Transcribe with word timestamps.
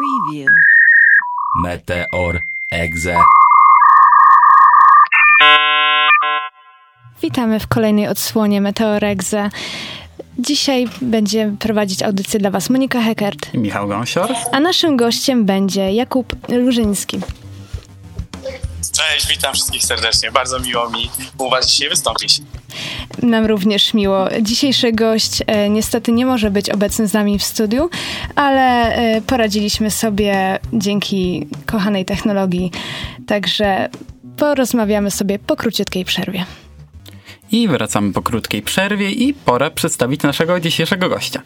Preview. 0.00 0.48
Meteor 1.62 2.40
Exe. 2.70 3.16
Witamy 7.22 7.60
w 7.60 7.66
kolejnej 7.66 8.08
odsłonie 8.08 8.60
Meteoregze. 8.60 9.50
Dzisiaj 10.38 10.88
będzie 11.00 11.56
prowadzić 11.58 12.02
audycję 12.02 12.40
dla 12.40 12.50
Was 12.50 12.70
Monika 12.70 13.00
Heckert, 13.02 13.54
i 13.54 13.58
Michał 13.58 13.88
Gąsior. 13.88 14.30
a 14.52 14.60
naszym 14.60 14.96
gościem 14.96 15.46
będzie 15.46 15.92
Jakub 15.92 16.48
Lużyński. 16.48 17.20
Cześć, 18.92 19.28
witam 19.28 19.54
wszystkich 19.54 19.84
serdecznie. 19.84 20.32
Bardzo 20.32 20.58
miło 20.60 20.90
mi 20.90 21.10
u 21.38 21.50
Was 21.50 21.66
dzisiaj 21.66 21.88
wystąpić. 21.88 22.40
Nam 23.22 23.46
również 23.46 23.94
miło. 23.94 24.28
Dzisiejszy 24.42 24.92
gość 24.92 25.42
e, 25.46 25.70
niestety 25.70 26.12
nie 26.12 26.26
może 26.26 26.50
być 26.50 26.70
obecny 26.70 27.06
z 27.06 27.12
nami 27.12 27.38
w 27.38 27.44
studiu, 27.44 27.90
ale 28.34 28.94
e, 28.94 29.20
poradziliśmy 29.20 29.90
sobie 29.90 30.58
dzięki 30.72 31.46
kochanej 31.66 32.04
technologii. 32.04 32.70
Także 33.26 33.88
porozmawiamy 34.36 35.10
sobie 35.10 35.38
po 35.38 35.56
króciutkiej 35.56 36.04
przerwie. 36.04 36.44
I 37.52 37.68
wracamy 37.68 38.12
po 38.12 38.22
krótkiej 38.22 38.62
przerwie 38.62 39.10
i 39.10 39.34
pora 39.34 39.70
przedstawić 39.70 40.22
naszego 40.22 40.60
dzisiejszego 40.60 41.08
gościa. 41.08 41.42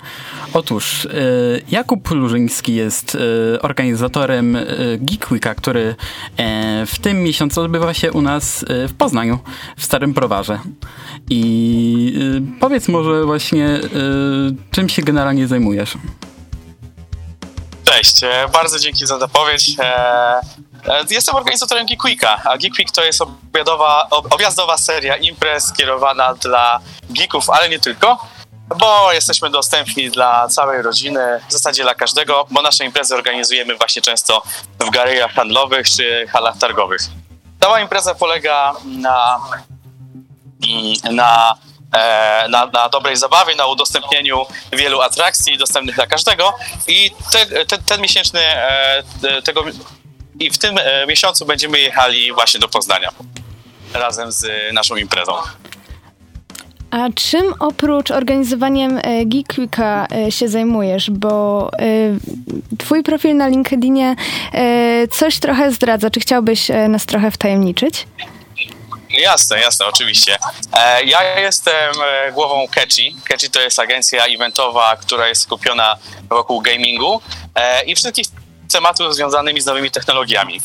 Otóż 0.52 1.04
y, 1.04 1.62
Jakub 1.70 2.10
Lużyński 2.10 2.74
jest 2.74 3.14
y, 3.14 3.18
organizatorem 3.62 4.56
y, 4.56 4.98
Geek 5.00 5.28
Weeka, 5.28 5.54
który 5.54 5.94
w 6.86 6.98
tym 7.02 7.22
miesiącu 7.22 7.60
odbywa 7.60 7.94
się 7.94 8.12
u 8.12 8.22
nas 8.22 8.64
w 8.68 8.94
Poznaniu, 8.98 9.38
w 9.76 9.84
Starym 9.84 10.14
Prowarze. 10.14 10.58
I 11.30 12.14
powiedz 12.60 12.88
może 12.88 13.24
właśnie, 13.24 13.80
czym 14.70 14.88
się 14.88 15.02
generalnie 15.02 15.46
zajmujesz? 15.46 15.94
Cześć, 17.84 18.24
e, 18.24 18.48
bardzo 18.52 18.78
dzięki 18.78 19.06
za 19.06 19.18
zapowiedź. 19.18 19.76
E, 20.88 21.04
Jestem 21.10 21.34
organizatorem 21.34 21.86
Geek 21.86 22.02
Weeka, 22.04 22.42
a 22.44 22.56
Geek 22.58 22.72
Week 22.78 22.90
to 22.90 23.04
jest 23.04 23.20
obiadowa, 23.22 24.06
ob- 24.10 24.34
objazdowa 24.34 24.78
seria 24.78 25.16
imprez 25.16 25.64
skierowana 25.68 26.34
dla 26.34 26.80
geeków, 27.10 27.50
ale 27.50 27.68
nie 27.68 27.78
tylko, 27.78 28.18
bo 28.78 29.12
jesteśmy 29.12 29.50
dostępni 29.50 30.10
dla 30.10 30.48
całej 30.48 30.82
rodziny, 30.82 31.40
w 31.48 31.52
zasadzie 31.52 31.82
dla 31.82 31.94
każdego, 31.94 32.46
bo 32.50 32.62
nasze 32.62 32.84
imprezy 32.84 33.14
organizujemy 33.14 33.76
właśnie 33.76 34.02
często 34.02 34.42
w 34.80 34.90
galeriach 34.90 35.32
handlowych 35.32 35.90
czy 35.90 36.26
halach 36.32 36.58
targowych. 36.58 37.00
Cała 37.60 37.80
impreza 37.80 38.14
polega 38.14 38.72
na 38.84 39.40
na, 41.12 41.54
e, 41.92 42.48
na, 42.48 42.66
na 42.66 42.88
dobrej 42.88 43.16
zabawie, 43.16 43.56
na 43.56 43.66
udostępnieniu 43.66 44.46
wielu 44.72 45.00
atrakcji 45.00 45.58
dostępnych 45.58 45.94
dla 45.94 46.06
każdego 46.06 46.52
i 46.88 47.10
te, 47.32 47.64
te, 47.66 47.78
ten 47.78 48.00
miesięczny 48.00 48.40
e, 48.40 49.02
te- 49.22 49.42
tego 49.42 49.64
i 50.40 50.50
w 50.50 50.58
tym 50.58 50.78
e, 50.78 51.06
miesiącu 51.06 51.46
będziemy 51.46 51.80
jechali 51.80 52.32
właśnie 52.32 52.60
do 52.60 52.68
Poznania 52.68 53.10
razem 53.94 54.32
z 54.32 54.46
naszą 54.72 54.96
imprezą. 54.96 55.32
A 56.90 57.08
czym 57.14 57.54
oprócz 57.60 58.10
organizowaniem 58.10 59.00
e, 59.02 59.24
Geek 59.26 59.54
Weeka 59.54 60.06
e, 60.26 60.32
się 60.32 60.48
zajmujesz? 60.48 61.10
Bo 61.10 61.70
e, 61.72 61.78
twój 62.78 63.02
profil 63.02 63.36
na 63.36 63.48
LinkedInie 63.48 64.16
e, 64.52 65.08
coś 65.08 65.38
trochę 65.38 65.72
zdradza. 65.72 66.10
Czy 66.10 66.20
chciałbyś 66.20 66.70
e, 66.70 66.88
nas 66.88 67.06
trochę 67.06 67.30
wtajemniczyć? 67.30 68.06
Jasne, 69.10 69.60
jasne, 69.60 69.86
oczywiście. 69.86 70.36
E, 70.72 71.04
ja 71.04 71.40
jestem 71.40 71.94
e, 72.04 72.32
głową 72.32 72.66
Catchy. 72.74 73.02
Catchy 73.28 73.50
to 73.50 73.60
jest 73.60 73.78
agencja 73.78 74.24
eventowa, 74.24 74.96
która 74.96 75.28
jest 75.28 75.42
skupiona 75.42 75.96
wokół 76.30 76.60
gamingu 76.60 77.20
e, 77.54 77.84
i 77.84 77.94
wszystkich 77.94 78.26
tematów 78.74 79.14
związanymi 79.14 79.60
z 79.60 79.66
nowymi 79.66 79.90
technologiami. 79.90 80.60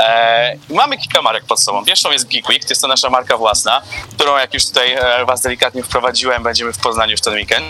E, 0.00 0.56
mamy 0.70 0.98
kilka 0.98 1.22
marek 1.22 1.44
pod 1.44 1.62
sobą. 1.62 1.84
Pierwszą 1.84 2.10
jest 2.10 2.28
Geek 2.28 2.48
Week, 2.48 2.62
to 2.62 2.68
jest 2.68 2.82
to 2.82 2.88
nasza 2.88 3.10
marka 3.10 3.36
własna, 3.36 3.82
którą 4.16 4.36
jak 4.36 4.54
już 4.54 4.66
tutaj 4.66 4.92
e, 4.92 5.24
was 5.24 5.40
delikatnie 5.40 5.82
wprowadziłem, 5.82 6.42
będziemy 6.42 6.72
w 6.72 6.78
Poznaniu 6.78 7.16
w 7.16 7.20
ten 7.20 7.34
weekend. 7.34 7.66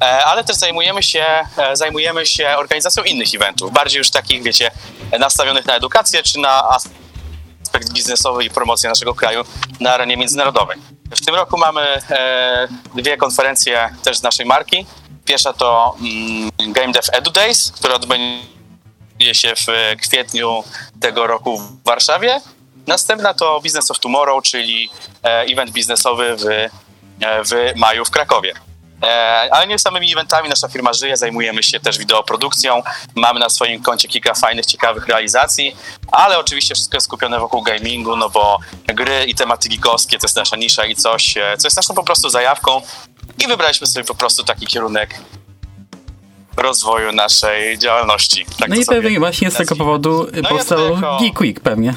E, 0.00 0.24
ale 0.24 0.44
też 0.44 0.56
zajmujemy 0.56 1.02
się, 1.02 1.24
e, 1.56 1.76
zajmujemy 1.76 2.26
się 2.26 2.48
organizacją 2.58 3.02
innych 3.02 3.34
eventów, 3.34 3.72
bardziej 3.72 3.98
już 3.98 4.10
takich, 4.10 4.42
wiecie, 4.42 4.70
nastawionych 5.18 5.66
na 5.66 5.76
edukację 5.76 6.22
czy 6.22 6.38
na 6.38 6.68
aspekt 6.68 7.92
biznesowy 7.92 8.44
i 8.44 8.50
promocja 8.50 8.90
naszego 8.90 9.14
kraju 9.14 9.44
na 9.80 9.94
arenie 9.94 10.16
międzynarodowej. 10.16 10.78
W 11.16 11.24
tym 11.26 11.34
roku 11.34 11.58
mamy 11.58 12.02
dwie 12.94 13.16
konferencje 13.16 13.90
też 14.02 14.16
z 14.18 14.22
naszej 14.22 14.46
marki. 14.46 14.86
Pierwsza 15.24 15.52
to 15.52 15.96
mm, 16.00 16.72
Game 16.72 16.92
Dev 16.92 17.08
Edu 17.12 17.30
Days, 17.30 17.72
która 17.72 17.94
odbędzie 17.94 18.52
się 19.32 19.54
w 19.56 19.66
kwietniu 20.02 20.64
tego 21.00 21.26
roku 21.26 21.58
w 21.58 21.84
Warszawie. 21.84 22.40
Następna 22.86 23.34
to 23.34 23.60
Business 23.60 23.90
of 23.90 23.98
Tomorrow, 24.00 24.42
czyli 24.44 24.90
e, 25.24 25.40
event 25.40 25.70
biznesowy 25.70 26.36
w, 26.36 26.44
e, 26.46 26.70
w 27.44 27.76
maju 27.76 28.04
w 28.04 28.10
Krakowie. 28.10 28.54
E, 29.02 29.48
Ale 29.52 29.66
nie 29.66 29.78
samymi 29.78 30.12
eventami 30.12 30.48
nasza 30.48 30.68
firma 30.68 30.92
żyje, 30.92 31.16
zajmujemy 31.16 31.62
się 31.62 31.80
też 31.80 31.98
wideoprodukcją, 31.98 32.82
mamy 33.14 33.40
na 33.40 33.48
swoim 33.48 33.82
koncie 33.82 34.08
kilka 34.08 34.34
fajnych, 34.34 34.66
ciekawych 34.66 35.06
realizacji, 35.06 35.76
ale 36.12 36.38
oczywiście 36.38 36.74
wszystko 36.74 36.96
jest 36.96 37.06
skupione 37.06 37.38
wokół 37.38 37.62
gamingu, 37.62 38.16
no 38.16 38.30
bo 38.30 38.58
gry 38.86 39.24
i 39.24 39.34
tematy 39.34 39.68
geekowskie 39.68 40.18
to 40.18 40.24
jest 40.24 40.36
nasza 40.36 40.56
nisza 40.56 40.86
i 40.86 40.96
coś, 40.96 41.34
co 41.58 41.66
jest 41.66 41.76
naszą 41.76 41.94
po 41.94 42.02
prostu 42.02 42.28
zajawką 42.28 42.82
i 43.38 43.46
wybraliśmy 43.46 43.86
sobie 43.86 44.04
po 44.04 44.14
prostu 44.14 44.44
taki 44.44 44.66
kierunek 44.66 45.20
rozwoju 46.56 47.12
naszej 47.12 47.78
działalności. 47.78 48.46
Tak 48.58 48.68
No 48.68 48.76
i 48.76 48.84
pewnie 48.86 49.18
właśnie 49.18 49.50
z 49.50 49.54
tego 49.54 49.76
powodu 49.76 50.26
ja 50.34 50.48
powstał 50.48 50.94
jako- 50.94 51.18
Geek 51.20 51.40
Week 51.40 51.60
pewnie. 51.60 51.94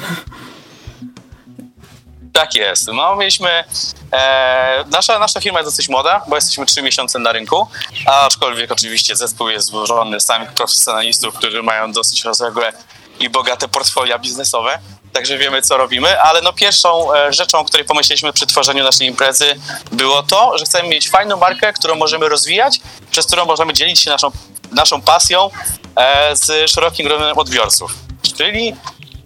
Tak 2.32 2.54
jest. 2.54 2.88
No, 2.92 3.16
mieliśmy. 3.16 3.64
E, 4.12 4.84
nasza, 4.90 5.18
nasza 5.18 5.40
firma 5.40 5.58
jest 5.58 5.70
dosyć 5.70 5.88
młoda, 5.88 6.22
bo 6.28 6.34
jesteśmy 6.34 6.66
trzy 6.66 6.82
miesiące 6.82 7.18
na 7.18 7.32
rynku, 7.32 7.66
aczkolwiek 8.06 8.72
oczywiście 8.72 9.16
zespół 9.16 9.48
jest 9.48 9.66
złożony 9.66 10.20
z 10.20 10.24
samych 10.24 10.52
profesjonalistów, 10.52 11.34
którzy 11.34 11.62
mają 11.62 11.92
dosyć 11.92 12.24
rozległe 12.24 12.72
i 13.20 13.30
bogate 13.30 13.68
portfolia 13.68 14.18
biznesowe. 14.18 14.78
Także 15.12 15.38
wiemy, 15.38 15.62
co 15.62 15.76
robimy, 15.76 16.20
ale 16.20 16.40
no 16.42 16.52
pierwszą 16.52 17.14
e, 17.14 17.32
rzeczą, 17.32 17.58
o 17.58 17.64
której 17.64 17.86
pomyśleliśmy 17.86 18.32
przy 18.32 18.46
tworzeniu 18.46 18.84
naszej 18.84 19.06
imprezy, 19.06 19.60
było 19.92 20.22
to, 20.22 20.58
że 20.58 20.64
chcemy 20.64 20.88
mieć 20.88 21.10
fajną 21.10 21.36
markę, 21.36 21.72
którą 21.72 21.94
możemy 21.94 22.28
rozwijać, 22.28 22.80
przez 23.10 23.26
którą 23.26 23.44
możemy 23.44 23.72
dzielić 23.72 24.00
się 24.00 24.10
naszą, 24.10 24.30
naszą 24.72 25.02
pasją 25.02 25.50
e, 25.96 26.36
z 26.36 26.70
szerokim 26.70 27.06
gronem 27.06 27.38
odbiorców. 27.38 27.94
Czyli 28.36 28.76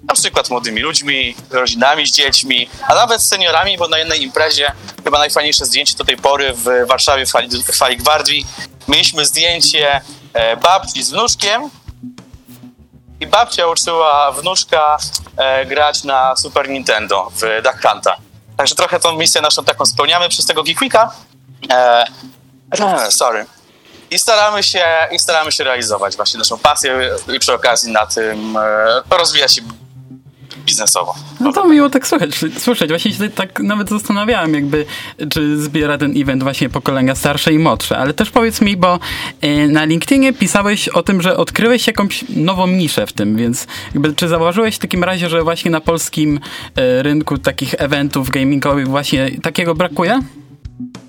na 0.03 0.15
przykład 0.15 0.51
młodymi 0.51 0.81
ludźmi, 0.81 1.35
rodzinami 1.51 2.07
z 2.07 2.13
dziećmi, 2.13 2.69
a 2.89 2.95
nawet 2.95 3.23
z 3.23 3.29
seniorami, 3.29 3.79
bo 3.79 3.89
na 3.89 3.99
jednej 3.99 4.23
imprezie, 4.23 4.73
chyba 5.05 5.19
najfajniejsze 5.19 5.67
zdjęcie 5.67 5.97
do 5.97 6.05
tej 6.05 6.17
pory 6.17 6.53
w 6.55 6.87
Warszawie, 6.87 7.27
w 7.27 7.31
Fali, 7.31 7.49
w 7.49 7.77
Fali 7.77 7.97
Gwardii, 7.97 8.47
mieliśmy 8.89 9.27
zdjęcie 9.27 10.01
e, 10.33 10.57
babci 10.57 11.03
z 11.03 11.11
wnuczkiem 11.11 11.71
i 13.21 13.27
babcia 13.27 13.67
uczyła 13.67 14.33
wnuczka 14.33 14.99
e, 15.37 15.67
grać 15.67 16.05
na 16.05 16.37
Super 16.37 16.69
Nintendo 16.69 17.31
w 17.35 17.63
Duck 17.63 17.89
Hunta. 17.89 18.17
Także 18.57 18.75
trochę 18.75 19.01
tą 19.01 19.17
misję 19.17 19.41
naszą 19.41 19.65
taką 19.65 19.87
spełniamy 19.87 20.29
przez 20.29 20.47
tego 20.47 20.63
Geek. 20.63 20.95
E, 21.71 22.07
sorry. 23.11 23.47
I 24.11 24.19
staramy, 24.19 24.63
się, 24.63 24.85
I 25.11 25.19
staramy 25.19 25.53
się 25.53 25.65
realizować 25.65 26.17
właśnie 26.17 26.39
naszą 26.39 26.59
pasję 26.59 27.11
i 27.35 27.39
przy 27.39 27.55
okazji 27.55 27.93
na 27.93 28.07
tym 28.07 28.57
e, 28.57 29.03
rozwijać 29.11 29.61
biznesowo. 30.60 31.15
No 31.41 31.53
to 31.53 31.69
miło 31.69 31.91
tak 31.91 32.06
słuchać, 32.06 32.31
słyszeć. 32.59 32.88
Właśnie 32.88 33.12
się 33.12 33.28
tak 33.28 33.60
nawet 33.60 33.88
zastanawiałem, 33.88 34.54
jakby, 34.54 34.87
czy 35.31 35.62
zbiera 35.62 35.98
ten 35.98 36.12
event 36.16 36.43
właśnie 36.43 36.69
pokolenia 36.69 37.15
starsze 37.15 37.53
i 37.53 37.59
młodsze. 37.59 37.98
Ale 37.98 38.15
też 38.15 38.31
powiedz 38.31 38.60
mi, 38.60 38.76
bo 38.76 38.98
e, 39.41 39.69
na 39.69 39.84
LinkedInie 39.84 40.32
pisałeś 40.32 40.88
o 40.88 41.03
tym, 41.03 41.22
że 41.22 41.37
odkryłeś 41.37 41.86
jakąś 41.86 42.24
nową 42.28 42.66
niszę 42.66 43.07
w 43.07 43.12
tym, 43.12 43.36
więc 43.36 43.66
jakby, 43.95 44.15
czy 44.15 44.28
zauważyłeś 44.28 44.77
w 44.77 44.78
takim 44.78 45.04
razie, 45.04 45.28
że 45.28 45.42
właśnie 45.42 45.71
na 45.71 45.80
polskim 45.80 46.41
e, 46.77 47.03
rynku 47.03 47.39
takich 47.39 47.74
eventów 47.78 48.30
gamingowych 48.30 48.89
właśnie 48.89 49.30
takiego 49.42 49.74
brakuje? 49.74 50.21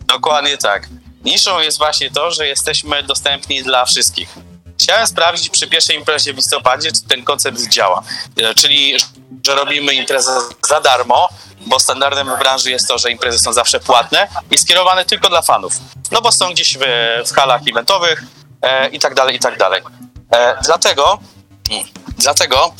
Dokładnie 0.07 0.57
tak. 0.57 0.89
Niszą 1.25 1.59
jest 1.59 1.77
właśnie 1.77 2.11
to, 2.11 2.31
że 2.31 2.47
jesteśmy 2.47 3.03
dostępni 3.03 3.63
dla 3.63 3.85
wszystkich. 3.85 4.50
Chciałem 4.81 5.07
sprawdzić 5.07 5.49
przy 5.49 5.67
pierwszej 5.67 5.95
imprezie 5.95 6.33
w 6.33 6.35
listopadzie, 6.35 6.91
czy 6.91 7.01
ten 7.07 7.23
koncept 7.23 7.67
działa. 7.69 8.03
E, 8.37 8.53
Czyli, 8.53 8.97
że 9.47 9.55
robimy 9.55 9.93
imprezę 9.93 10.31
za 10.67 10.81
darmo, 10.81 11.29
bo 11.65 11.79
standardem 11.79 12.35
w 12.35 12.39
branży 12.39 12.71
jest 12.71 12.87
to, 12.87 12.97
że 12.97 13.11
imprezy 13.11 13.39
są 13.39 13.53
zawsze 13.53 13.79
płatne 13.79 14.27
i 14.51 14.57
skierowane 14.57 15.05
tylko 15.05 15.29
dla 15.29 15.41
fanów. 15.41 15.73
No 16.11 16.21
bo 16.21 16.31
są 16.31 16.51
gdzieś 16.51 16.77
w, 16.77 16.81
w 17.27 17.33
halach 17.33 17.61
eventowych 17.71 18.23
e, 18.61 18.89
i 18.89 18.99
tak 18.99 19.15
dalej, 19.15 19.35
i 19.35 19.39
tak 19.39 19.57
dalej. 19.57 19.81
E, 20.33 20.57
dlatego, 20.63 21.19
mm, 21.71 21.83
dlatego 22.17 22.73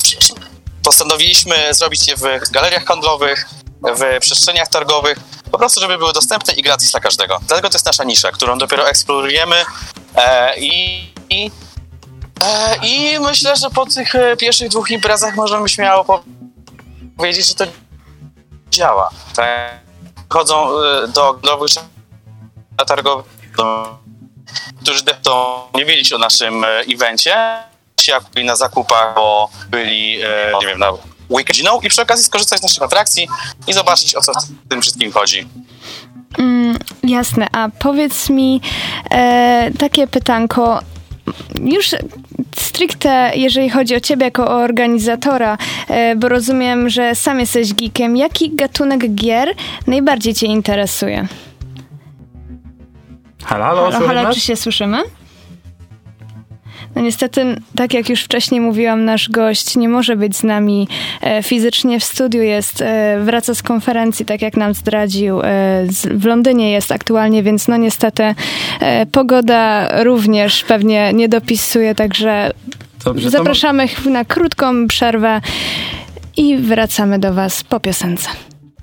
postanowiliśmy 0.84 1.74
zrobić 1.74 2.08
je 2.08 2.16
w 2.16 2.50
galeriach 2.50 2.84
handlowych, 2.84 3.48
w 3.82 4.20
przestrzeniach 4.20 4.68
targowych, 4.68 5.18
po 5.50 5.58
prostu, 5.58 5.80
żeby 5.80 5.98
były 5.98 6.12
dostępne 6.12 6.54
i 6.54 6.62
gratis 6.62 6.90
dla 6.90 7.00
każdego. 7.00 7.40
Dlatego 7.46 7.68
to 7.68 7.74
jest 7.74 7.86
nasza 7.86 8.04
nisza, 8.04 8.32
którą 8.32 8.58
dopiero 8.58 8.88
eksplorujemy 8.88 9.64
e, 10.16 10.58
i, 10.58 11.02
i 11.30 11.50
I 12.82 13.18
myślę, 13.20 13.56
że 13.56 13.70
po 13.70 13.86
tych 13.86 14.14
e, 14.14 14.36
pierwszych 14.36 14.68
dwóch 14.68 14.90
imprezach 14.90 15.36
możemy 15.36 15.68
śmiało 15.68 16.22
powiedzieć, 17.16 17.46
że 17.48 17.54
to 17.54 17.64
działa. 18.70 19.10
Tak? 19.36 19.80
Chodzą 20.28 20.68
e, 20.80 21.08
do 21.08 21.38
nowych 21.44 21.70
targowych, 22.86 23.26
którzy 24.82 25.02
to 25.22 25.68
nie 25.74 25.84
wiedzieć 25.84 26.12
o 26.12 26.18
naszym 26.18 26.64
evencie, 26.94 27.36
byli 28.34 28.46
na 28.46 28.56
zakupach, 28.56 29.14
bo 29.14 29.48
byli, 29.70 30.18
nie 30.60 30.66
wiem, 30.66 30.78
na 30.78 30.92
weekendziną 31.30 31.80
i 31.80 31.88
przy 31.88 32.02
okazji 32.02 32.24
skorzystać 32.24 32.60
z 32.60 32.62
naszych 32.62 32.82
atrakcji 32.82 33.28
i 33.66 33.72
zobaczyć, 33.72 34.14
o 34.14 34.20
co 34.20 34.32
w 34.32 34.68
tym 34.68 34.82
wszystkim 34.82 35.12
chodzi. 35.12 35.48
Mm, 36.38 36.78
jasne, 37.02 37.46
a 37.52 37.68
powiedz 37.78 38.30
mi 38.30 38.60
e, 39.10 39.70
takie 39.78 40.06
pytanko. 40.06 40.80
Już 41.64 41.94
stricte, 42.56 43.32
jeżeli 43.34 43.70
chodzi 43.70 43.96
o 43.96 44.00
ciebie 44.00 44.24
jako 44.24 44.50
o 44.50 44.54
organizatora, 44.54 45.58
e, 45.88 46.16
bo 46.16 46.28
rozumiem, 46.28 46.88
że 46.88 47.14
sam 47.14 47.40
jesteś 47.40 47.74
geekiem, 47.74 48.16
jaki 48.16 48.50
gatunek 48.56 49.14
gier 49.14 49.48
najbardziej 49.86 50.34
cię 50.34 50.46
interesuje? 50.46 51.26
Halo, 53.44 53.64
halo, 53.64 53.90
halo, 53.90 54.06
halo 54.06 54.34
czy 54.34 54.40
się 54.40 54.56
słyszymy? 54.56 54.98
No 56.94 57.02
niestety, 57.02 57.56
tak 57.76 57.94
jak 57.94 58.08
już 58.08 58.22
wcześniej 58.22 58.60
mówiłam, 58.60 59.04
nasz 59.04 59.28
gość 59.28 59.76
nie 59.76 59.88
może 59.88 60.16
być 60.16 60.36
z 60.36 60.42
nami 60.42 60.88
e, 61.20 61.42
fizycznie 61.42 62.00
w 62.00 62.04
studiu, 62.04 62.42
jest, 62.42 62.82
e, 62.82 63.20
wraca 63.20 63.54
z 63.54 63.62
konferencji, 63.62 64.26
tak 64.26 64.42
jak 64.42 64.56
nam 64.56 64.74
zdradził, 64.74 65.40
e, 65.40 65.44
w 66.10 66.24
Londynie 66.24 66.72
jest 66.72 66.92
aktualnie, 66.92 67.42
więc 67.42 67.68
no 67.68 67.76
niestety 67.76 68.34
pogoda 69.12 69.88
również 70.02 70.64
pewnie 70.64 71.12
nie 71.12 71.28
dopisuje, 71.28 71.94
także 71.94 72.50
Dobrze, 73.04 73.30
zapraszamy 73.30 73.88
to... 74.04 74.10
na 74.10 74.24
krótką 74.24 74.88
przerwę 74.88 75.40
i 76.36 76.56
wracamy 76.56 77.18
do 77.18 77.34
Was 77.34 77.64
po 77.64 77.80
piosence. 77.80 78.28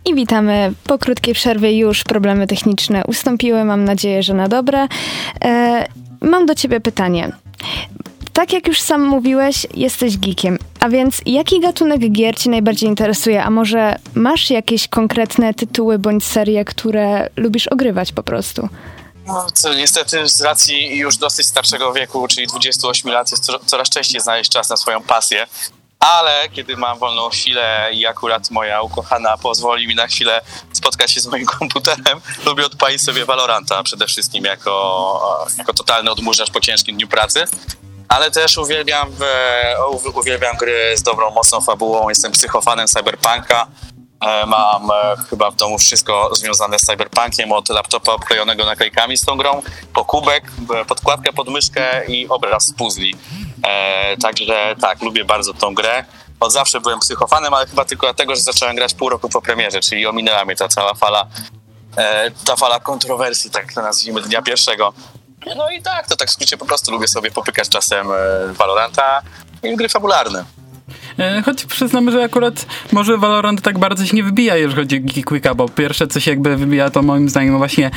I 0.06 0.15
witamy 0.15 0.73
po 0.83 0.97
krótkiej 0.97 1.33
przerwie. 1.33 1.77
Już 1.77 2.03
problemy 2.03 2.47
techniczne 2.47 3.03
ustąpiły, 3.07 3.63
mam 3.63 3.83
nadzieję, 3.83 4.23
że 4.23 4.33
na 4.33 4.47
dobre. 4.47 4.88
Mam 6.21 6.45
do 6.45 6.56
Ciebie 6.56 6.80
pytanie. 6.80 7.31
Tak 8.33 8.54
jak 8.54 8.68
już 8.68 8.81
sam 8.81 9.06
mówiłeś, 9.06 9.68
jesteś 9.74 10.18
geekiem. 10.18 10.57
A 10.80 10.89
więc 10.89 11.21
jaki 11.25 11.60
gatunek 11.60 12.12
gier 12.12 12.38
ci 12.38 12.50
najbardziej 12.50 12.89
interesuje? 12.89 13.44
A 13.44 13.50
może 13.50 13.95
masz 14.13 14.50
jakieś 14.50 14.88
konkretne 14.88 15.54
tytuły 15.54 16.00
bądź 16.00 16.25
serie, 16.25 16.66
które 16.66 17.30
lubisz 17.36 17.68
ogrywać 17.68 18.12
po 18.12 18.24
prostu? 18.24 18.69
No, 19.27 19.48
niestety 19.77 20.30
z 20.30 20.42
racji 20.42 20.98
już 20.98 21.18
dosyć 21.18 21.48
starszego 21.48 21.94
wieku, 21.94 22.27
czyli 22.27 22.48
28 22.48 23.12
lat, 23.12 23.31
jest 23.31 23.51
coraz 23.66 23.89
częściej 23.89 24.21
znaleźć 24.21 24.51
czas 24.51 24.69
na 24.69 24.77
swoją 24.77 25.01
pasję. 25.01 25.48
Ale 26.00 26.50
kiedy 26.50 26.78
mam 26.78 27.00
wolną 27.00 27.30
chwilę 27.30 27.90
i 27.94 28.06
akurat 28.06 28.51
moja 28.51 28.81
ukochana 28.81 29.38
pozwoli 29.38 29.88
mi 29.88 29.96
na 29.96 30.07
chwilę 30.07 30.42
spotkać 30.74 31.12
się 31.12 31.22
z 31.22 31.28
moim 31.28 31.46
komputerem, 31.46 32.22
lubię 32.46 32.66
odpalić 32.66 33.01
sobie 33.01 33.25
Valoranta 33.25 33.84
przede 33.84 34.07
wszystkim 34.07 34.46
jako, 34.46 35.46
jako 35.57 35.74
totalny 35.74 36.12
odmurzacz 36.12 36.51
po 36.51 36.62
ciężkim 36.62 36.96
dniu 36.96 37.07
pracy 37.07 37.46
ale 38.10 38.31
też 38.31 38.57
uwielbiam, 38.57 39.10
uwielbiam 40.13 40.57
gry 40.57 40.98
z 40.98 41.04
dobrą, 41.04 41.31
mocną 41.31 41.62
fabułą. 41.62 42.10
Jestem 42.10 42.31
psychofanem 42.31 42.88
cyberpunka. 42.88 43.68
E, 44.22 44.45
mam 44.45 44.92
e, 44.92 45.16
chyba 45.30 45.52
w 45.52 45.56
domu 45.56 45.78
wszystko 45.78 46.30
związane 46.36 46.80
z 46.80 46.81
cyberpunkiem, 46.81 47.52
od 47.52 47.69
laptopa 47.69 48.12
obklejonego 48.12 48.66
naklejkami 48.66 49.18
z 49.18 49.22
tą 49.22 49.38
grą, 49.38 49.62
po 49.94 50.06
kubek, 50.06 50.44
podkładkę 50.88 51.34
pod 51.34 51.50
myszkę 51.50 52.06
i 52.06 52.28
obraz 52.28 52.66
z 52.66 52.74
puzli. 52.74 53.16
E, 53.63 54.17
także 54.17 54.75
tak, 54.81 55.01
lubię 55.01 55.25
bardzo 55.25 55.53
tą 55.53 55.73
grę. 55.73 56.06
Od 56.39 56.53
zawsze 56.53 56.81
byłem 56.81 57.00
psychofanem, 57.00 57.53
ale 57.53 57.67
chyba 57.67 57.85
tylko 57.85 58.07
dlatego, 58.07 58.35
że 58.35 58.41
zacząłem 58.41 58.75
grać 58.75 58.94
pół 58.94 59.09
roku 59.09 59.29
po 59.29 59.41
premierze, 59.41 59.79
czyli 59.79 60.07
ominęła 60.07 60.45
mnie 60.45 60.56
ta 60.56 60.67
cała 60.67 60.94
fala, 60.94 61.27
ta 62.45 62.56
fala 62.56 62.79
kontrowersji, 62.79 63.51
tak 63.51 63.75
nazwijmy, 63.75 64.21
dnia 64.21 64.41
pierwszego. 64.41 64.94
No 65.56 65.71
i 65.71 65.81
tak, 65.81 66.07
to 66.07 66.15
tak 66.15 66.29
w 66.29 66.31
skrócie 66.31 66.57
po 66.57 66.65
prostu 66.65 66.91
lubię 66.91 67.07
sobie 67.07 67.31
popykać 67.31 67.69
czasem 67.69 68.07
e, 68.11 68.15
Valoranta 68.53 69.21
i 69.63 69.75
gry 69.75 69.89
fabularne. 69.89 70.45
E, 71.19 71.42
choć 71.42 71.66
przyznam, 71.66 72.12
że 72.12 72.24
akurat 72.24 72.66
może 72.92 73.18
Valorant 73.18 73.62
tak 73.62 73.80
bardzo 73.80 74.06
się 74.06 74.16
nie 74.16 74.24
wybija, 74.24 74.56
jeżeli 74.56 74.81
chodzi 74.81 74.98
o 74.98 75.00
Geeky 75.00 75.24
Quicka, 75.24 75.56
bo 75.56 75.69
pierwsze 75.69 76.07
co 76.07 76.19
się 76.19 76.31
jakby 76.31 76.57
wybija 76.57 76.89
to 76.89 77.01
moim 77.01 77.30
zdaniem 77.30 77.57
właśnie 77.57 77.92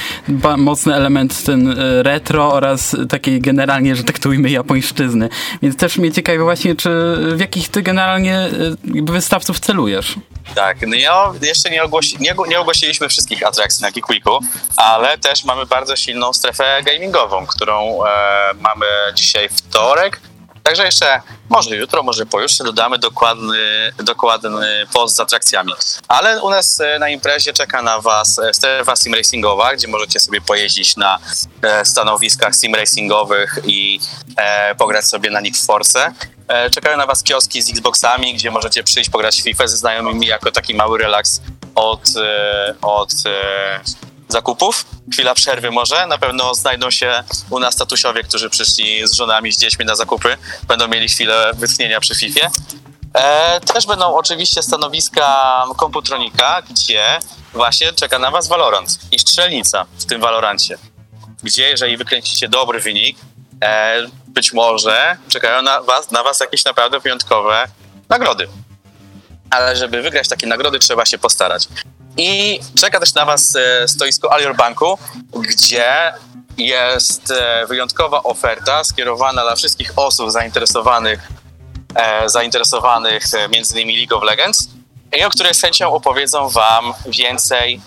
mocny 0.56 0.94
element 0.94 1.44
ten 1.44 1.69
e, 1.69 2.02
retro 2.02 2.52
oraz 2.52 2.96
takiej 3.08 3.40
generalnie, 3.40 3.96
że 3.96 4.04
to 4.04 4.28
ujmę, 4.28 4.50
japońszczyzny. 4.50 5.28
Więc 5.62 5.76
też 5.76 5.98
mnie 5.98 6.12
ciekawi 6.12 6.38
właśnie, 6.38 6.76
czy 6.76 6.90
w 7.36 7.40
jakich 7.40 7.69
ty 7.69 7.82
generalnie 7.82 8.48
wystawców 8.84 9.60
celujesz? 9.60 10.14
Tak, 10.54 10.76
no 10.86 10.96
ja 10.96 11.32
jeszcze 11.42 11.70
nie, 11.70 11.82
ogłosi, 11.82 12.16
nie, 12.20 12.34
nie 12.48 12.60
ogłosiliśmy 12.60 13.08
wszystkich 13.08 13.46
atrakcji 13.46 13.82
na 13.82 13.90
Geekweeku, 13.90 14.38
ale 14.76 15.19
też 15.19 15.44
mamy 15.44 15.66
bardzo 15.66 15.96
silną 15.96 16.32
strefę 16.32 16.82
gamingową, 16.84 17.46
którą 17.46 18.04
e, 18.04 18.08
mamy 18.60 18.86
dzisiaj 19.14 19.48
wtorek, 19.48 20.20
Także 20.62 20.84
jeszcze 20.84 21.20
może 21.48 21.76
jutro, 21.76 22.02
może 22.02 22.26
pojutrze 22.26 22.64
dodamy 22.64 22.98
dokładny, 22.98 23.92
dokładny 23.98 24.86
post 24.92 25.16
z 25.16 25.20
atrakcjami. 25.20 25.72
Ale 26.08 26.42
u 26.42 26.50
nas 26.50 26.80
e, 26.80 26.98
na 26.98 27.08
imprezie 27.08 27.52
czeka 27.52 27.82
na 27.82 28.00
Was 28.00 28.38
e, 28.38 28.54
strefa 28.54 28.96
sim 28.96 29.14
racingowa, 29.14 29.74
gdzie 29.74 29.88
możecie 29.88 30.20
sobie 30.20 30.40
pojeździć 30.40 30.96
na 30.96 31.18
e, 31.62 31.84
stanowiskach 31.84 32.54
sim 32.54 32.74
racingowych 32.74 33.58
i 33.64 34.00
pograć 34.78 35.04
sobie 35.04 35.30
na 35.30 35.40
nich 35.40 35.56
w 35.56 35.66
Force. 35.66 36.14
Czekają 36.70 36.96
na 36.96 37.06
Was 37.06 37.22
kioski 37.22 37.62
z 37.62 37.70
Xboxami, 37.70 38.34
gdzie 38.34 38.50
możecie 38.50 38.82
przyjść 38.82 39.10
pograć 39.10 39.40
w 39.40 39.44
FIFA 39.44 39.66
ze 39.66 39.76
znajomymi 39.76 40.26
jako 40.26 40.52
taki 40.52 40.74
mały 40.74 40.98
relaks 40.98 41.40
od, 41.74 42.02
od 42.82 43.12
zakupów. 44.32 44.87
Chwila 45.12 45.34
przerwy 45.34 45.70
może. 45.70 46.06
Na 46.06 46.19
pewno 46.19 46.55
znajdą 46.55 46.90
się 46.90 47.25
u 47.50 47.58
nas 47.58 47.76
tatusiowie, 47.76 48.23
którzy 48.23 48.50
przyszli 48.50 49.08
z 49.08 49.12
żonami, 49.12 49.52
z 49.52 49.58
dziećmi 49.58 49.84
na 49.84 49.96
zakupy. 49.96 50.37
Będą 50.69 50.88
mieli 50.88 51.08
chwilę 51.08 51.52
wytchnienia 51.55 52.00
przy 52.00 52.14
FIFA. 52.14 52.50
E, 53.14 53.61
też 53.61 53.87
będą 53.87 54.14
oczywiście 54.14 54.62
stanowiska 54.62 55.64
komputronika, 55.76 56.62
gdzie 56.70 57.19
właśnie 57.52 57.93
czeka 57.93 58.19
na 58.19 58.31
was 58.31 58.49
Valorant 58.49 58.99
i 59.11 59.19
strzelnica 59.19 59.87
w 59.99 60.05
tym 60.05 60.20
Valorancie. 60.20 60.79
Gdzie, 61.43 61.69
jeżeli 61.69 61.96
wykręcicie 61.96 62.49
dobry 62.49 62.81
wynik, 62.81 63.19
e, 63.64 63.96
być 64.26 64.52
może 64.52 65.17
czekają 65.29 65.62
na 65.62 65.82
was, 65.82 66.11
na 66.11 66.23
was 66.23 66.40
jakieś 66.40 66.64
naprawdę 66.64 67.01
wyjątkowe 67.01 67.69
nagrody. 68.08 68.48
Ale 69.51 69.77
żeby 69.77 70.03
wygrać 70.03 70.29
takie 70.29 70.46
nagrody, 70.46 70.79
trzeba 70.79 71.06
się 71.06 71.19
postarać. 71.19 71.69
I 72.16 72.60
czeka 72.81 73.00
też 73.00 73.14
na 73.14 73.24
Was 73.24 73.56
e, 73.56 73.88
stoisko 73.88 74.32
Alior 74.32 74.56
Banku, 74.56 74.98
gdzie 75.32 76.12
jest 76.58 77.31
e, 77.31 77.66
wyjątkowa 77.66 78.22
oferta 78.22 78.84
skierowana 78.84 79.42
dla 79.42 79.56
wszystkich 79.56 79.92
osób 79.96 80.31
zainteresowanych, 80.31 81.28
e, 81.94 82.28
zainteresowanych 82.28 83.24
między 83.52 83.74
innymi 83.74 83.96
League 83.96 84.16
of 84.16 84.24
Legends 84.24 84.69
i 85.19 85.24
o 85.24 85.31
której 85.31 85.54
z 85.54 85.60
chęcią 85.60 85.92
opowiedzą 85.92 86.48
Wam 86.48 86.92
więcej, 87.06 87.81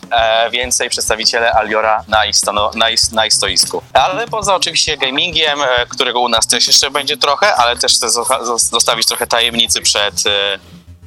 więcej 0.52 0.90
przedstawiciele 0.90 1.54
Aliora 1.54 2.04
na 2.08 2.26
ich, 2.26 2.36
stano, 2.36 2.72
na, 2.76 2.90
ich, 2.90 3.12
na 3.12 3.26
ich 3.26 3.34
stoisku. 3.34 3.82
Ale 3.94 4.28
poza 4.28 4.56
oczywiście 4.56 4.98
gamingiem, 4.98 5.60
którego 5.90 6.20
u 6.20 6.30
nas 6.30 6.48
też 6.48 6.68
jeszcze 6.68 6.92
będzie 6.92 7.18
trochę, 7.18 7.56
ale 7.56 7.78
też 7.78 7.94
chcę 7.94 8.10
zostawić 8.56 9.08
trochę 9.08 9.28
tajemnicy 9.28 9.82
przed, 9.82 10.24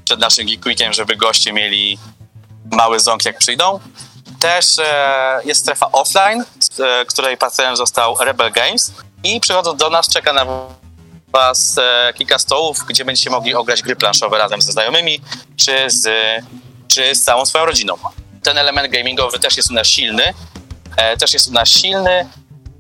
przed 0.05 0.21
naszym 0.21 0.47
Geek 0.47 0.67
Weekiem, 0.67 0.93
żeby 0.93 1.17
goście 1.17 1.53
mieli 1.53 1.99
mały 2.73 3.01
ząg 3.01 3.25
jak 3.25 3.39
przyjdą. 3.39 3.81
Też 4.41 4.79
e, 4.79 5.41
jest 5.45 5.61
strefa 5.61 5.93
offline, 5.93 6.45
e, 6.81 7.05
której 7.05 7.37
partnerem 7.37 7.77
został 7.77 8.17
Rebel 8.21 8.53
Games 8.53 8.93
i 9.25 9.41
przychodząc 9.41 9.81
do 9.81 9.91
nas 9.91 10.09
czeka 10.09 10.33
na 10.33 10.47
was 11.33 11.79
e, 11.79 12.13
kilka 12.15 12.39
stołów, 12.39 12.79
gdzie 12.89 13.05
będziecie 13.05 13.31
mogli 13.31 13.55
ograć 13.55 13.83
gry 13.83 13.97
planszowe 13.97 14.39
razem 14.39 14.63
ze 14.63 14.73
znajomymi, 14.73 15.21
czy 15.57 15.73
z, 15.91 16.09
czy 16.89 17.15
z 17.15 17.25
całą 17.25 17.47
swoją 17.47 17.65
rodziną. 17.65 17.95
Ten 18.43 18.59
element 18.59 18.93
gamingowy 18.93 19.39
też 19.39 19.57
jest 19.57 19.71
u 19.71 19.75
nas 19.75 19.87
silny, 19.87 20.35
e, 20.97 21.17
też 21.17 21.33
jest 21.33 21.49
u 21.49 21.53
nas 21.53 21.69
silny, 21.69 22.29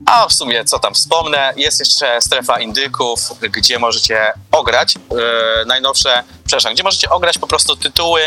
a 0.07 0.28
w 0.28 0.33
sumie, 0.33 0.64
co 0.64 0.78
tam 0.78 0.95
wspomnę, 0.95 1.52
jest 1.57 1.81
jeszcze 1.81 2.21
strefa 2.23 2.61
indyków, 2.61 3.21
gdzie 3.40 3.78
możecie 3.78 4.33
ograć 4.52 4.95
e, 4.97 5.64
najnowsze, 5.64 6.25
przepraszam, 6.47 6.75
gdzie 6.75 6.83
możecie 6.83 7.11
ograć 7.11 7.38
po 7.38 7.47
prostu 7.47 7.76
tytuły 7.76 8.21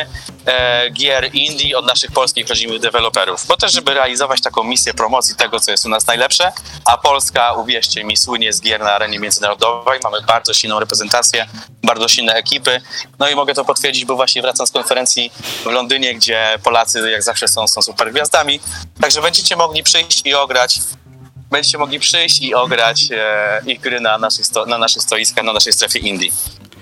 e, 0.46 0.90
gier 0.90 1.36
indie 1.36 1.78
od 1.78 1.86
naszych 1.86 2.12
polskich 2.12 2.48
rodzimych 2.48 2.80
deweloperów. 2.80 3.46
Bo 3.48 3.58
też, 3.58 3.74
żeby 3.74 3.94
realizować 3.94 4.42
taką 4.42 4.64
misję 4.64 4.94
promocji 4.94 5.36
tego, 5.36 5.60
co 5.60 5.72
jest 5.72 5.86
u 5.86 5.90
nas 5.90 6.08
najlepsze, 6.08 6.52
a 6.86 6.98
Polska, 6.98 7.54
uwierzcie 7.54 8.04
mi, 8.04 8.18
słynie 8.18 8.54
z 8.54 8.62
gier 8.62 8.82
na 8.82 8.94
arenie 8.94 9.20
międzynarodowej. 9.20 10.00
Mamy 10.04 10.22
bardzo 10.22 10.54
silną 10.54 10.80
reprezentację, 10.80 11.48
bardzo 11.84 12.08
silne 12.08 12.34
ekipy. 12.34 12.82
No 13.20 13.30
i 13.30 13.36
mogę 13.36 13.54
to 13.54 13.66
potwierdzić, 13.66 14.06
bo 14.06 14.16
właśnie 14.16 14.42
wracam 14.42 14.68
z 14.68 14.72
konferencji 14.72 15.32
w 15.64 15.66
Londynie, 15.66 16.16
gdzie 16.16 16.60
Polacy 16.64 17.12
jak 17.12 17.24
zawsze 17.24 17.48
są, 17.48 17.68
są 17.68 17.82
super 17.82 18.12
gwiazdami. 18.12 18.60
Także 19.02 19.22
będziecie 19.22 19.56
mogli 19.56 19.84
przyjść 19.84 20.22
i 20.26 20.34
ograć 20.34 20.80
będziecie 21.52 21.78
mogli 21.78 22.00
przyjść 22.00 22.42
i 22.42 22.56
ograć 22.56 23.02
e, 23.12 23.62
ich 23.66 23.80
gry 23.80 24.02
na 24.02 24.18
naszych, 24.18 24.46
sto, 24.46 24.66
na 24.66 24.78
naszych 24.78 25.02
stoiskach, 25.02 25.46
na 25.46 25.54
naszej 25.54 25.74
strefie 25.74 26.00
indie. 26.00 26.30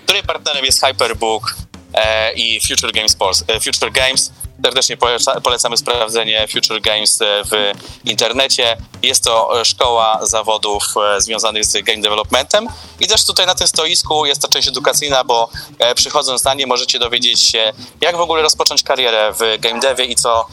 Której 0.04 0.24
partnerem 0.24 0.66
jest 0.66 0.86
Hyperbook 0.86 1.56
e, 1.94 2.34
i 2.34 2.62
Future 2.68 2.92
Games, 2.92 3.18
Pols- 3.18 3.44
e, 3.48 3.60
Future 3.60 3.92
Games. 3.92 4.32
Serdecznie 4.64 4.98
poleca, 4.98 5.42
polecamy 5.42 5.78
sprawdzenie 5.78 6.48
Future 6.48 6.82
Games 6.82 7.22
e, 7.22 7.44
w 7.44 7.72
internecie. 8.10 8.78
Jest 9.04 9.24
to 9.24 9.62
e, 9.62 9.66
szkoła 9.66 10.20
zawodów 10.22 10.84
e, 11.16 11.22
związanych 11.22 11.66
z 11.66 11.86
game 11.86 12.02
developmentem 12.02 12.68
i 13.00 13.08
też 13.08 13.26
tutaj 13.26 13.46
na 13.46 13.56
tym 13.56 13.68
stoisku 13.68 14.26
jest 14.26 14.42
to 14.42 14.48
część 14.48 14.68
edukacyjna, 14.68 15.24
bo 15.24 15.50
przychodząc 15.96 16.44
na 16.44 16.54
nie 16.54 16.68
możecie 16.68 17.00
dowiedzieć 17.00 17.42
się, 17.42 17.74
jak 18.02 18.18
w 18.18 18.22
ogóle 18.22 18.42
rozpocząć 18.42 18.84
karierę 18.84 19.34
w 19.34 19.60
game 19.60 19.80
devie 19.80 20.06
i 20.06 20.16
co, 20.16 20.46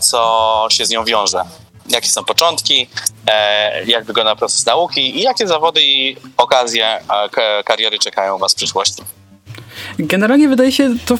co 0.00 0.66
się 0.70 0.86
z 0.86 0.90
nią 0.90 1.04
wiąże 1.04 1.44
jakie 1.88 2.08
są 2.08 2.24
początki, 2.24 2.86
e, 3.26 3.84
jak 3.84 4.04
wygląda 4.04 4.36
proces 4.36 4.66
nauki 4.66 5.18
i 5.18 5.22
jakie 5.22 5.46
zawody 5.46 5.82
i 5.82 6.16
okazje 6.36 7.00
kariery 7.64 7.98
czekają 7.98 8.38
Was 8.38 8.52
w 8.52 8.56
przyszłości. 8.56 9.02
Generalnie 9.98 10.48
wydaje 10.48 10.72
się 10.72 10.94
to 11.06 11.18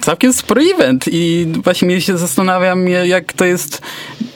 całkiem 0.00 0.32
spory 0.32 0.62
event 0.74 1.04
i 1.12 1.46
właśnie 1.64 2.00
się 2.00 2.18
zastanawiam, 2.18 2.88
jak 2.88 3.32
to 3.32 3.44
jest 3.44 3.82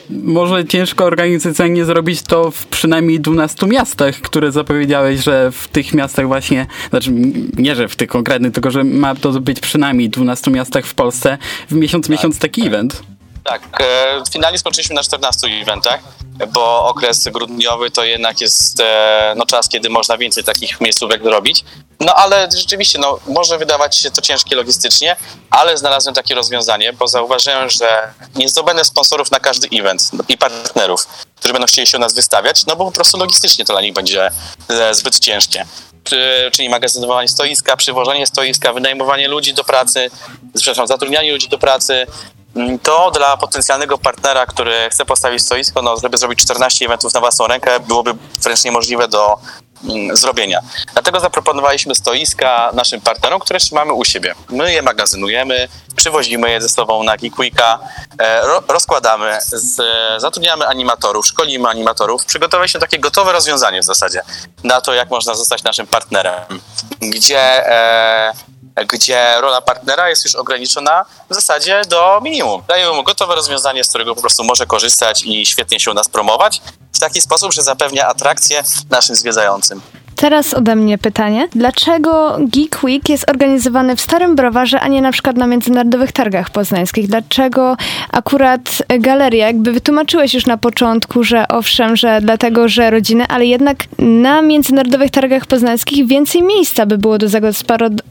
może 0.09 0.65
ciężko 0.65 1.05
organizacyjnie 1.05 1.85
zrobić 1.85 2.21
to 2.21 2.51
w 2.51 2.65
przynajmniej 2.65 3.19
12 3.19 3.67
miastach, 3.67 4.15
które 4.15 4.51
zapowiedziałeś, 4.51 5.23
że 5.23 5.51
w 5.51 5.67
tych 5.67 5.93
miastach 5.93 6.27
właśnie, 6.27 6.65
znaczy 6.89 7.11
nie, 7.57 7.75
że 7.75 7.87
w 7.87 7.95
tych 7.95 8.09
konkretnych, 8.09 8.53
tylko 8.53 8.71
że 8.71 8.83
ma 8.83 9.15
to 9.15 9.31
być 9.31 9.59
przynajmniej 9.59 10.09
12 10.09 10.51
miastach 10.51 10.85
w 10.85 10.93
Polsce 10.93 11.37
w 11.69 11.75
miesiąc, 11.75 12.05
tak, 12.05 12.11
miesiąc 12.11 12.39
taki 12.39 12.61
tak. 12.61 12.67
event. 12.67 13.03
Tak, 13.43 13.61
e, 13.81 14.23
finalnie 14.31 14.59
skończyliśmy 14.59 14.95
na 14.95 15.03
14 15.03 15.47
eventach, 15.47 15.99
bo 16.53 16.85
okres 16.85 17.27
grudniowy 17.27 17.91
to 17.91 18.03
jednak 18.03 18.41
jest 18.41 18.79
e, 18.79 19.33
no, 19.37 19.45
czas, 19.45 19.69
kiedy 19.69 19.89
można 19.89 20.17
więcej 20.17 20.43
takich 20.43 20.81
miejscówek 20.81 21.23
robić. 21.23 21.63
No 21.99 22.15
ale 22.15 22.49
rzeczywiście, 22.57 22.99
no, 22.99 23.19
może 23.27 23.57
wydawać 23.57 23.97
się 23.97 24.11
to 24.11 24.21
ciężkie 24.21 24.55
logistycznie, 24.55 25.15
ale 25.49 25.77
znalazłem 25.77 26.15
takie 26.15 26.35
rozwiązanie, 26.35 26.93
bo 26.93 27.07
zauważyłem, 27.07 27.69
że 27.69 28.13
nie 28.35 28.49
zdobędę 28.49 28.85
sponsorów 28.85 29.31
na 29.31 29.39
każdy 29.39 29.67
event 29.79 30.11
i 30.29 30.37
partnerów, 30.37 31.07
którzy 31.35 31.53
będą 31.53 31.67
chcieli 31.67 31.87
się 31.87 31.97
u 31.97 32.01
nas 32.01 32.13
wystawiać, 32.13 32.65
no 32.65 32.75
bo 32.75 32.85
po 32.85 32.91
prostu 32.91 33.17
logistycznie 33.17 33.65
to 33.65 33.73
dla 33.73 33.81
nich 33.81 33.93
będzie 33.93 34.31
e, 34.69 34.93
zbyt 34.93 35.19
ciężkie. 35.19 35.65
Czyli 36.51 36.69
magazynowanie 36.69 37.27
stoiska, 37.27 37.77
przywożenie 37.77 38.27
stoiska, 38.27 38.73
wynajmowanie 38.73 39.27
ludzi 39.27 39.53
do 39.53 39.63
pracy, 39.63 40.09
przepraszam, 40.55 40.87
zatrudnianie 40.87 41.31
ludzi 41.31 41.49
do 41.49 41.57
pracy, 41.57 42.07
to 42.83 43.11
dla 43.11 43.37
potencjalnego 43.37 43.97
partnera, 43.97 44.45
który 44.45 44.89
chce 44.89 45.05
postawić 45.05 45.41
stoisko, 45.41 45.81
no, 45.81 45.97
żeby 45.97 46.17
zrobić 46.17 46.39
14 46.39 46.85
eventów 46.85 47.13
na 47.13 47.19
własną 47.19 47.47
rękę, 47.47 47.79
byłoby 47.79 48.13
wręcz 48.43 48.63
niemożliwe 48.63 49.07
do 49.07 49.37
mm, 49.83 50.15
zrobienia. 50.17 50.59
Dlatego 50.93 51.19
zaproponowaliśmy 51.19 51.95
stoiska 51.95 52.71
naszym 52.73 53.01
partnerom, 53.01 53.39
które 53.39 53.59
trzymamy 53.59 53.93
u 53.93 54.05
siebie. 54.05 54.35
My 54.49 54.73
je 54.73 54.81
magazynujemy, 54.81 55.67
przywozimy 55.95 56.51
je 56.51 56.61
ze 56.61 56.69
sobą 56.69 57.03
na 57.03 57.17
Geekweeka, 57.17 57.79
e, 58.17 58.41
ro, 58.41 58.63
rozkładamy, 58.67 59.39
zatrudniamy 60.17 60.67
animatorów, 60.67 61.27
szkolimy 61.27 61.69
animatorów, 61.69 62.25
przygotowaliśmy 62.25 62.79
takie 62.79 62.99
gotowe 62.99 63.31
rozwiązanie 63.31 63.81
w 63.81 63.85
zasadzie 63.85 64.21
na 64.63 64.81
to, 64.81 64.93
jak 64.93 65.09
można 65.09 65.35
zostać 65.35 65.63
naszym 65.63 65.87
partnerem, 65.87 66.43
gdzie 67.01 67.67
e, 67.67 68.33
gdzie 68.75 69.41
rola 69.41 69.61
partnera 69.61 70.09
jest 70.09 70.25
już 70.25 70.35
ograniczona 70.35 71.05
w 71.29 71.33
zasadzie 71.33 71.81
do 71.87 72.21
minimum. 72.21 72.63
Dajemy 72.67 72.93
mu 72.93 73.03
gotowe 73.03 73.35
rozwiązanie, 73.35 73.83
z 73.83 73.89
którego 73.89 74.15
po 74.15 74.21
prostu 74.21 74.43
może 74.43 74.65
korzystać 74.65 75.23
i 75.25 75.45
świetnie 75.45 75.79
się 75.79 75.91
u 75.91 75.93
nas 75.93 76.09
promować 76.09 76.61
w 76.93 76.99
taki 76.99 77.21
sposób, 77.21 77.53
że 77.53 77.63
zapewnia 77.63 78.07
atrakcję 78.07 78.63
naszym 78.89 79.15
zwiedzającym. 79.15 79.81
Teraz 80.21 80.53
ode 80.53 80.75
mnie 80.75 80.97
pytanie. 80.97 81.47
Dlaczego 81.55 82.37
Geek 82.39 82.83
Week 82.83 83.09
jest 83.09 83.29
organizowany 83.29 83.95
w 83.95 84.01
Starym 84.01 84.35
Browarze, 84.35 84.79
a 84.79 84.87
nie 84.87 85.01
na 85.01 85.11
przykład 85.11 85.37
na 85.37 85.47
międzynarodowych 85.47 86.11
targach 86.11 86.49
poznańskich? 86.49 87.07
Dlaczego 87.07 87.77
akurat 88.11 88.83
galeria? 88.99 89.47
Jakby 89.47 89.71
wytłumaczyłeś 89.71 90.33
już 90.33 90.45
na 90.45 90.57
początku, 90.57 91.23
że 91.23 91.47
owszem, 91.47 91.95
że 91.95 92.19
dlatego, 92.21 92.67
że 92.67 92.89
rodziny, 92.89 93.25
ale 93.27 93.45
jednak 93.45 93.77
na 93.99 94.41
międzynarodowych 94.41 95.11
targach 95.11 95.45
poznańskich 95.45 96.07
więcej 96.07 96.43
miejsca 96.43 96.85
by 96.85 96.97
było 96.97 97.17
do 97.17 97.27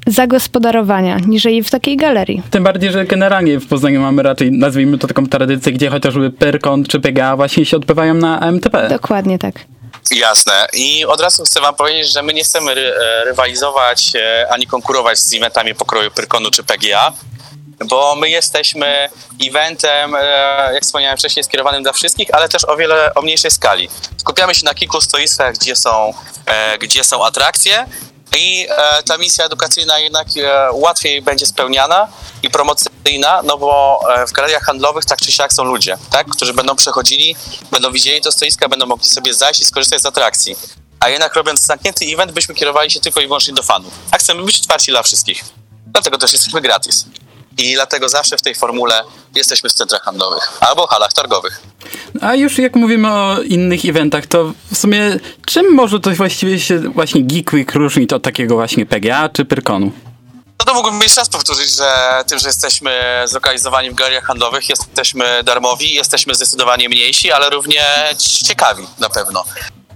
zagospodarowania, 0.06 1.18
niżeli 1.26 1.62
w 1.62 1.70
takiej 1.70 1.96
galerii. 1.96 2.42
Tym 2.50 2.64
bardziej, 2.64 2.92
że 2.92 3.04
generalnie 3.04 3.60
w 3.60 3.66
Poznaniu 3.66 4.00
mamy 4.00 4.22
raczej, 4.22 4.52
nazwijmy 4.52 4.98
to 4.98 5.06
taką 5.06 5.26
tradycję, 5.26 5.72
gdzie 5.72 5.90
chociażby 5.90 6.30
Pyrkon 6.30 6.84
czy 6.84 7.00
PGA 7.00 7.36
właśnie 7.36 7.64
się 7.64 7.76
odbywają 7.76 8.14
na 8.14 8.40
MTP. 8.40 8.88
Dokładnie 8.88 9.38
tak. 9.38 9.54
Jasne. 10.10 10.66
I 10.72 11.06
od 11.06 11.20
razu 11.20 11.44
chcę 11.44 11.60
wam 11.60 11.74
powiedzieć, 11.74 12.12
że 12.12 12.22
my 12.22 12.32
nie 12.32 12.44
chcemy 12.44 12.74
ry 12.74 12.94
e, 12.94 13.24
rywalizować 13.24 14.12
e, 14.16 14.46
ani 14.50 14.66
konkurować 14.66 15.18
z 15.18 15.34
eventami 15.34 15.74
pokroju 15.74 16.10
Pyrkonu 16.10 16.50
czy 16.50 16.62
PGA, 16.62 17.12
bo 17.84 18.16
my 18.16 18.30
jesteśmy 18.30 19.08
eventem, 19.48 20.14
e, 20.14 20.20
jak 20.74 20.82
wspomniałem 20.82 21.18
wcześniej, 21.18 21.44
skierowanym 21.44 21.82
dla 21.82 21.92
wszystkich, 21.92 22.34
ale 22.34 22.48
też 22.48 22.64
o 22.64 22.76
wiele 22.76 23.14
o 23.14 23.22
mniejszej 23.22 23.50
skali. 23.50 23.88
Skupiamy 24.16 24.54
się 24.54 24.64
na 24.64 24.74
kilku 24.74 25.00
stoiskach, 25.00 25.54
gdzie 25.54 25.76
są, 25.76 26.14
gdzie 26.80 27.04
są 27.04 27.24
atrakcje 27.24 27.86
i 28.36 28.66
e, 28.70 29.02
ta 29.02 29.18
misja 29.18 29.44
edukacyjna 29.44 29.98
jednak 29.98 30.26
e, 30.36 30.68
łatwiej 30.72 31.22
będzie 31.22 31.46
spełniana 31.46 32.08
i 32.42 32.50
promocyjna, 32.50 33.42
no 33.42 33.58
bo 33.58 34.00
e, 34.16 34.26
w 34.26 34.32
galeriach 34.32 34.62
handlowych 34.62 35.04
tak 35.04 35.20
czy 35.20 35.32
siak 35.32 35.52
są 35.52 35.64
ludzie, 35.64 35.98
tak, 36.10 36.26
którzy 36.26 36.54
będą 36.54 36.76
przechodzili, 36.76 37.36
będą 37.70 37.92
widzieli 37.92 38.20
to 38.20 38.32
stoiska, 38.32 38.68
będą 38.68 38.86
mogli 38.86 39.08
sobie 39.08 39.34
zajść 39.34 39.60
i 39.60 39.64
skorzystać 39.64 40.02
z 40.02 40.06
atrakcji. 40.06 40.56
A 41.00 41.08
jednak 41.08 41.34
robiąc 41.34 41.60
zamknięty 41.60 42.04
event, 42.04 42.32
byśmy 42.32 42.54
kierowali 42.54 42.90
się 42.90 43.00
tylko 43.00 43.20
i 43.20 43.26
wyłącznie 43.26 43.54
do 43.54 43.62
fanów. 43.62 43.92
A 44.10 44.18
chcemy 44.18 44.42
być 44.42 44.60
otwarci 44.60 44.90
dla 44.90 45.02
wszystkich. 45.02 45.44
Dlatego 45.86 46.18
też 46.18 46.32
jesteśmy 46.32 46.60
gratis. 46.60 47.04
I 47.60 47.74
dlatego 47.74 48.08
zawsze 48.08 48.36
w 48.36 48.42
tej 48.42 48.54
formule 48.54 49.02
jesteśmy 49.34 49.70
w 49.70 49.72
centrach 49.72 50.02
handlowych 50.02 50.48
albo 50.60 50.86
halach 50.86 51.12
targowych. 51.12 51.60
A 52.20 52.34
już 52.34 52.58
jak 52.58 52.76
mówimy 52.76 53.12
o 53.12 53.42
innych 53.42 53.84
eventach, 53.84 54.26
to 54.26 54.52
w 54.72 54.76
sumie 54.76 55.18
czym 55.46 55.74
może 55.74 56.00
to 56.00 56.10
właściwie 56.10 56.60
się 56.60 56.78
właśnie 56.78 57.22
Geek 57.22 57.52
Week 57.52 57.74
różnić 57.74 58.12
od 58.12 58.22
takiego 58.22 58.54
właśnie 58.54 58.86
PGA 58.86 59.28
czy 59.28 59.44
Pyrkonu? 59.44 59.92
No 60.58 60.66
to 60.66 60.74
mógłbym 60.74 61.02
jeszcze 61.02 61.20
raz 61.20 61.28
powtórzyć, 61.28 61.76
że 61.76 62.22
tym, 62.26 62.38
że 62.38 62.48
jesteśmy 62.48 63.22
zlokalizowani 63.24 63.90
w 63.90 63.94
galeriach 63.94 64.24
handlowych, 64.24 64.68
jesteśmy 64.68 65.42
darmowi, 65.44 65.94
jesteśmy 65.94 66.34
zdecydowanie 66.34 66.88
mniejsi, 66.88 67.32
ale 67.32 67.50
równie 67.50 67.84
ciekawi 68.46 68.86
na 68.98 69.08
pewno. 69.08 69.44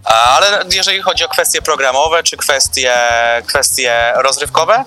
Ale 0.04 0.64
jeżeli 0.72 1.02
chodzi 1.02 1.24
o 1.24 1.28
kwestie 1.28 1.62
programowe 1.62 2.22
czy 2.22 2.36
kwestie, 2.36 2.94
kwestie 3.46 4.12
rozrywkowe, 4.16 4.84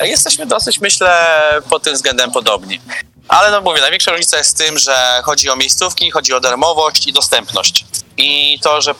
jesteśmy 0.00 0.46
dosyć, 0.46 0.80
myślę, 0.80 1.26
pod 1.70 1.82
tym 1.82 1.94
względem 1.94 2.30
podobni. 2.30 2.80
Ale 3.28 3.50
no 3.50 3.60
mówię, 3.60 3.80
największa 3.80 4.10
różnica 4.10 4.38
jest 4.38 4.56
w 4.56 4.66
tym, 4.66 4.78
że 4.78 5.22
chodzi 5.24 5.50
o 5.50 5.56
miejscówki, 5.56 6.10
chodzi 6.10 6.32
o 6.32 6.40
darmowość 6.40 7.06
i 7.06 7.12
dostępność. 7.12 7.84
I 8.16 8.58
to, 8.62 8.80
że, 8.80 8.94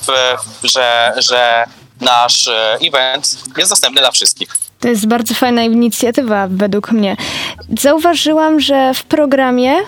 że, 0.63 1.13
że 1.17 1.65
nasz 2.01 2.49
e, 2.49 2.79
event 2.89 3.39
jest 3.57 3.71
dostępny 3.71 4.01
dla 4.01 4.11
wszystkich. 4.11 4.49
To 4.81 4.89
jest 4.89 5.07
bardzo 5.07 5.35
fajna 5.35 5.63
inicjatywa 5.63 6.49
według 6.51 6.93
mnie. 6.93 7.17
Zauważyłam, 7.79 8.61
że 8.61 8.95
w 8.95 9.03
programie, 9.03 9.79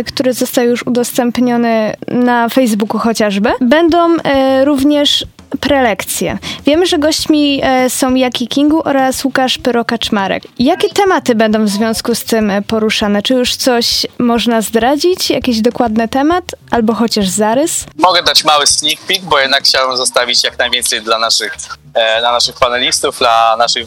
y, 0.00 0.04
który 0.04 0.32
został 0.32 0.64
już 0.64 0.86
udostępniony 0.86 1.96
na 2.08 2.48
Facebooku 2.48 2.98
chociażby, 2.98 3.52
będą 3.60 4.16
y, 4.16 4.20
również 4.64 5.24
prelekcje. 5.60 6.38
Wiemy, 6.66 6.86
że 6.86 6.98
gośćmi 6.98 7.60
e, 7.64 7.90
są 7.90 8.14
Jaki 8.14 8.48
Kingu 8.48 8.82
oraz 8.84 9.24
Łukasz 9.24 9.58
Pyrokaczmarek. 9.58 10.42
Jakie 10.58 10.88
tematy 10.88 11.34
będą 11.34 11.64
w 11.64 11.68
związku 11.68 12.14
z 12.14 12.24
tym 12.24 12.50
e, 12.50 12.62
poruszane? 12.62 13.22
Czy 13.22 13.34
już 13.34 13.56
coś 13.56 14.06
można 14.18 14.62
zdradzić? 14.62 15.30
Jakiś 15.30 15.60
dokładny 15.60 16.08
temat? 16.08 16.44
Albo 16.70 16.94
chociaż 16.94 17.28
zarys? 17.28 17.84
Mogę 17.96 18.22
dać 18.22 18.44
mały 18.44 18.66
sneak 18.66 18.98
peek, 19.00 19.22
bo 19.22 19.38
jednak 19.38 19.64
chciałem 19.64 19.96
zostawić 19.96 20.44
jak 20.44 20.58
najwięcej 20.58 21.02
dla 21.02 21.18
naszych, 21.18 21.56
e, 21.94 22.20
dla 22.20 22.32
naszych 22.32 22.54
panelistów, 22.54 23.18
dla 23.18 23.56
naszych 23.58 23.86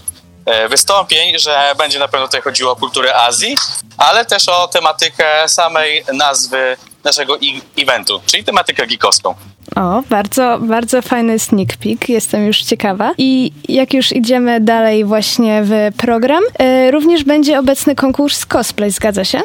wystąpień, 0.70 1.40
że 1.40 1.74
będzie 1.78 2.00
na 2.00 2.08
pewno 2.08 2.28
tutaj 2.28 2.42
chodziło 2.42 2.72
o 2.72 2.76
kulturę 2.76 3.16
Azji, 3.16 3.56
ale 3.98 4.26
też 4.26 4.50
o 4.50 4.68
tematykę 4.68 5.50
samej 5.50 6.04
nazwy 6.14 6.78
naszego 7.04 7.38
eventu, 7.78 8.22
czyli 8.26 8.44
tematykę 8.44 8.88
geekowską. 8.88 9.36
O, 9.76 10.04
bardzo, 10.10 10.60
bardzo 10.62 11.02
fajny 11.02 11.40
sneak 11.40 11.78
peek, 11.78 12.10
jestem 12.10 12.46
już 12.46 12.62
ciekawa. 12.62 13.14
I 13.18 13.54
jak 13.70 13.94
już 13.94 14.12
idziemy 14.12 14.60
dalej 14.60 15.06
właśnie 15.06 15.62
w 15.64 15.72
program, 15.98 16.44
y, 16.88 16.92
również 16.92 17.24
będzie 17.24 17.60
obecny 17.60 17.96
konkurs 17.96 18.46
cosplay, 18.46 18.92
zgadza 18.92 19.26
się? 19.26 19.42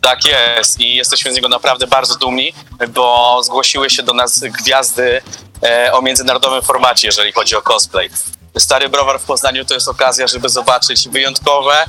Tak 0.00 0.18
jest 0.26 0.80
i 0.80 0.94
jesteśmy 0.96 1.32
z 1.32 1.34
niego 1.34 1.48
naprawdę 1.48 1.86
bardzo 1.86 2.18
dumni, 2.18 2.52
bo 2.88 3.40
zgłosiły 3.42 3.90
się 3.90 4.02
do 4.02 4.14
nas 4.14 4.40
gwiazdy 4.40 5.22
e, 5.62 5.92
o 5.92 6.02
międzynarodowym 6.02 6.62
formacie, 6.62 7.08
jeżeli 7.08 7.32
chodzi 7.32 7.56
o 7.56 7.62
cosplay. 7.62 8.10
Stary 8.58 8.88
Browar 8.88 9.20
w 9.20 9.24
Poznaniu 9.24 9.64
to 9.64 9.74
jest 9.74 9.88
okazja, 9.88 10.26
żeby 10.26 10.48
zobaczyć 10.48 11.08
wyjątkowe 11.08 11.84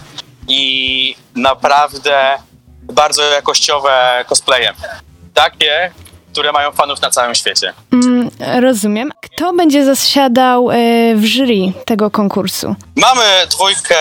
i 0.48 1.16
naprawdę 1.36 2.38
bardzo 2.84 3.24
jakościowe 3.24 4.26
cosplaye. 4.28 4.74
Takie, 5.34 5.92
które 6.40 6.52
mają 6.52 6.72
fanów 6.72 7.02
na 7.02 7.10
całym 7.10 7.36
świecie. 7.36 7.74
Mm, 7.94 8.30
rozumiem. 8.62 9.12
Kto 9.22 9.54
będzie 9.54 9.86
zasiadał 9.86 10.72
e, 10.72 10.76
w 11.16 11.26
jury 11.26 11.74
tego 11.86 12.12
konkursu? 12.12 12.76
Mamy 12.96 13.24
dwójkę, 13.50 13.96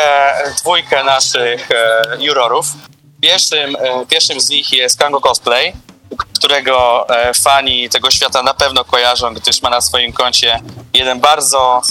dwójkę 0.58 1.04
naszych 1.04 1.70
e, 1.70 2.02
jurorów. 2.18 2.66
Pierwszym, 3.22 3.76
e, 3.76 4.06
pierwszym 4.06 4.40
z 4.40 4.48
nich 4.48 4.72
jest 4.72 4.98
Kango 4.98 5.20
Cosplay, 5.20 5.72
którego 6.38 7.06
fani 7.42 7.88
tego 7.88 8.10
świata 8.10 8.42
na 8.42 8.54
pewno 8.54 8.84
kojarzą, 8.84 9.34
gdyż 9.34 9.62
ma 9.62 9.70
na 9.70 9.80
swoim 9.80 10.12
koncie 10.12 10.60
jeden 10.94 11.20
bardzo, 11.20 11.82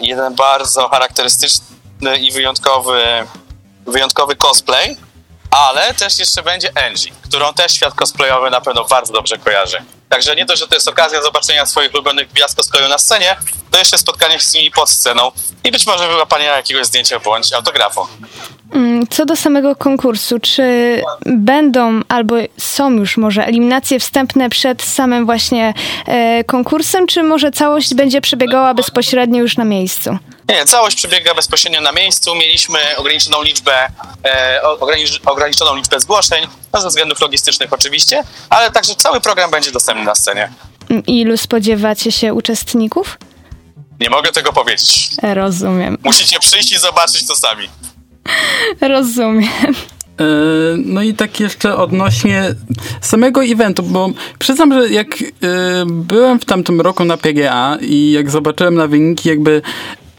jeden 0.00 0.34
bardzo 0.34 0.88
charakterystyczny 0.88 2.18
i 2.20 2.32
wyjątkowy, 2.32 3.02
wyjątkowy 3.86 4.36
cosplay, 4.36 4.96
ale 5.54 5.94
też 5.94 6.18
jeszcze 6.18 6.42
będzie 6.42 6.70
Angie, 6.86 7.12
którą 7.28 7.54
też 7.54 7.72
świat 7.72 7.94
cosplayowy 7.94 8.50
na 8.50 8.60
pewno 8.60 8.84
bardzo 8.84 9.12
dobrze 9.12 9.38
kojarzy. 9.38 9.84
Także 10.08 10.36
nie 10.36 10.44
dość, 10.44 10.60
że 10.60 10.68
to 10.68 10.74
jest 10.74 10.88
okazja 10.88 11.22
zobaczenia 11.22 11.66
swoich 11.66 11.94
ulubionych 11.94 12.32
gwiazd 12.32 12.56
cosplayu 12.56 12.88
na 12.88 12.98
scenie, 12.98 13.36
to 13.70 13.78
jeszcze 13.78 13.98
spotkanie 13.98 14.40
z 14.40 14.54
nimi 14.54 14.70
pod 14.70 14.90
sceną 14.90 15.32
i 15.64 15.70
być 15.70 15.86
może 15.86 16.08
wyłapanie 16.08 16.44
jakiegoś 16.44 16.86
zdjęcia 16.86 17.20
bądź 17.20 17.52
autografu. 17.52 18.08
Mm, 18.74 19.06
Co 19.06 19.26
do 19.26 19.36
samego 19.36 19.76
konkursu, 19.76 20.38
czy 20.40 20.62
będą 21.26 22.00
albo 22.08 22.34
są 22.58 22.90
już 22.90 23.16
może 23.16 23.46
eliminacje 23.46 24.00
wstępne 24.00 24.50
przed 24.50 24.82
samym 24.82 25.26
właśnie 25.26 25.74
e, 26.06 26.44
konkursem, 26.44 27.06
czy 27.06 27.22
może 27.22 27.50
całość 27.50 27.94
będzie 27.94 28.20
przebiegała 28.20 28.74
bezpośrednio 28.74 29.40
już 29.40 29.56
na 29.56 29.64
miejscu? 29.64 30.18
Nie, 30.48 30.64
całość 30.64 30.96
przebiega 30.96 31.34
bezpośrednio 31.34 31.80
na 31.80 31.92
miejscu. 31.92 32.34
Mieliśmy 32.34 32.78
ograniczoną 32.96 33.42
liczbę, 33.42 33.72
e, 34.24 34.60
ogranic- 34.80 35.20
ograniczoną 35.26 35.76
liczbę 35.76 36.00
zgłoszeń, 36.00 36.46
no 36.72 36.80
ze 36.80 36.88
względów 36.88 37.20
logistycznych 37.20 37.72
oczywiście, 37.72 38.22
ale 38.50 38.70
także 38.70 38.94
cały 38.94 39.20
program 39.20 39.50
będzie 39.50 39.70
dostępny 39.72 40.04
na 40.04 40.14
scenie. 40.14 40.48
Mm, 40.90 41.06
Ilu 41.06 41.36
spodziewacie 41.36 42.12
się 42.12 42.34
uczestników? 42.34 43.18
Nie 44.00 44.10
mogę 44.10 44.32
tego 44.32 44.52
powiedzieć. 44.52 45.08
E, 45.22 45.34
Rozumiem. 45.34 45.98
Musicie 46.04 46.38
przyjść 46.40 46.72
i 46.72 46.78
zobaczyć 46.78 47.26
to 47.26 47.36
sami. 47.36 47.68
Rozumiem. 48.80 49.74
E, 50.20 50.24
No 50.84 51.02
i 51.02 51.14
tak 51.14 51.40
jeszcze 51.40 51.76
odnośnie 51.76 52.54
samego 53.00 53.44
eventu, 53.44 53.82
bo 53.82 54.10
przyznam, 54.38 54.72
że 54.72 54.88
jak 54.88 55.22
e, 55.22 55.24
byłem 55.86 56.40
w 56.40 56.44
tamtym 56.44 56.80
roku 56.80 57.04
na 57.04 57.16
PGA 57.16 57.78
i 57.80 58.10
jak 58.10 58.30
zobaczyłem 58.30 58.74
na 58.74 58.86
wyniki 58.86 59.28
jakby 59.28 59.62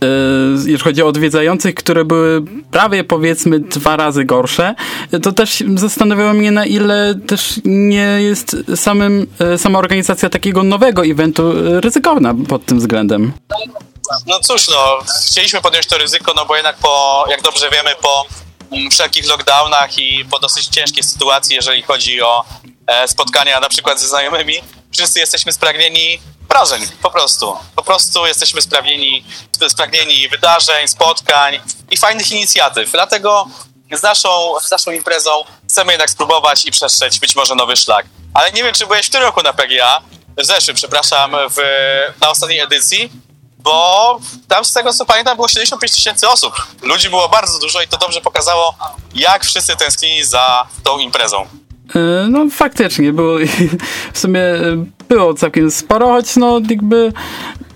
e, 0.01 0.07
jeżeli 0.53 0.77
chodzi 0.77 1.01
o 1.01 1.07
odwiedzających, 1.07 1.75
które 1.75 2.05
były 2.05 2.41
prawie 2.71 3.03
powiedzmy 3.03 3.59
dwa 3.59 3.97
razy 3.97 4.25
gorsze, 4.25 4.75
to 5.21 5.31
też 5.31 5.63
zastanawiało 5.75 6.33
mnie 6.33 6.51
na 6.51 6.65
ile 6.65 7.15
też 7.27 7.61
nie 7.65 8.17
jest 8.21 8.57
samym, 8.75 9.27
sama 9.57 9.79
organizacja 9.79 10.29
takiego 10.29 10.63
nowego 10.63 11.05
eventu 11.05 11.53
ryzykowna 11.81 12.35
pod 12.47 12.65
tym 12.65 12.79
względem. 12.79 13.31
No 14.25 14.39
cóż, 14.39 14.67
no, 14.67 14.99
chcieliśmy 15.25 15.61
podjąć 15.61 15.87
to 15.87 15.97
ryzyko, 15.97 16.33
no 16.35 16.45
bo 16.45 16.55
jednak 16.55 16.77
po, 16.77 17.25
jak 17.29 17.41
dobrze 17.41 17.69
wiemy, 17.69 17.95
po 18.01 18.25
mm, 18.71 18.91
wszelkich 18.91 19.27
lockdownach 19.27 19.97
i 19.97 20.25
po 20.25 20.39
dosyć 20.39 20.67
ciężkiej 20.67 21.03
sytuacji, 21.03 21.55
jeżeli 21.55 21.81
chodzi 21.81 22.21
o 22.21 22.45
e, 22.87 23.07
spotkania 23.07 23.59
na 23.59 23.69
przykład 23.69 23.99
ze 23.99 24.07
znajomymi, 24.07 24.61
wszyscy 24.91 25.19
jesteśmy 25.19 25.53
spragnieni 25.53 26.19
wrażeń, 26.49 26.87
po 27.01 27.11
prostu. 27.11 27.57
Po 27.75 27.83
prostu 27.83 28.25
jesteśmy 28.25 28.61
spragnieni, 28.61 29.25
spragnieni 29.69 30.29
wydarzeń, 30.29 30.87
spotkań 30.87 31.59
i 31.91 31.97
fajnych 31.97 32.31
inicjatyw. 32.31 32.91
Dlatego 32.91 33.47
z 33.91 34.03
naszą, 34.03 34.53
z 34.61 34.71
naszą 34.71 34.91
imprezą 34.91 35.31
chcemy 35.69 35.93
jednak 35.93 36.09
spróbować 36.09 36.65
i 36.65 36.71
przestrzeć 36.71 37.19
być 37.19 37.35
może 37.35 37.55
nowy 37.55 37.75
szlak. 37.75 38.05
Ale 38.33 38.51
nie 38.51 38.63
wiem, 38.63 38.73
czy 38.73 38.85
byłeś 38.85 39.07
w 39.07 39.09
tym 39.09 39.21
roku 39.21 39.41
na 39.43 39.53
PGA, 39.53 40.01
w 40.37 40.45
zeszłym, 40.45 40.75
przepraszam, 40.75 41.35
w, 41.49 41.59
na 42.21 42.29
ostatniej 42.29 42.59
edycji, 42.59 43.09
bo 43.65 44.19
tam 44.47 44.65
z 44.65 44.73
tego 44.73 44.93
co 44.93 45.05
pamiętam 45.05 45.35
było 45.35 45.47
75 45.47 45.91
tysięcy 45.91 46.27
osób. 46.27 46.53
Ludzi 46.83 47.09
było 47.09 47.29
bardzo 47.29 47.59
dużo 47.59 47.81
i 47.81 47.87
to 47.87 47.97
dobrze 47.97 48.21
pokazało, 48.21 48.75
jak 49.15 49.45
wszyscy 49.45 49.75
tęsknili 49.75 50.25
za 50.25 50.67
tą 50.83 50.99
imprezą. 50.99 51.45
E, 51.95 52.27
No 52.29 52.45
faktycznie, 52.51 53.13
było 53.13 53.37
w 54.13 54.19
sumie 54.19 54.41
e, 54.41 54.85
było 55.09 55.33
całkiem 55.33 55.71
sporo, 55.71 56.07
choć 56.07 56.35
no 56.35 56.59
jakby 56.69 57.13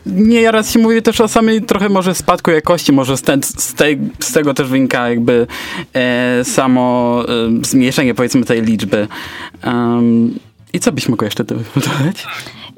nie 0.06 0.52
raz 0.52 0.72
się 0.72 0.80
mówi 0.80 1.02
też 1.02 1.22
o 1.22 1.28
samej 1.28 1.62
trochę 1.62 1.90
może 1.90 2.16
spadku 2.16 2.52
jakości, 2.52 2.92
może 2.92 3.18
z, 3.18 3.22
ten, 3.22 3.44
z, 3.44 3.74
tej, 3.74 4.00
z 4.20 4.34
tego 4.34 4.54
też 4.54 4.68
wynika 4.68 5.10
jakby 5.10 5.48
e, 5.94 6.44
samo 6.44 7.16
e, 7.24 7.66
zmniejszenie 7.66 8.14
powiedzmy 8.16 8.46
tej 8.46 8.62
liczby. 8.62 9.08
Em, 9.62 10.40
I 10.74 10.80
co 10.80 10.92
byś 10.92 11.10
mógł 11.10 11.24
jeszcze 11.24 11.46
tu 11.46 11.56
dodać? 11.76 12.28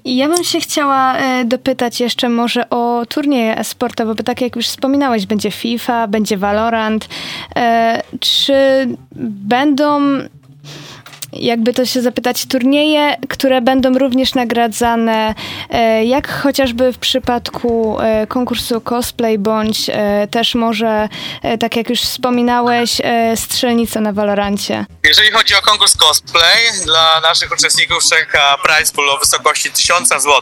I 0.06 0.16
Ja 0.16 0.28
bym 0.28 0.44
się 0.44 0.60
chciała 0.60 1.18
e, 1.18 1.46
dopytać 1.46 2.00
jeszcze 2.00 2.30
może 2.30 2.70
o 2.70 3.06
turnieje 3.10 3.58
e-sportowe, 3.58 4.16
bo 4.16 4.24
tak 4.24 4.42
jak 4.42 4.56
już 4.56 4.68
wspominałeś, 4.68 5.26
będzie 5.26 5.52
FIFA, 5.52 6.08
będzie 6.08 6.38
Valorant. 6.38 7.08
E, 7.56 8.02
Czy 8.20 8.54
będą, 9.16 10.00
jakby 11.34 11.74
to 11.74 11.86
się 11.86 12.02
zapytać, 12.02 12.46
turnieje, 12.46 13.18
które 13.30 13.62
będą 13.62 13.98
również 13.98 14.34
nagradzane, 14.34 15.36
e, 15.70 16.06
jak 16.06 16.42
chociażby 16.42 16.94
w 16.94 16.98
przypadku 16.98 18.00
e, 18.02 18.28
konkursu 18.28 18.82
cosplay, 18.82 19.40
bądź 19.40 19.90
e, 19.90 20.28
też 20.32 20.56
może, 20.56 21.10
tak 21.60 21.76
jak 21.76 21.90
już 21.90 22.02
wspominałeś, 22.02 23.02
strzelnica 23.36 24.02
na 24.02 24.14
Valorancie? 24.14 24.86
Jeżeli 25.04 25.32
chodzi 25.32 25.56
o 25.56 25.62
konkurs 25.62 25.98
cosplay, 25.98 26.58
dla 26.86 27.22
naszych 27.22 27.52
uczestników 27.52 28.04
czeka 28.10 28.58
prize 28.64 28.94
pool 28.94 29.10
o 29.10 29.18
wysokości 29.18 29.72
1000 29.72 30.10
zł 30.10 30.42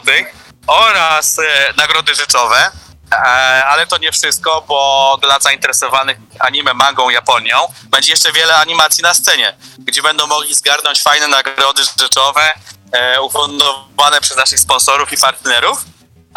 oraz 0.66 1.40
nagrody 1.76 2.14
rzeczowe. 2.14 2.70
E, 3.12 3.16
ale 3.64 3.86
to 3.86 3.98
nie 3.98 4.12
wszystko, 4.12 4.64
bo 4.68 5.18
dla 5.22 5.40
zainteresowanych 5.40 6.18
anime, 6.38 6.74
mangą, 6.74 7.10
Japonią 7.10 7.56
będzie 7.84 8.12
jeszcze 8.12 8.32
wiele 8.32 8.56
animacji 8.56 9.02
na 9.02 9.14
scenie, 9.14 9.56
gdzie 9.78 10.02
będą 10.02 10.26
mogli 10.26 10.54
zgarnąć 10.54 11.02
fajne 11.02 11.28
nagrody 11.28 11.82
rzeczowe 12.00 12.52
e, 12.92 13.20
ufundowane 13.22 14.20
przez 14.20 14.36
naszych 14.36 14.58
sponsorów 14.58 15.12
i 15.12 15.16
partnerów. 15.16 15.84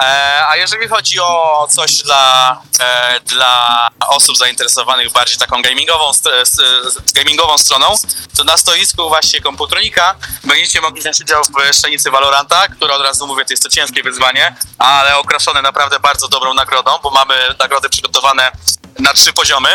E, 0.01 0.47
a 0.47 0.55
jeżeli 0.55 0.87
chodzi 0.87 1.19
o 1.19 1.67
coś 1.71 1.93
dla, 1.93 2.61
e, 2.79 3.19
dla 3.19 3.89
osób 4.07 4.37
zainteresowanych 4.37 5.11
bardziej 5.11 5.37
taką 5.37 5.61
gamingową, 5.61 6.09
s- 6.09 6.53
gamingową 7.13 7.57
stroną, 7.57 7.95
to 8.37 8.43
na 8.43 8.57
stoisku 8.57 9.07
właśnie 9.09 9.41
komputronika 9.41 10.15
będziecie 10.43 10.81
mogli 10.81 11.01
wziąć 11.01 11.21
udział 11.21 11.43
w 11.43 11.75
szczenicy 11.75 12.11
Valoranta, 12.11 12.67
która 12.67 12.95
od 12.95 13.01
razu 13.01 13.27
mówię, 13.27 13.45
to 13.45 13.53
jest 13.53 13.63
to 13.63 13.69
ciężkie 13.69 14.03
wyzwanie, 14.03 14.55
ale 14.77 15.17
okraszone 15.17 15.61
naprawdę 15.61 15.99
bardzo 15.99 16.27
dobrą 16.27 16.53
nagrodą, 16.53 16.99
bo 17.03 17.09
mamy 17.09 17.35
nagrody 17.59 17.89
przygotowane 17.89 18.51
na 18.99 19.13
trzy 19.13 19.33
poziomy, 19.33 19.69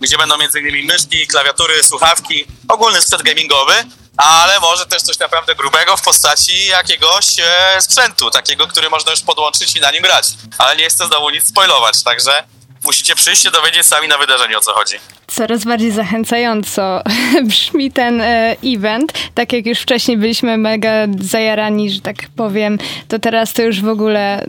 gdzie 0.00 0.18
będą 0.18 0.34
m.in. 0.34 0.86
myszki, 0.86 1.26
klawiatury, 1.26 1.84
słuchawki, 1.84 2.44
ogólny 2.68 3.00
sprzęt 3.02 3.22
gamingowy, 3.22 3.74
ale 4.18 4.60
może 4.60 4.86
też 4.86 5.02
coś 5.02 5.18
naprawdę 5.18 5.54
grubego 5.54 5.96
w 5.96 6.02
postaci 6.02 6.66
jakiegoś 6.66 7.38
e, 7.38 7.80
sprzętu, 7.80 8.30
takiego, 8.30 8.66
który 8.66 8.90
można 8.90 9.10
już 9.10 9.20
podłączyć 9.20 9.76
i 9.76 9.80
na 9.80 9.90
nim 9.90 10.02
grać. 10.02 10.26
Ale 10.58 10.76
nie 10.76 10.88
chcę 10.88 11.06
znowu 11.06 11.30
nic 11.30 11.48
spoilować, 11.48 12.02
także 12.02 12.44
musicie 12.84 13.14
przyjść 13.14 13.44
i 13.44 13.50
dowiedzieć 13.50 13.86
sami 13.86 14.08
na 14.08 14.18
wydarzeniu 14.18 14.58
o 14.58 14.60
co 14.60 14.72
chodzi. 14.72 14.96
Coraz 15.26 15.64
bardziej 15.64 15.90
zachęcająco 15.90 17.02
brzmi 17.48 17.92
ten 17.92 18.20
e, 18.20 18.56
event. 18.64 19.12
Tak 19.34 19.52
jak 19.52 19.66
już 19.66 19.78
wcześniej 19.78 20.16
byliśmy 20.16 20.56
mega 20.56 20.90
zajarani, 21.20 21.90
że 21.90 22.00
tak 22.00 22.16
powiem, 22.36 22.78
to 23.08 23.18
teraz 23.18 23.52
to 23.52 23.62
już 23.62 23.82
w 23.82 23.88
ogóle 23.88 24.44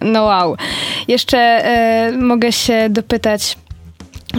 no 0.00 0.22
wow. 0.22 0.56
Jeszcze 1.08 1.38
e, 1.38 2.12
mogę 2.12 2.52
się 2.52 2.86
dopytać 2.90 3.56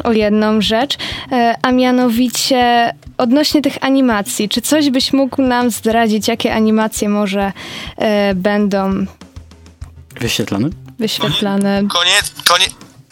o 0.03 0.11
jedną 0.11 0.61
rzecz, 0.61 0.97
e, 1.31 1.55
a 1.61 1.71
mianowicie 1.71 2.93
odnośnie 3.17 3.61
tych 3.61 3.77
animacji. 3.81 4.49
Czy 4.49 4.61
coś 4.61 4.89
byś 4.89 5.13
mógł 5.13 5.41
nam 5.41 5.71
zdradzić, 5.71 6.27
jakie 6.27 6.53
animacje 6.53 7.09
może 7.09 7.51
e, 7.97 8.33
będą 8.35 9.05
Wyświetlony? 10.19 10.69
wyświetlane? 10.99 11.81
Koniec, 11.93 12.31
konie, 12.47 12.65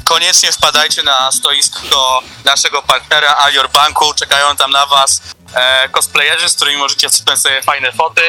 koniecznie 0.03 0.51
wpadajcie 0.51 1.03
na 1.03 1.31
stoisko 1.31 2.21
naszego 2.45 2.81
partnera 2.81 3.35
Alior 3.37 3.69
Banku, 3.71 4.13
czekają 4.13 4.55
tam 4.55 4.71
na 4.71 4.85
was 4.85 5.21
e, 5.53 5.89
cosplayerzy, 5.89 6.49
z 6.49 6.53
którymi 6.55 6.77
możecie 6.77 7.07
wziąć 7.09 7.39
sobie 7.39 7.61
fajne 7.61 7.91
foty, 7.91 8.21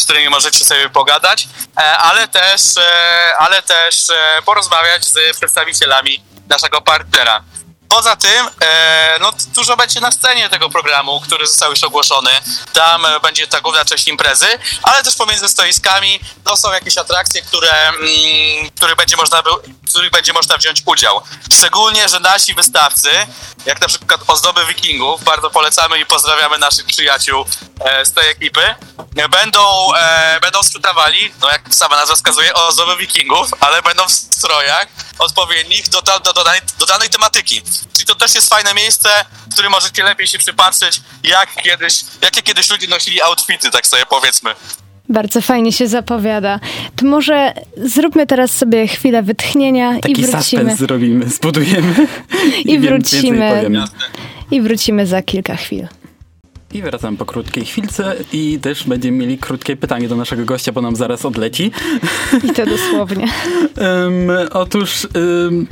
z 0.00 0.04
którymi 0.04 0.28
możecie 0.28 0.64
sobie 0.64 0.88
pogadać, 0.88 1.48
e, 1.78 1.96
ale 1.98 2.28
też, 2.28 2.62
e, 2.76 3.32
ale 3.38 3.62
też 3.62 4.10
e, 4.10 4.42
porozmawiać 4.42 5.04
z 5.04 5.36
przedstawicielami 5.36 6.22
naszego 6.48 6.80
partnera. 6.80 7.42
Poza 7.88 8.16
tym, 8.16 8.48
e, 8.60 9.18
no 9.20 9.32
dużo 9.54 9.76
będzie 9.76 10.00
na 10.00 10.12
scenie 10.12 10.48
tego 10.48 10.70
programu, 10.70 11.20
który 11.20 11.46
został 11.46 11.70
już 11.70 11.84
ogłoszony. 11.84 12.30
Tam 12.72 13.06
e, 13.06 13.20
będzie 13.20 13.46
ta 13.46 13.60
główna 13.60 13.84
część 13.84 14.08
imprezy, 14.08 14.46
ale 14.82 15.02
też 15.02 15.14
pomiędzy 15.14 15.48
stoiskami 15.48 16.20
no, 16.44 16.56
są 16.56 16.72
jakieś 16.72 16.98
atrakcje, 16.98 17.42
które, 17.42 17.88
mm, 17.88 18.70
których, 18.76 18.96
będzie 18.96 19.16
można 19.16 19.42
był, 19.42 19.56
których 19.88 20.10
będzie 20.10 20.32
można 20.32 20.56
wziąć 20.56 20.82
udział. 20.86 21.22
Szczególnie, 21.52 22.08
że 22.08 22.20
nasi 22.20 22.54
wystawcy, 22.54 23.10
jak 23.66 23.80
na 23.80 23.88
przykład 23.88 24.20
Ozdoby 24.26 24.66
Wikingów, 24.66 25.24
bardzo 25.24 25.50
polecamy 25.50 25.98
i 25.98 26.06
pozdrawiamy 26.06 26.58
naszych 26.58 26.86
przyjaciół 26.86 27.44
e, 27.80 28.04
z 28.04 28.12
tej 28.12 28.30
ekipy, 28.30 28.74
będą, 29.30 29.94
e, 29.94 30.40
będą 30.40 30.62
sprzedawali, 30.62 31.32
no 31.40 31.48
jak 31.48 31.62
sama 31.70 31.96
nazwa 31.96 32.14
wskazuje, 32.14 32.54
Ozdoby 32.54 32.96
Wikingów, 32.96 33.50
ale 33.60 33.82
będą 33.82 34.06
w 34.06 34.12
strojach 34.12 34.86
odpowiednich 35.18 35.88
do, 35.88 36.02
do, 36.02 36.20
do, 36.20 36.44
danej, 36.44 36.60
do 36.78 36.86
danej 36.86 37.10
tematyki. 37.10 37.62
Czyli 37.92 38.06
to 38.06 38.14
też 38.14 38.34
jest 38.34 38.48
fajne 38.48 38.74
miejsce, 38.74 39.08
w 39.50 39.52
którym 39.52 39.72
możecie 39.72 40.02
lepiej 40.02 40.26
się 40.26 40.38
przypatrzeć, 40.38 41.00
jak 41.24 41.62
kiedyś, 41.62 42.04
jakie 42.22 42.42
kiedyś 42.42 42.70
ludzie 42.70 42.88
nosili 42.88 43.22
outfity, 43.22 43.70
tak 43.70 43.86
sobie 43.86 44.02
powiedzmy. 44.10 44.50
Bardzo 45.08 45.40
fajnie 45.40 45.72
się 45.72 45.88
zapowiada. 45.88 46.60
To 46.96 47.06
może 47.06 47.54
zróbmy 47.76 48.26
teraz 48.26 48.50
sobie 48.50 48.86
chwilę 48.86 49.22
wytchnienia 49.22 50.00
Taki 50.00 50.20
i 50.20 50.26
wrócimy. 50.26 50.76
zrobimy, 50.76 51.28
zbudujemy. 51.28 52.06
I, 52.64 52.70
I 52.72 52.78
wrócimy. 52.78 53.70
I 54.50 54.60
wrócimy 54.60 55.06
za 55.06 55.22
kilka 55.22 55.56
chwil. 55.56 55.88
I 56.72 56.82
wracam 56.82 57.16
po 57.16 57.26
krótkiej 57.26 57.64
chwilce 57.64 58.16
i 58.32 58.58
też 58.62 58.84
będziemy 58.84 59.16
mieli 59.18 59.38
krótkie 59.38 59.76
pytanie 59.76 60.08
do 60.08 60.16
naszego 60.16 60.44
gościa, 60.44 60.72
bo 60.72 60.80
nam 60.80 60.96
zaraz 60.96 61.24
odleci. 61.24 61.70
I 62.44 62.50
to 62.50 62.66
dosłownie. 62.66 63.24
um, 63.76 64.30
otóż 64.52 65.08
um, 65.14 65.66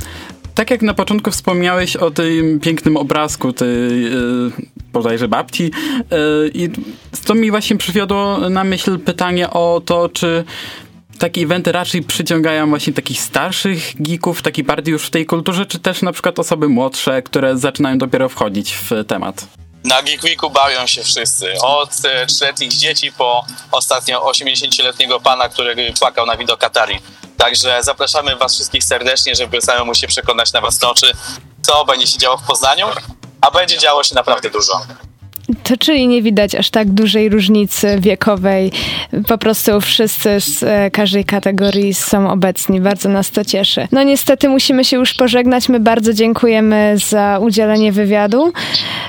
tak 0.55 0.71
jak 0.71 0.81
na 0.81 0.93
początku 0.93 1.31
wspomniałeś 1.31 1.95
o 1.95 2.11
tym 2.11 2.59
pięknym 2.59 2.97
obrazku 2.97 3.53
tej 3.53 4.03
yy, 4.03 4.51
bodajże 4.93 5.27
babci 5.27 5.63
yy, 5.63 6.51
i 6.53 6.69
to 7.25 7.35
mi 7.35 7.51
właśnie 7.51 7.77
przywiodło 7.77 8.49
na 8.49 8.63
myśl 8.63 8.99
pytanie 8.99 9.49
o 9.49 9.81
to, 9.85 10.09
czy 10.09 10.43
takie 11.19 11.41
eventy 11.41 11.71
raczej 11.71 12.03
przyciągają 12.03 12.69
właśnie 12.69 12.93
takich 12.93 13.21
starszych 13.21 13.93
geeków, 13.99 14.41
taki 14.41 14.63
bardziej 14.63 14.91
już 14.91 15.05
w 15.05 15.09
tej 15.09 15.25
kulturze, 15.25 15.65
czy 15.65 15.79
też 15.79 16.01
na 16.01 16.11
przykład 16.11 16.39
osoby 16.39 16.69
młodsze, 16.69 17.21
które 17.21 17.57
zaczynają 17.57 17.97
dopiero 17.97 18.29
wchodzić 18.29 18.73
w 18.73 18.91
temat? 19.07 19.47
Na 19.85 20.01
Geek 20.01 20.21
bawią 20.51 20.87
się 20.87 21.03
wszyscy. 21.03 21.53
Od 21.61 21.89
e, 22.05 22.25
trzyletnich 22.25 22.73
dzieci 22.73 23.11
po 23.11 23.45
ostatnio 23.71 24.31
80-letniego 24.31 25.19
pana, 25.19 25.49
który 25.49 25.93
płakał 25.99 26.25
na 26.25 26.37
widok 26.37 26.63
Atari. 26.63 26.99
Także 27.37 27.83
zapraszamy 27.83 28.35
Was 28.35 28.53
wszystkich 28.53 28.83
serdecznie, 28.83 29.35
żeby 29.35 29.61
samemu 29.61 29.95
się 29.95 30.07
przekonać 30.07 30.53
na 30.53 30.61
własne 30.61 30.87
oczy, 30.87 31.11
co 31.61 31.85
będzie 31.85 32.07
się 32.07 32.17
działo 32.17 32.37
w 32.37 32.43
Poznaniu, 32.43 32.87
a 33.41 33.51
będzie 33.51 33.77
działo 33.77 34.03
się 34.03 34.15
naprawdę 34.15 34.49
dużo. 34.49 34.81
To 35.63 35.77
czyli 35.77 36.07
nie 36.07 36.21
widać 36.21 36.55
aż 36.55 36.69
tak 36.69 36.89
dużej 36.89 37.29
różnicy 37.29 37.97
wiekowej. 37.99 38.71
Po 39.27 39.37
prostu 39.37 39.81
wszyscy 39.81 40.41
z 40.41 40.63
e, 40.63 40.91
każdej 40.91 41.25
kategorii 41.25 41.93
są 41.93 42.31
obecni. 42.31 42.81
Bardzo 42.81 43.09
nas 43.09 43.31
to 43.31 43.45
cieszy. 43.45 43.87
No 43.91 44.03
niestety 44.03 44.49
musimy 44.49 44.85
się 44.85 44.97
już 44.97 45.13
pożegnać. 45.13 45.69
My 45.69 45.79
bardzo 45.79 46.13
dziękujemy 46.13 46.95
za 47.09 47.39
udzielenie 47.41 47.91
wywiadu 47.91 48.53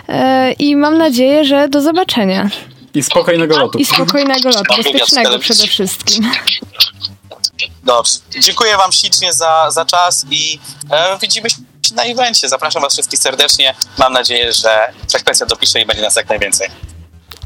e, 0.08 0.52
i 0.52 0.76
mam 0.76 0.98
nadzieję, 0.98 1.44
że 1.44 1.68
do 1.68 1.80
zobaczenia. 1.80 2.50
I 2.94 3.02
spokojnego 3.02 3.58
lotu. 3.58 3.78
I 3.78 3.84
spokojnego 3.84 4.48
lotu, 4.48 4.74
bezpiecznego 4.76 5.38
przede 5.38 5.66
wszystkim. 5.66 6.30
Dobrze. 7.84 8.12
Dziękuję 8.40 8.76
Wam 8.76 8.92
ślicznie 8.92 9.32
za, 9.32 9.70
za 9.70 9.84
czas 9.84 10.26
i 10.30 10.58
e, 10.90 11.18
widzimy 11.22 11.50
się 11.50 11.56
na 11.92 12.02
evencie. 12.02 12.48
Zapraszam 12.48 12.82
Was 12.82 12.92
wszystkich 12.92 13.20
serdecznie. 13.20 13.74
Mam 13.98 14.12
nadzieję, 14.12 14.52
że 14.52 14.68
frekwencja 15.10 15.46
dopisze 15.46 15.80
i 15.80 15.86
będzie 15.86 16.02
nas 16.02 16.16
jak 16.16 16.28
najwięcej. 16.28 16.68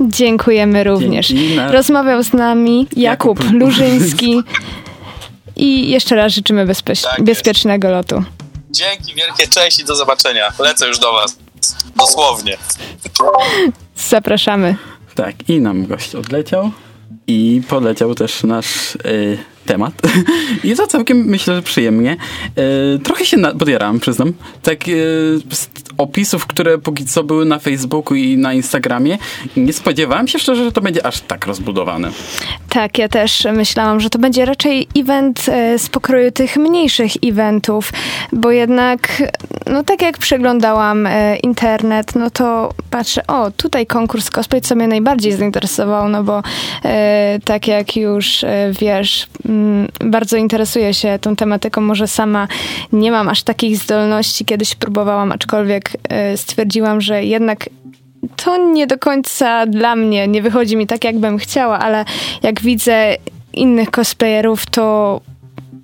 Dziękujemy 0.01 0.85
również. 0.85 1.29
Dzięki, 1.29 1.59
Rozmawiał 1.71 2.23
z 2.23 2.33
nami 2.33 2.87
Jakub, 2.97 3.39
Jakub. 3.41 3.53
Lużyński 3.61 4.43
i 5.57 5.91
jeszcze 5.91 6.15
raz 6.17 6.33
życzymy 6.33 6.67
bezpie- 6.67 7.03
tak 7.03 7.25
bezpiecznego 7.25 7.91
lotu. 7.91 8.23
Dzięki 8.71 9.15
wielkie, 9.15 9.49
cześć 9.49 9.81
i 9.81 9.85
do 9.85 9.97
zobaczenia. 9.97 10.53
Lecę 10.59 10.87
już 10.89 10.99
do 10.99 11.13
Was. 11.13 11.37
Dosłownie. 11.97 12.57
Zapraszamy. 13.97 14.77
Tak, 15.15 15.49
i 15.49 15.61
nam 15.61 15.87
gość 15.87 16.15
odleciał 16.15 16.71
i 17.27 17.63
poleciał 17.69 18.15
też 18.15 18.43
nasz... 18.43 18.99
Yy 19.05 19.39
temat. 19.71 19.93
I 20.65 20.77
to 20.77 20.87
całkiem, 20.87 21.25
myślę, 21.25 21.55
że 21.55 21.63
przyjemnie. 21.63 22.17
E, 22.57 22.99
trochę 22.99 23.25
się 23.25 23.37
podjarałem, 23.59 24.01
przyznam. 24.01 24.33
Tak 24.63 24.89
e, 24.89 24.93
opisów, 25.99 26.47
które 26.47 26.79
póki 26.79 27.05
co 27.05 27.25
były 27.25 27.45
na 27.45 27.59
Facebooku 27.59 28.15
i 28.15 28.37
na 28.37 28.53
Instagramie, 28.53 29.19
nie 29.57 29.73
spodziewałem 29.73 30.29
się 30.29 30.39
szczerze, 30.39 30.65
że 30.65 30.73
to 30.73 30.81
będzie 30.81 31.07
aż 31.07 31.21
tak 31.21 31.47
rozbudowane. 31.47 32.11
Tak, 32.69 32.99
ja 32.99 33.09
też 33.09 33.47
myślałam, 33.53 34.01
że 34.01 34.11
to 34.11 34.19
będzie 34.19 34.45
raczej 34.45 34.89
event 34.97 35.47
e, 35.49 35.79
z 35.79 35.89
pokroju 35.89 36.31
tych 36.31 36.57
mniejszych 36.57 37.13
eventów, 37.25 37.93
bo 38.33 38.51
jednak, 38.51 39.23
no 39.67 39.85
tak 39.85 40.03
jak 40.03 40.19
przeglądałam 40.19 41.09
internet, 41.43 42.15
no 42.15 42.31
to 42.31 42.75
patrzę, 42.91 43.27
o, 43.27 43.51
tutaj 43.51 43.87
konkurs 43.87 44.31
cosplay, 44.31 44.61
co 44.61 44.75
mnie 44.75 44.89
najbardziej 44.89 45.33
zainteresował, 45.33 46.09
no 46.09 46.25
bo 46.25 46.43
tak 47.45 47.69
jak 47.69 47.97
już 47.97 48.45
wiesz, 48.81 49.27
bardzo 50.01 50.37
interesuję 50.37 50.95
się 50.95 51.19
tą 51.21 51.37
tematyką, 51.37 51.81
może 51.81 52.07
sama 52.07 52.49
nie 52.93 53.11
mam 53.11 53.29
aż 53.29 53.43
takich 53.43 53.77
zdolności, 53.77 54.45
kiedyś 54.45 54.75
próbowałam, 54.75 55.33
aczkolwiek 55.33 55.91
stwierdziłam, 56.37 57.01
że 57.01 57.25
jednak 57.25 57.69
to 58.37 58.73
nie 58.73 58.87
do 58.87 58.99
końca 58.99 59.67
dla 59.67 59.97
mnie, 59.97 60.29
nie 60.29 60.43
wychodzi 60.43 60.77
mi 60.77 60.87
tak, 60.87 61.05
jakbym 61.05 61.39
chciała, 61.39 61.79
ale 61.79 62.05
jak 62.43 62.61
widzę 62.61 63.17
innych 63.53 63.91
cosplayerów, 63.91 64.67
to 64.67 65.21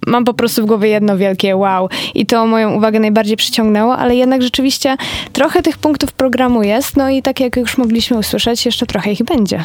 mam 0.07 0.25
po 0.25 0.35
prostu 0.35 0.63
w 0.63 0.67
głowie 0.67 0.89
jedno 0.89 1.17
wielkie 1.17 1.57
wow. 1.57 1.89
I 2.15 2.27
to 2.27 2.47
moją 2.47 2.73
uwagę 2.73 3.01
najbardziej 3.01 3.37
przyciągnęło, 3.37 3.97
ale 3.97 4.17
jednak 4.17 4.43
rzeczywiście 4.43 4.97
trochę 5.33 5.63
tych 5.63 5.79
punktów 5.79 6.13
programu 6.13 6.63
jest, 6.63 6.97
no 6.97 7.11
i 7.11 7.23
tak 7.23 7.41
jak 7.41 7.57
już 7.57 7.79
mogliśmy 7.79 8.19
usłyszeć, 8.19 8.67
jeszcze 8.67 8.87
trochę 8.87 9.13
ich 9.13 9.23
będzie. 9.23 9.65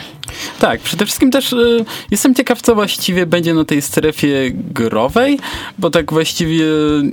Tak, 0.60 0.82
przede 0.82 1.06
wszystkim 1.06 1.32
też 1.32 1.54
y, 1.54 1.86
jestem 2.12 2.36
ciekaw, 2.36 2.62
co 2.62 2.76
właściwie 2.76 3.26
będzie 3.26 3.54
na 3.54 3.66
tej 3.66 3.82
strefie 3.82 4.52
growej, 4.54 5.40
bo 5.80 5.90
tak 5.90 6.12
właściwie 6.12 6.66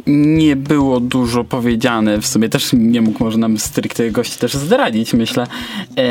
nie 0.07 0.57
było 0.57 1.01
dużo 1.01 1.45
powiedziane. 1.45 2.21
W 2.21 2.27
sumie 2.27 2.49
też 2.49 2.71
nie 2.73 3.01
mógł 3.01 3.25
może 3.25 3.39
nam 3.39 3.59
stricte 3.59 4.11
gości 4.11 4.39
też 4.39 4.55
zdradzić, 4.55 5.15
myślę, 5.15 5.47
e, 5.99 6.05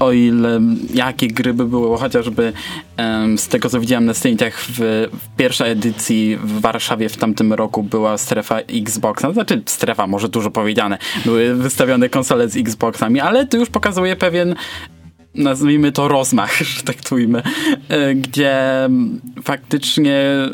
o 0.00 0.12
ile 0.12 0.60
jakie 0.94 1.28
gry 1.28 1.54
by 1.54 1.64
było, 1.64 1.96
chociażby 1.96 2.52
e, 2.96 3.38
z 3.38 3.48
tego, 3.48 3.70
co 3.70 3.80
widziałem 3.80 4.04
na 4.04 4.14
zdjęciach 4.14 4.60
w, 4.60 4.78
w 5.12 5.36
pierwszej 5.36 5.70
edycji 5.70 6.38
w 6.44 6.63
Warszawie 6.64 7.08
w 7.08 7.16
tamtym 7.16 7.52
roku 7.52 7.82
była 7.82 8.18
strefa 8.18 8.58
Xboxa, 8.58 9.32
znaczy 9.32 9.62
strefa, 9.66 10.06
może 10.06 10.28
dużo 10.28 10.50
powiedziane, 10.50 10.98
były 11.24 11.54
wystawione 11.54 12.08
konsole 12.08 12.48
z 12.48 12.56
Xboxami, 12.56 13.20
ale 13.20 13.46
to 13.46 13.56
już 13.56 13.70
pokazuje 13.70 14.16
pewien 14.16 14.54
nazwijmy 15.34 15.92
to 15.92 16.08
rozmach, 16.08 16.56
że 16.76 16.82
tak 16.82 16.96
tujmy, 16.96 17.42
e, 17.88 18.14
gdzie 18.14 18.56
faktycznie 19.42 20.16
e, 20.16 20.48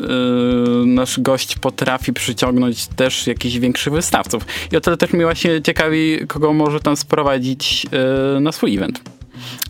nasz 0.85 1.19
gość 1.19 1.55
potrafi 1.55 2.13
przyciągnąć 2.13 2.87
też 2.87 3.27
jakichś 3.27 3.57
większych 3.57 3.93
wystawców. 3.93 4.45
I 4.71 4.77
o 4.77 4.81
tyle 4.81 4.97
też 4.97 5.13
mnie 5.13 5.23
właśnie 5.23 5.61
ciekawi, 5.61 6.19
kogo 6.27 6.53
może 6.53 6.79
tam 6.79 6.95
sprowadzić 6.95 7.87
e, 8.37 8.39
na 8.39 8.51
swój 8.51 8.75
event. 8.75 9.01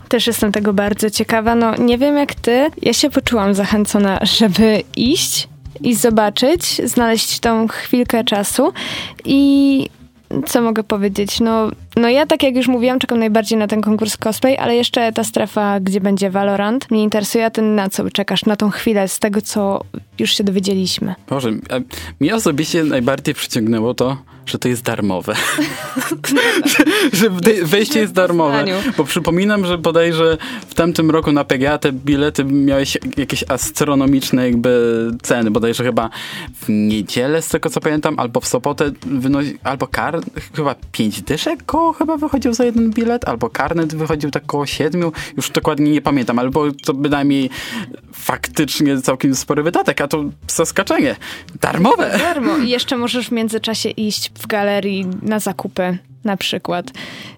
Też 0.08 0.26
jestem 0.26 0.52
tego 0.52 0.72
bardzo 0.72 1.10
ciekawa. 1.10 1.54
No 1.54 1.76
nie 1.76 1.98
wiem 1.98 2.16
jak 2.16 2.34
ty, 2.34 2.70
ja 2.82 2.92
się 2.92 3.10
poczułam 3.10 3.54
zachęcona, 3.54 4.18
żeby 4.22 4.82
iść 4.96 5.48
i 5.82 5.94
zobaczyć, 5.94 6.80
znaleźć 6.84 7.40
tą 7.40 7.68
chwilkę 7.68 8.24
czasu 8.24 8.72
i 9.24 9.88
co 10.46 10.62
mogę 10.62 10.84
powiedzieć? 10.84 11.40
No, 11.40 11.70
no 11.96 12.08
ja, 12.08 12.26
tak 12.26 12.42
jak 12.42 12.56
już 12.56 12.68
mówiłam, 12.68 12.98
czekam 12.98 13.18
najbardziej 13.18 13.58
na 13.58 13.66
ten 13.66 13.80
konkurs 13.80 14.16
cosplay, 14.16 14.58
ale 14.58 14.76
jeszcze 14.76 15.12
ta 15.12 15.24
strefa, 15.24 15.80
gdzie 15.80 16.00
będzie 16.00 16.30
Valorant, 16.30 16.90
mnie 16.90 17.02
interesuje, 17.02 17.46
a 17.46 17.50
ty 17.50 17.62
na 17.62 17.90
co 17.90 18.10
czekasz? 18.10 18.44
Na 18.44 18.56
tą 18.56 18.70
chwilę 18.70 19.08
z 19.08 19.18
tego, 19.18 19.42
co 19.42 19.80
już 20.18 20.36
się 20.36 20.44
dowiedzieliśmy. 20.44 21.14
Boże, 21.28 21.50
mnie 22.20 22.34
osobiście 22.34 22.84
najbardziej 22.84 23.34
przyciągnęło 23.34 23.94
to, 23.94 24.16
że 24.46 24.58
to 24.58 24.68
jest 24.68 24.82
darmowe. 24.82 25.34
że, 26.72 26.84
że 27.12 27.30
wejście 27.64 28.00
jest 28.00 28.12
darmowe. 28.12 28.64
Bo 28.96 29.04
przypominam, 29.04 29.66
że 29.66 29.78
bodajże 29.78 30.38
w 30.68 30.74
tamtym 30.74 31.10
roku 31.10 31.32
na 31.32 31.44
PGA 31.44 31.78
te 31.78 31.92
bilety 31.92 32.44
miały 32.44 32.84
jakieś 33.16 33.44
astronomiczne 33.48 34.46
jakby 34.46 35.10
ceny. 35.22 35.50
Bodajże 35.50 35.84
chyba 35.84 36.10
w 36.54 36.68
niedzielę, 36.68 37.42
z 37.42 37.48
tego 37.48 37.70
co 37.70 37.80
pamiętam, 37.80 38.18
albo 38.18 38.40
w 38.40 38.46
sobotę 38.46 38.90
wynosi, 39.06 39.58
albo 39.64 39.86
kar, 39.86 40.20
chyba 40.54 40.74
pięć 40.92 41.22
dyszek 41.22 41.62
chyba 41.92 42.16
wychodził 42.16 42.54
za 42.54 42.64
jeden 42.64 42.90
bilet, 42.90 43.28
albo 43.28 43.50
karnet 43.50 43.94
wychodził 43.94 44.30
tak 44.30 44.46
koło 44.46 44.66
siedmiu. 44.66 45.12
Już 45.36 45.50
dokładnie 45.50 45.90
nie 45.90 46.02
pamiętam, 46.02 46.38
albo 46.38 46.64
to 46.84 46.94
bynajmniej 46.94 47.50
faktycznie 48.12 49.00
całkiem 49.00 49.34
spory 49.34 49.62
wydatek, 49.62 50.00
a 50.00 50.08
to 50.08 50.24
zaskoczenie. 50.48 51.16
Darmowe. 51.60 52.18
Darmo. 52.18 52.56
I 52.56 52.68
jeszcze 52.68 52.96
możesz 52.96 53.28
w 53.28 53.32
międzyczasie 53.32 53.88
iść 53.88 54.30
w 54.38 54.46
galerii 54.46 55.06
na 55.22 55.38
zakupy 55.38 55.98
na 56.24 56.36
przykład. 56.36 56.90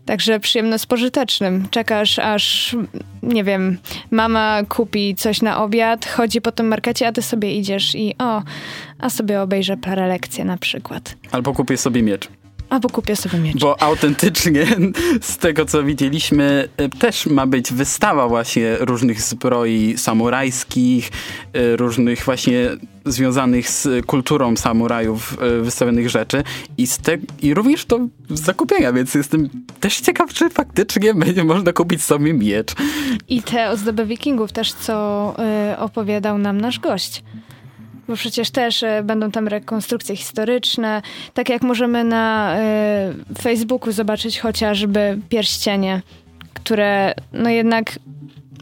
Także 0.06 0.40
przyjemno 0.40 0.78
z 0.78 0.86
pożytecznym. 0.86 1.66
Czekasz 1.70 2.18
aż, 2.18 2.76
nie 3.22 3.44
wiem, 3.44 3.78
mama 4.10 4.62
kupi 4.68 5.14
coś 5.14 5.42
na 5.42 5.62
obiad, 5.62 6.06
chodzi 6.06 6.40
po 6.40 6.52
tym 6.52 6.68
markecie, 6.68 7.08
a 7.08 7.12
ty 7.12 7.22
sobie 7.22 7.54
idziesz 7.54 7.94
i 7.94 8.14
o, 8.18 8.42
a 8.98 9.10
sobie 9.10 9.42
obejrzę 9.42 9.76
parę 9.76 10.08
lekcji 10.08 10.44
na 10.44 10.56
przykład. 10.56 11.16
Albo 11.32 11.52
kupię 11.52 11.76
sobie 11.76 12.02
miecz. 12.02 12.28
Albo 12.74 12.88
kupię 12.88 13.16
sobie 13.16 13.38
miecz. 13.38 13.60
Bo 13.60 13.82
autentycznie 13.82 14.66
z 15.20 15.36
tego 15.36 15.64
co 15.64 15.82
widzieliśmy 15.82 16.68
y, 16.80 16.88
też 16.88 17.26
ma 17.26 17.46
być 17.46 17.72
wystawa 17.72 18.28
właśnie 18.28 18.76
różnych 18.80 19.20
zbroi 19.20 19.94
samurajskich, 19.98 21.10
y, 21.56 21.76
różnych 21.76 22.24
właśnie 22.24 22.68
związanych 23.04 23.70
z 23.70 24.06
kulturą 24.06 24.56
samurajów 24.56 25.38
y, 25.42 25.62
wystawionych 25.62 26.10
rzeczy 26.10 26.42
i, 26.78 26.86
z 26.86 26.98
te, 26.98 27.18
i 27.42 27.54
również 27.54 27.84
to 27.84 27.98
zakupienia, 28.30 28.92
więc 28.92 29.14
jestem 29.14 29.48
też 29.80 30.00
ciekaw, 30.00 30.34
czy 30.34 30.50
faktycznie 30.50 31.14
będzie 31.24 31.44
można 31.44 31.72
kupić 31.72 32.02
sobie 32.02 32.34
miecz. 32.34 32.72
I 33.28 33.42
te 33.42 33.70
ozdoby 33.70 34.06
wikingów 34.06 34.52
też, 34.52 34.72
co 34.72 35.34
y, 35.72 35.78
opowiadał 35.78 36.38
nam 36.38 36.60
nasz 36.60 36.78
gość. 36.78 37.22
Bo 38.08 38.16
przecież 38.16 38.50
też 38.50 38.82
y, 38.82 39.02
będą 39.04 39.30
tam 39.30 39.48
rekonstrukcje 39.48 40.16
historyczne, 40.16 41.02
tak 41.34 41.48
jak 41.48 41.62
możemy 41.62 42.04
na 42.04 42.56
y, 43.30 43.34
Facebooku 43.42 43.92
zobaczyć 43.92 44.38
chociażby 44.38 45.18
pierścienie, 45.28 46.02
które 46.54 47.14
no 47.32 47.50
jednak 47.50 47.98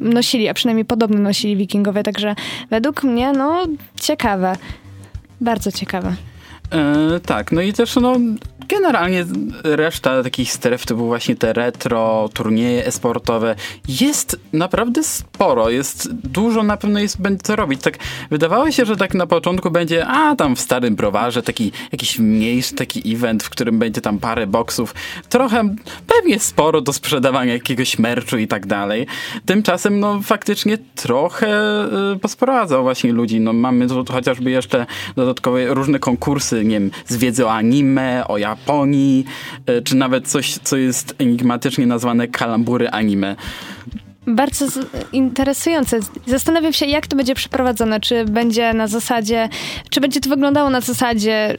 nosili, 0.01 0.49
a 0.49 0.55
przynajmniej 0.55 0.85
podobno 0.85 1.19
nosili 1.19 1.57
wikingowie, 1.57 2.03
także 2.03 2.35
według 2.71 3.03
mnie 3.03 3.33
no 3.33 3.67
ciekawe, 4.01 4.57
bardzo 5.41 5.73
ciekawe. 5.73 6.15
E, 6.73 7.21
tak, 7.21 7.53
no 7.53 7.61
i 7.61 7.73
też 7.73 7.97
no, 7.97 8.17
generalnie 8.69 9.25
reszta 9.65 10.23
takich 10.23 10.53
stref 10.53 10.87
typu 10.87 11.07
właśnie 11.07 11.37
te 11.37 11.53
retro, 11.53 12.29
turnieje 12.35 12.87
esportowe 12.87 13.55
jest 13.89 14.41
naprawdę 14.53 15.03
sporo, 15.05 15.71
jest 15.71 16.13
dużo 16.13 16.63
na 16.63 16.77
pewno 16.77 16.99
jest 16.99 17.21
będzie 17.21 17.43
co 17.43 17.57
robić. 17.57 17.83
Tak 17.83 17.99
wydawało 18.31 18.71
się, 18.71 18.85
że 18.85 18.97
tak 18.97 19.15
na 19.15 19.27
początku 19.27 19.71
będzie, 19.71 20.07
a 20.07 20.37
tam 20.37 20.57
w 20.57 20.61
starym 20.61 20.97
browarze 20.97 21.43
taki 21.43 21.73
jakiś 21.93 22.19
mniejszy 22.19 22.75
taki 22.75 23.15
event, 23.15 23.43
w 23.43 23.51
którym 23.51 23.79
będzie 23.79 24.01
tam 24.01 24.19
parę 24.19 24.47
boksów, 24.47 24.95
trochę 25.29 25.75
pewnie 26.07 26.41
sporo 26.41 26.81
do 26.81 26.93
sprzedawania 26.93 27.53
jakiegoś 27.53 27.99
merchu 27.99 28.37
i 28.37 28.49
tak 28.49 28.67
dalej. 28.67 29.07
Tymczasem 29.47 30.01
no 30.01 30.21
faktycznie 30.23 30.79
trochę 30.95 31.49
y, 32.15 32.19
posprowadzał 32.19 32.83
właśnie 32.83 33.13
ludzi. 33.13 33.41
No 33.41 33.53
mamy 33.53 33.89
tu 33.89 34.05
chociażby 34.13 34.51
jeszcze 34.51 34.87
dodatkowe 35.17 35.75
różne 35.75 35.99
konkursy, 35.99 36.62
nie 36.65 36.81
wiem, 36.81 36.91
z 37.07 37.17
wiedzy 37.17 37.47
o 37.47 37.53
anime, 37.53 38.25
o 38.29 38.39
Japonii, 38.39 39.25
y, 39.71 39.83
czy 39.83 39.97
nawet 39.97 40.29
coś, 40.29 40.55
co 40.59 40.77
jest 40.77 41.15
enigmatycznie 41.19 41.87
nazwane 41.87 42.29
kalambury 42.29 42.89
anime. 42.91 43.37
Bardzo 44.27 44.71
z- 44.71 44.87
interesujące. 45.13 46.01
Zastanawiam 46.27 46.73
się, 46.73 46.87
jak 46.87 47.07
to 47.07 47.17
będzie 47.17 47.35
przeprowadzone. 47.35 48.01
Czy 48.01 48.25
będzie 48.25 48.73
na 48.75 48.87
zasadzie, 48.87 49.49
czy 49.91 50.01
będzie 50.01 50.21
to 50.21 50.29
wyglądało 50.29 50.71
na 50.71 50.81
zasadzie, 50.81 51.57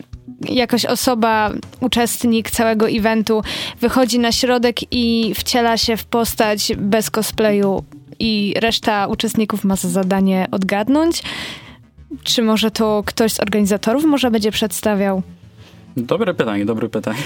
jakaś 0.49 0.85
osoba, 0.85 1.51
uczestnik 1.81 2.51
całego 2.51 2.89
eventu 2.89 3.41
wychodzi 3.81 4.19
na 4.19 4.31
środek 4.31 4.75
i 4.91 5.33
wciela 5.35 5.77
się 5.77 5.97
w 5.97 6.05
postać 6.05 6.71
bez 6.77 7.09
cosplayu 7.09 7.83
i 8.19 8.53
reszta 8.57 9.07
uczestników 9.07 9.63
ma 9.63 9.75
za 9.75 9.89
zadanie 9.89 10.47
odgadnąć? 10.51 11.23
Czy 12.23 12.41
może 12.41 12.71
to 12.71 13.03
ktoś 13.05 13.33
z 13.33 13.39
organizatorów 13.39 14.05
może 14.05 14.31
będzie 14.31 14.51
przedstawiał? 14.51 15.21
Dobre 15.97 16.33
pytanie, 16.33 16.65
dobre 16.65 16.89
pytanie. 16.89 17.23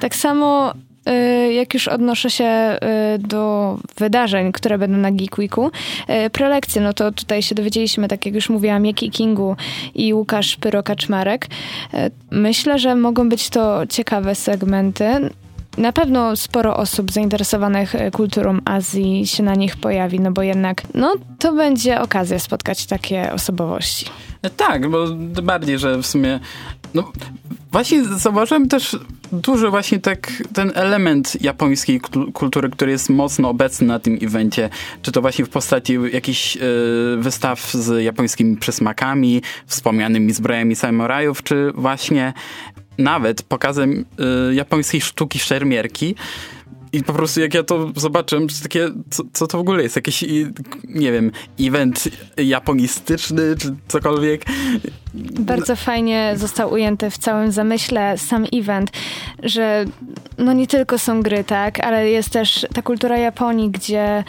Tak 0.00 0.14
samo 0.16 0.74
y, 1.08 1.52
jak 1.52 1.74
już 1.74 1.88
odnoszę 1.88 2.30
się 2.30 2.78
y, 3.14 3.18
do 3.18 3.76
wydarzeń, 3.98 4.52
które 4.52 4.78
będą 4.78 4.98
na 4.98 5.12
Geek 5.12 5.38
Weeku, 5.38 5.70
y, 6.26 6.30
prelekcje, 6.30 6.82
no 6.82 6.92
to 6.92 7.12
tutaj 7.12 7.42
się 7.42 7.54
dowiedzieliśmy, 7.54 8.08
tak 8.08 8.26
jak 8.26 8.34
już 8.34 8.48
mówiłam, 8.48 8.86
Jaki 8.86 9.10
Kingu 9.10 9.56
i 9.94 10.14
Łukasz 10.14 10.56
Pyro-Kaczmarek. 10.56 11.46
Myślę, 12.30 12.78
że 12.78 12.94
mogą 12.94 13.28
być 13.28 13.48
to 13.48 13.86
ciekawe 13.86 14.34
segmenty. 14.34 15.30
Na 15.78 15.92
pewno 15.92 16.36
sporo 16.36 16.76
osób 16.76 17.12
zainteresowanych 17.12 17.94
y, 17.94 18.10
kulturą 18.10 18.58
Azji 18.64 19.26
się 19.26 19.42
na 19.42 19.54
nich 19.54 19.76
pojawi, 19.76 20.20
no 20.20 20.32
bo 20.32 20.42
jednak, 20.42 20.82
no 20.94 21.14
to 21.38 21.52
będzie 21.52 22.00
okazja 22.00 22.38
spotkać 22.38 22.86
takie 22.86 23.32
osobowości. 23.32 24.06
Tak, 24.56 24.90
bo 24.90 25.06
bardziej, 25.42 25.78
że 25.78 25.98
w 25.98 26.06
sumie 26.06 26.40
no 26.94 27.12
właśnie 27.72 28.04
zauważyłem 28.04 28.68
też 28.68 28.96
duży 29.32 29.70
właśnie 29.70 29.98
tak 29.98 30.32
ten 30.52 30.72
element 30.74 31.42
japońskiej 31.42 32.00
kul- 32.00 32.32
kultury, 32.32 32.70
który 32.70 32.92
jest 32.92 33.10
mocno 33.10 33.48
obecny 33.48 33.86
na 33.86 33.98
tym 33.98 34.18
evencie, 34.22 34.70
czy 35.02 35.12
to 35.12 35.20
właśnie 35.20 35.44
w 35.44 35.48
postaci 35.48 35.98
jakichś 36.12 36.56
e, 36.56 36.60
wystaw 37.18 37.72
z 37.72 38.04
japońskimi 38.04 38.56
przysmakami, 38.56 39.42
wspomnianymi 39.66 40.32
zbrojami 40.32 40.76
samurajów, 40.76 41.42
czy 41.42 41.72
właśnie 41.74 42.32
nawet 43.02 43.42
pokazem 43.42 44.04
e, 44.50 44.54
japońskiej 44.54 45.00
sztuki 45.00 45.38
szermierki. 45.38 46.14
I 46.92 47.04
po 47.04 47.12
prostu 47.12 47.40
jak 47.40 47.54
ja 47.54 47.62
to 47.62 47.92
zobaczyłem, 47.96 48.48
to 48.48 48.54
takie, 48.62 48.90
co, 49.10 49.22
co 49.32 49.46
to 49.46 49.58
w 49.58 49.60
ogóle 49.60 49.82
jest? 49.82 49.96
Jakiś, 49.96 50.24
nie 50.84 51.12
wiem, 51.12 51.30
event 51.60 52.08
japonistyczny, 52.36 53.56
czy 53.58 53.76
cokolwiek. 53.88 54.44
Bardzo 55.40 55.76
fajnie 55.76 56.32
został 56.36 56.72
ujęty 56.72 57.10
w 57.10 57.18
całym 57.18 57.52
zamyśle 57.52 58.18
sam 58.18 58.44
event, 58.52 58.90
że 59.42 59.84
no 60.38 60.52
nie 60.52 60.66
tylko 60.66 60.98
są 60.98 61.22
gry, 61.22 61.44
tak, 61.44 61.80
ale 61.80 62.10
jest 62.10 62.30
też 62.30 62.66
ta 62.74 62.82
kultura 62.82 63.18
Japonii, 63.18 63.70
gdzie 63.70 64.24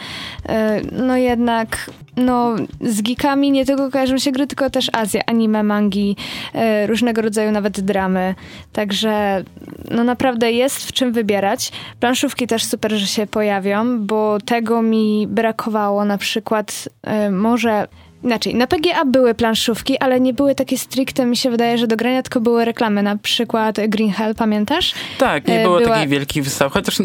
e, 0.48 0.80
no 0.92 1.16
jednak 1.16 1.90
no 2.16 2.54
z 2.80 3.02
geekami 3.02 3.50
nie 3.50 3.66
tylko 3.66 3.90
kojarzą 3.90 4.18
się 4.18 4.32
gry, 4.32 4.46
tylko 4.46 4.70
też 4.70 4.90
Azja, 4.92 5.22
anime, 5.26 5.62
mangi, 5.62 6.16
e, 6.54 6.86
różnego 6.86 7.22
rodzaju 7.22 7.50
nawet 7.50 7.80
dramy. 7.80 8.34
Także 8.72 9.44
no 9.90 10.04
naprawdę 10.04 10.52
jest 10.52 10.86
w 10.86 10.92
czym 10.92 11.12
wybierać. 11.12 11.72
Planszówki 12.00 12.46
też 12.46 12.64
super, 12.64 12.92
że 12.92 13.06
się 13.06 13.26
pojawią, 13.26 14.06
bo 14.06 14.38
tego 14.40 14.82
mi 14.82 15.26
brakowało 15.26 16.04
na 16.04 16.18
przykład 16.18 16.88
e, 17.02 17.30
może 17.30 17.88
Inaczej, 18.24 18.54
na 18.54 18.66
PGA 18.66 19.04
były 19.04 19.34
planszówki, 19.34 19.98
ale 19.98 20.20
nie 20.20 20.34
były 20.34 20.54
takie 20.54 20.78
stricte, 20.78 21.26
mi 21.26 21.36
się 21.36 21.50
wydaje, 21.50 21.78
że 21.78 21.86
do 21.86 21.96
grania, 21.96 22.22
tylko 22.22 22.40
były 22.40 22.64
reklamy. 22.64 23.02
Na 23.02 23.16
przykład 23.16 23.76
Green 23.88 24.10
Hell, 24.10 24.34
pamiętasz? 24.34 24.94
Tak, 25.18 25.48
nie 25.48 25.60
E, 25.60 25.62
było 25.62 25.78
była- 25.78 25.88
takich 25.94 26.08
wielkich 26.08 26.44
wystaw, 26.44 26.72
chociaż 26.72 26.98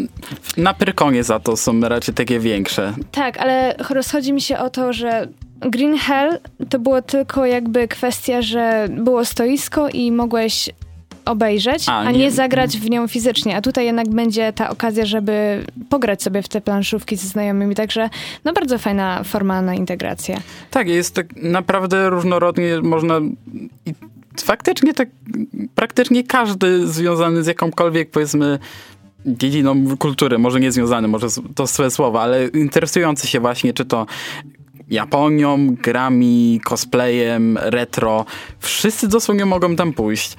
na 0.56 0.74
Pyrkonie 0.74 1.24
za 1.24 1.40
to 1.40 1.56
są 1.56 1.80
raczej 1.80 2.14
takie 2.14 2.40
większe. 2.40 2.92
Tak, 3.12 3.38
ale 3.38 3.74
rozchodzi 3.90 4.32
mi 4.32 4.40
się 4.40 4.58
o 4.58 4.70
to, 4.70 4.92
że 4.92 5.28
Green 5.60 5.98
Hell 5.98 6.38
to 6.70 6.78
było 6.78 7.02
tylko 7.02 7.46
jakby 7.46 7.88
kwestia, 7.88 8.42
że 8.42 8.88
było 8.90 9.24
stoisko 9.24 9.88
i 9.88 10.12
mogłeś 10.12 10.70
obejrzeć, 11.30 11.84
A, 11.88 11.98
a, 11.98 12.12
nie- 12.12 12.18
nie 12.18 12.30
zagrać 12.30 12.78
w 12.78 12.90
nią 12.90 13.08
fizycznie. 13.08 13.56
A 13.56 13.60
tutaj 13.60 13.84
jednak 13.86 14.08
będzie 14.08 14.52
ta 14.52 14.70
okazja, 14.70 15.06
żeby 15.06 15.64
pograć 15.90 16.22
sobie 16.22 16.42
w 16.42 16.48
te 16.48 16.60
planszówki 16.60 17.16
ze 17.16 17.28
znajomymi. 17.28 17.74
Także 17.74 18.10
no 18.44 18.52
bardzo 18.52 18.78
fajna 18.78 19.24
forma 19.24 19.62
na 19.62 19.74
integrację. 19.74 20.40
Tak, 20.70 20.88
jest 20.88 21.14
tak 21.14 21.26
naprawdę 21.36 22.10
różnorodnie 22.10 22.80
można 22.82 23.20
i 23.86 23.94
faktycznie 24.44 24.94
tak 24.94 25.08
praktycznie 25.74 26.24
każdy 26.24 26.86
związany 26.86 27.44
z 27.44 27.46
jakąkolwiek 27.46 28.10
powiedzmy 28.10 28.58
dziedziną 29.26 29.96
kultury, 29.96 30.38
może 30.38 30.60
nie 30.60 30.72
związany, 30.72 31.08
może 31.08 31.26
to 31.54 31.66
złe 31.66 31.90
słowa, 31.90 32.20
ale 32.20 32.46
interesujący 32.48 33.26
się 33.26 33.40
właśnie 33.40 33.72
czy 33.72 33.84
to 33.84 34.06
Japonią, 34.90 35.74
grami, 35.82 36.60
cosplayem, 36.64 37.58
retro, 37.60 38.24
wszyscy 38.60 39.08
dosłownie 39.08 39.46
mogą 39.46 39.76
tam 39.76 39.92
pójść. 39.92 40.36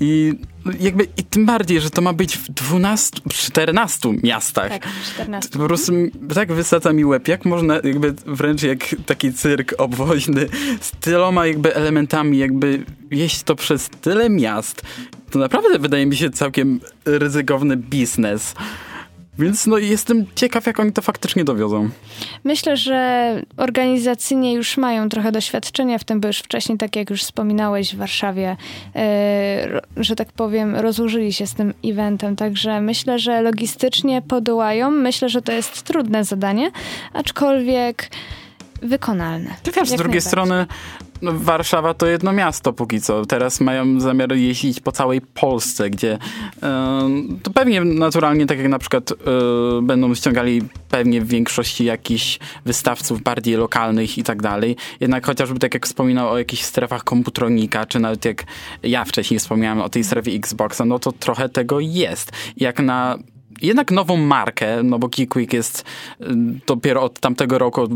I 0.00 0.34
jakby 0.80 1.04
i 1.16 1.24
tym 1.24 1.46
bardziej, 1.46 1.80
że 1.80 1.90
to 1.90 2.02
ma 2.02 2.12
być 2.12 2.36
w 2.36 2.50
12, 2.50 3.20
14 3.30 4.08
miastach. 4.22 4.68
Tak, 4.68 4.88
14. 5.14 5.58
Po 5.58 5.66
prostu 5.66 5.92
tak 6.34 6.52
wysadza 6.52 6.92
mi 6.92 7.04
łeb, 7.04 7.28
jak 7.28 7.44
można 7.44 7.74
jakby 7.74 8.14
wręcz 8.26 8.62
jak 8.62 8.78
taki 9.06 9.32
cyrk 9.32 9.74
obwoźny 9.78 10.48
z 10.80 10.90
tyloma 10.90 11.46
jakby 11.46 11.74
elementami 11.74 12.38
jakby 12.38 12.84
jeść 13.10 13.42
to 13.42 13.56
przez 13.56 13.88
tyle 13.88 14.30
miast. 14.30 14.82
To 15.30 15.38
naprawdę 15.38 15.78
wydaje 15.78 16.06
mi 16.06 16.16
się 16.16 16.30
całkiem 16.30 16.80
ryzykowny 17.04 17.76
biznes. 17.76 18.54
Więc 19.38 19.66
no 19.66 19.78
jestem 19.78 20.26
ciekaw, 20.34 20.66
jak 20.66 20.80
oni 20.80 20.92
to 20.92 21.02
faktycznie 21.02 21.44
dowiozą. 21.44 21.90
Myślę, 22.44 22.76
że 22.76 23.42
organizacyjnie 23.56 24.52
już 24.54 24.76
mają 24.76 25.08
trochę 25.08 25.32
doświadczenia 25.32 25.98
w 25.98 26.04
tym, 26.04 26.20
bo 26.20 26.28
już 26.28 26.38
wcześniej, 26.38 26.78
tak 26.78 26.96
jak 26.96 27.10
już 27.10 27.22
wspominałeś 27.22 27.94
w 27.94 27.98
Warszawie, 27.98 28.56
ro- 29.64 29.80
że 29.96 30.16
tak 30.16 30.32
powiem, 30.32 30.76
rozłożyli 30.76 31.32
się 31.32 31.46
z 31.46 31.54
tym 31.54 31.74
eventem, 31.84 32.36
także 32.36 32.80
myślę, 32.80 33.18
że 33.18 33.42
logistycznie 33.42 34.22
podołają. 34.22 34.90
Myślę, 34.90 35.28
że 35.28 35.42
to 35.42 35.52
jest 35.52 35.82
trudne 35.82 36.24
zadanie, 36.24 36.70
aczkolwiek 37.12 38.10
wykonalne. 38.82 39.50
Ty 39.62 39.70
wiesz, 39.70 39.88
z 39.88 39.94
drugiej 39.96 40.20
strony 40.20 40.66
no, 41.22 41.32
Warszawa 41.34 41.94
to 41.94 42.06
jedno 42.06 42.32
miasto 42.32 42.72
póki 42.72 43.00
co. 43.00 43.26
Teraz 43.26 43.60
mają 43.60 44.00
zamiar 44.00 44.32
jeździć 44.32 44.80
po 44.80 44.92
całej 44.92 45.20
Polsce, 45.20 45.90
gdzie 45.90 46.18
to 47.42 47.50
pewnie 47.50 47.84
naturalnie, 47.84 48.46
tak 48.46 48.58
jak 48.58 48.68
na 48.68 48.78
przykład 48.78 49.12
będą 49.82 50.14
ściągali 50.14 50.62
pewnie 50.90 51.20
w 51.20 51.28
większości 51.28 51.84
jakichś 51.84 52.38
wystawców 52.64 53.22
bardziej 53.22 53.56
lokalnych 53.56 54.18
i 54.18 54.22
tak 54.22 54.42
dalej. 54.42 54.76
Jednak 55.00 55.26
chociażby 55.26 55.58
tak 55.58 55.74
jak 55.74 55.86
wspominał 55.86 56.30
o 56.30 56.38
jakichś 56.38 56.62
strefach 56.62 57.04
komputronika, 57.04 57.86
czy 57.86 57.98
nawet 57.98 58.24
jak 58.24 58.44
ja 58.82 59.04
wcześniej 59.04 59.40
wspomniałem 59.40 59.80
o 59.80 59.88
tej 59.88 60.04
strefie 60.04 60.32
Xboxa, 60.32 60.84
no 60.84 60.98
to 60.98 61.12
trochę 61.12 61.48
tego 61.48 61.80
jest. 61.80 62.32
Jak 62.56 62.80
na 62.80 63.18
jednak 63.62 63.90
nową 63.90 64.16
markę, 64.16 64.82
no 64.82 64.98
bo 64.98 65.08
Geekweek 65.08 65.52
jest 65.52 65.84
y, 66.20 66.24
dopiero 66.66 67.02
od 67.02 67.20
tamtego 67.20 67.58
roku 67.58 67.88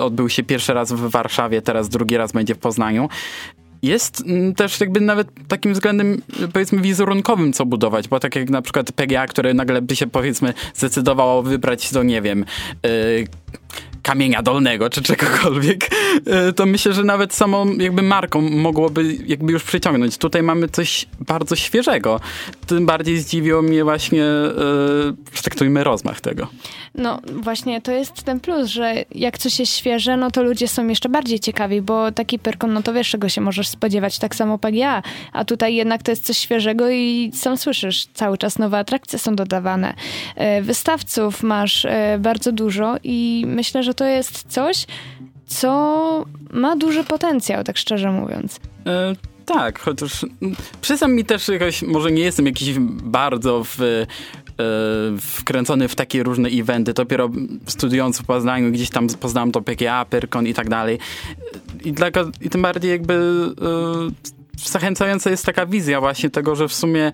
odbył 0.00 0.28
się 0.28 0.42
pierwszy 0.42 0.74
raz 0.74 0.92
w 0.92 1.10
Warszawie, 1.10 1.62
teraz 1.62 1.88
drugi 1.88 2.16
raz 2.16 2.32
będzie 2.32 2.54
w 2.54 2.58
Poznaniu. 2.58 3.08
Jest 3.82 4.20
mm, 4.26 4.54
też 4.54 4.80
jakby 4.80 5.00
nawet 5.00 5.28
takim 5.48 5.72
względem 5.72 6.22
powiedzmy 6.52 6.80
wizerunkowym 6.80 7.52
co 7.52 7.66
budować, 7.66 8.08
bo 8.08 8.20
tak 8.20 8.36
jak 8.36 8.50
na 8.50 8.62
przykład 8.62 8.92
PGA, 8.92 9.26
które 9.26 9.54
nagle 9.54 9.82
by 9.82 9.96
się 9.96 10.06
powiedzmy 10.06 10.54
zdecydowało 10.74 11.42
wybrać 11.42 11.92
do 11.92 12.02
nie 12.02 12.22
wiem 12.22 12.44
yy, 12.82 13.26
kamienia 14.02 14.42
dolnego 14.42 14.90
czy 14.90 15.02
czegokolwiek, 15.02 15.90
e, 16.26 16.52
to 16.52 16.66
myślę, 16.66 16.92
że 16.92 17.04
nawet 17.04 17.34
samą 17.34 17.72
jakby 17.72 18.02
marką 18.02 18.40
mogłoby 18.40 19.16
jakby 19.26 19.52
już 19.52 19.64
przyciągnąć. 19.64 20.18
Tutaj 20.18 20.42
mamy 20.42 20.68
coś 20.68 21.06
bardzo 21.20 21.56
świeżego. 21.56 22.20
Tym 22.66 22.86
bardziej 22.86 23.18
zdziwiło 23.18 23.62
mnie 23.62 23.84
właśnie, 23.84 24.18
yy, 24.18 25.42
traktujmy 25.42 25.84
rozmach 25.84 26.20
tego. 26.20 26.46
No 26.94 27.20
właśnie 27.32 27.80
to 27.80 27.92
jest 27.92 28.22
ten 28.22 28.40
plus, 28.40 28.68
że 28.68 28.94
jak 29.14 29.38
coś 29.38 29.58
jest 29.58 29.76
świeże, 29.76 30.16
no 30.16 30.30
to 30.30 30.42
ludzie 30.42 30.68
są 30.68 30.88
jeszcze 30.88 31.08
bardziej 31.08 31.40
ciekawi, 31.40 31.82
bo 31.82 32.12
taki 32.12 32.38
Pyrkon, 32.38 32.72
no 32.72 32.82
to 32.82 32.92
wiesz, 32.92 33.10
czego 33.10 33.28
się 33.28 33.40
możesz 33.40 33.68
spodziewać, 33.68 34.18
tak 34.18 34.34
samo 34.34 34.58
PGA, 34.58 35.02
a 35.32 35.44
tutaj 35.44 35.74
jednak 35.74 36.02
to 36.02 36.10
jest 36.10 36.24
coś 36.24 36.38
świeżego 36.38 36.90
i 36.90 37.30
sam 37.34 37.56
słyszysz, 37.56 38.06
cały 38.14 38.38
czas 38.38 38.58
nowe 38.58 38.78
atrakcje 38.78 39.18
są 39.18 39.36
dodawane. 39.36 39.94
E, 40.36 40.62
wystawców 40.62 41.42
masz 41.42 41.86
bardzo 42.18 42.52
dużo 42.52 42.96
i 43.04 43.44
myślę, 43.46 43.82
że 43.82 43.91
że 43.92 43.96
to 43.96 44.04
jest 44.04 44.44
coś, 44.48 44.86
co 45.46 46.24
ma 46.50 46.76
duży 46.76 47.04
potencjał, 47.04 47.64
tak 47.64 47.76
szczerze 47.78 48.12
mówiąc. 48.12 48.60
E, 48.86 49.14
tak, 49.46 49.80
chociaż 49.80 50.24
mm, 50.24 50.56
przyznam 50.80 51.14
mi 51.14 51.24
też 51.24 51.48
jakoś, 51.48 51.82
może 51.82 52.12
nie 52.12 52.22
jestem 52.22 52.46
jakiś 52.46 52.78
bardzo 53.02 53.64
w, 53.64 53.80
e, 53.80 54.06
wkręcony 55.20 55.88
w 55.88 55.94
takie 55.94 56.22
różne 56.22 56.48
eventy. 56.48 56.92
Dopiero 56.92 57.30
studiując 57.66 58.18
w 58.18 58.24
Poznaniu, 58.24 58.72
gdzieś 58.72 58.90
tam 58.90 59.06
poznałem 59.08 59.52
to 59.52 59.62
PGA, 59.62 60.04
Pyrkon 60.04 60.46
i 60.46 60.54
tak 60.54 60.68
dalej. 60.68 60.98
I, 61.84 61.94
I 62.40 62.50
tym 62.50 62.62
bardziej 62.62 62.90
jakby 62.90 63.14
e, 63.14 64.68
zachęcająca 64.68 65.30
jest 65.30 65.46
taka 65.46 65.66
wizja 65.66 66.00
właśnie 66.00 66.30
tego, 66.30 66.56
że 66.56 66.68
w 66.68 66.74
sumie 66.74 67.12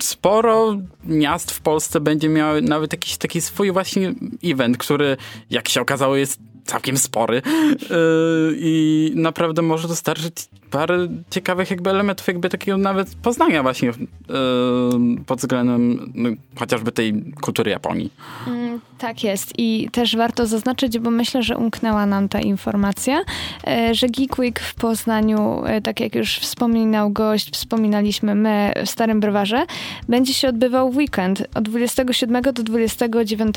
sporo 0.00 0.76
miast 1.04 1.50
w 1.50 1.60
Polsce 1.60 2.00
będzie 2.00 2.28
miały 2.28 2.62
nawet 2.62 2.92
jakiś 2.92 3.16
taki 3.16 3.40
swój 3.40 3.72
właśnie 3.72 4.14
event, 4.44 4.78
który 4.78 5.16
jak 5.50 5.68
się 5.68 5.80
okazało 5.80 6.16
jest 6.16 6.40
całkiem 6.64 6.96
spory. 6.96 7.42
Yy, 7.90 8.56
i 8.58 9.12
naprawdę 9.14 9.62
może 9.62 9.88
dostarczyć 9.88 10.34
parę 10.70 11.08
ciekawych 11.30 11.70
jakby 11.70 11.90
elementów 11.90 12.26
jakby 12.26 12.48
takiego 12.48 12.78
nawet 12.78 13.14
poznania 13.14 13.62
właśnie 13.62 13.88
yy, 13.88 15.24
pod 15.26 15.38
względem 15.38 16.12
no, 16.14 16.28
chociażby 16.56 16.92
tej 16.92 17.24
kultury 17.40 17.70
Japonii. 17.70 18.12
Mm, 18.46 18.80
tak 18.98 19.24
jest. 19.24 19.52
I 19.58 19.88
też 19.92 20.16
warto 20.16 20.46
zaznaczyć, 20.46 20.98
bo 20.98 21.10
myślę, 21.10 21.42
że 21.42 21.56
umknęła 21.56 22.06
nam 22.06 22.28
ta 22.28 22.40
informacja, 22.40 23.22
yy, 23.66 23.94
że 23.94 24.06
Geek 24.08 24.38
Week 24.38 24.60
w 24.60 24.74
Poznaniu, 24.74 25.62
yy, 25.66 25.82
tak 25.82 26.00
jak 26.00 26.14
już 26.14 26.38
wspominał 26.38 27.10
gość, 27.10 27.50
wspominaliśmy 27.50 28.34
my 28.34 28.72
w 28.86 28.90
Starym 28.90 29.20
Browarze, 29.20 29.66
będzie 30.08 30.34
się 30.34 30.48
odbywał 30.48 30.90
w 30.90 30.96
weekend 30.96 31.46
od 31.54 31.64
27 31.64 32.42
do 32.42 32.62
29 32.62 33.56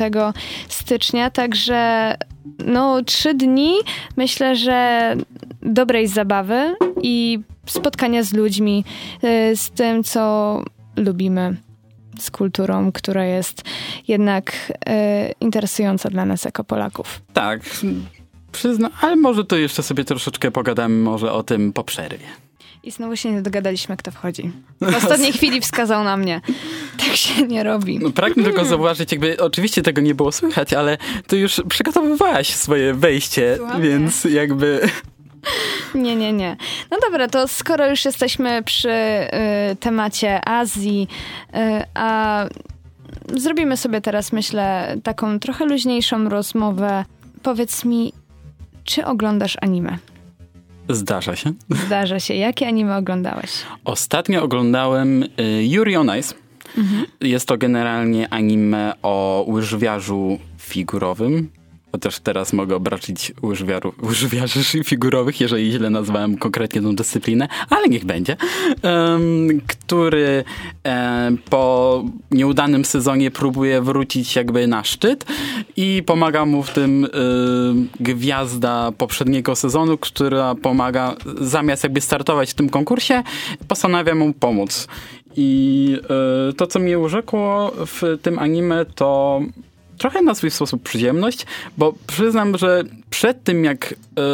stycznia, 0.68 1.30
także 1.30 2.16
no 2.66 3.04
trzy 3.04 3.34
dni 3.34 3.74
myślę, 4.18 4.56
że 4.56 5.16
dobrej 5.62 6.08
zabawy 6.08 6.76
i 7.04 7.40
spotkania 7.66 8.24
z 8.24 8.34
ludźmi, 8.34 8.86
y, 9.24 9.56
z 9.56 9.70
tym, 9.70 10.04
co 10.04 10.64
lubimy, 10.96 11.58
z 12.20 12.32
kulturą, 12.32 12.92
która 12.92 13.26
jest 13.26 13.64
jednak 14.08 14.54
y, 14.72 15.34
interesująca 15.40 16.10
dla 16.10 16.26
nas 16.26 16.46
jako 16.46 16.64
Polaków. 16.64 17.22
Tak, 17.34 17.62
przyznam, 18.52 18.92
ale 19.02 19.16
może 19.16 19.46
to 19.46 19.58
jeszcze 19.58 19.84
sobie 19.84 20.06
troszeczkę 20.06 20.52
pogadamy 20.52 20.96
może 20.96 21.32
o 21.32 21.44
tym 21.44 21.74
po 21.74 21.84
przerwie. 21.84 22.26
I 22.84 22.92
znowu 22.92 23.16
się 23.16 23.32
nie 23.32 23.42
dogadaliśmy, 23.42 23.98
kto 23.98 24.12
wchodzi. 24.12 24.52
W 24.82 24.96
ostatniej 24.96 25.34
chwili 25.34 25.62
wskazał 25.62 26.04
na 26.04 26.18
mnie. 26.18 26.42
Tak 26.98 27.16
się 27.16 27.48
nie 27.48 27.64
robi. 27.64 28.00
No, 28.00 28.12
pragnę 28.12 28.44
tylko 28.44 28.66
zauważyć, 28.66 29.12
jakby 29.12 29.38
oczywiście 29.40 29.82
tego 29.82 30.02
nie 30.02 30.16
było 30.16 30.32
słychać, 30.32 30.74
ale 30.74 30.98
ty 31.28 31.38
już 31.38 31.62
przygotowywałaś 31.70 32.50
swoje 32.50 32.94
wejście, 32.94 33.56
Słucham 33.58 33.82
więc 33.82 34.24
jakby... 34.24 34.90
Nie, 35.96 36.16
nie, 36.16 36.34
nie. 36.34 36.58
No 36.92 36.98
dobra, 37.02 37.28
to 37.28 37.48
skoro 37.48 37.90
już 37.90 38.06
jesteśmy 38.06 38.64
przy 38.64 38.90
y, 38.90 39.76
temacie 39.80 40.48
Azji, 40.48 41.08
y, 41.56 41.58
a 41.94 42.46
zrobimy 43.36 43.78
sobie 43.78 44.02
teraz, 44.02 44.32
myślę, 44.32 44.98
taką 45.04 45.40
trochę 45.40 45.66
luźniejszą 45.66 46.30
rozmowę. 46.30 47.06
Powiedz 47.44 47.86
mi, 47.86 48.14
czy 48.84 49.06
oglądasz 49.06 49.58
anime? 49.62 49.98
Zdarza 50.90 51.36
się. 51.36 51.54
Zdarza 51.86 52.20
się. 52.20 52.34
Jakie 52.34 52.68
anime 52.68 52.98
oglądałeś? 52.98 53.52
Ostatnio 53.86 54.44
oglądałem 54.44 55.24
y, 55.24 55.28
Yuri 55.64 55.96
on 55.96 56.12
Ice. 56.20 56.36
Mhm. 56.78 57.06
Jest 57.22 57.48
to 57.48 57.58
generalnie 57.58 58.34
anime 58.34 58.94
o 59.04 59.46
łyżwiarzu 59.48 60.40
figurowym. 60.58 61.50
Chociaż 61.92 62.20
teraz 62.20 62.54
mogę 62.54 62.76
obrazić 62.76 63.34
łyżwiarzy 64.04 64.84
figurowych, 64.90 65.42
jeżeli 65.42 65.72
źle 65.72 65.90
nazwałem 65.90 66.38
konkretnie 66.38 66.82
tą 66.82 66.96
dyscyplinę, 66.96 67.48
ale 67.70 67.88
niech 67.88 68.06
będzie. 68.06 68.38
Um, 68.84 69.62
który 69.68 70.44
um, 70.84 71.38
po 71.50 72.04
nieudanym 72.32 72.86
sezonie 72.86 73.32
próbuje 73.32 73.82
wrócić 73.82 74.36
jakby 74.36 74.68
na 74.68 74.84
szczyt 74.84 75.26
i 75.78 76.04
pomaga 76.06 76.46
mu 76.46 76.64
w 76.64 76.70
tym 76.70 77.08
um, 77.14 77.90
gwiazda 78.00 78.92
poprzedniego 78.98 79.56
sezonu, 79.56 79.98
która 79.98 80.56
pomaga, 80.56 81.16
zamiast 81.42 81.84
jakby 81.84 82.02
startować 82.02 82.52
w 82.52 82.54
tym 82.54 82.70
konkursie, 82.70 83.24
postanawia 83.68 84.16
mu 84.16 84.34
pomóc. 84.34 84.88
I 85.36 85.98
e, 86.50 86.54
to, 86.54 86.68
co 86.68 86.80
mnie 86.80 87.00
urzekło 87.00 87.72
w 87.76 88.18
tym 88.22 88.40
anime, 88.40 88.86
to 88.86 89.42
trochę 90.02 90.22
na 90.22 90.36
swój 90.36 90.52
sposób 90.52 90.84
przyjemność, 90.84 91.46
bo 91.78 91.94
przyznam, 92.08 92.58
że 92.58 92.84
przed 93.10 93.44
tym 93.44 93.64
jak 93.64 93.96
yy, 94.18 94.26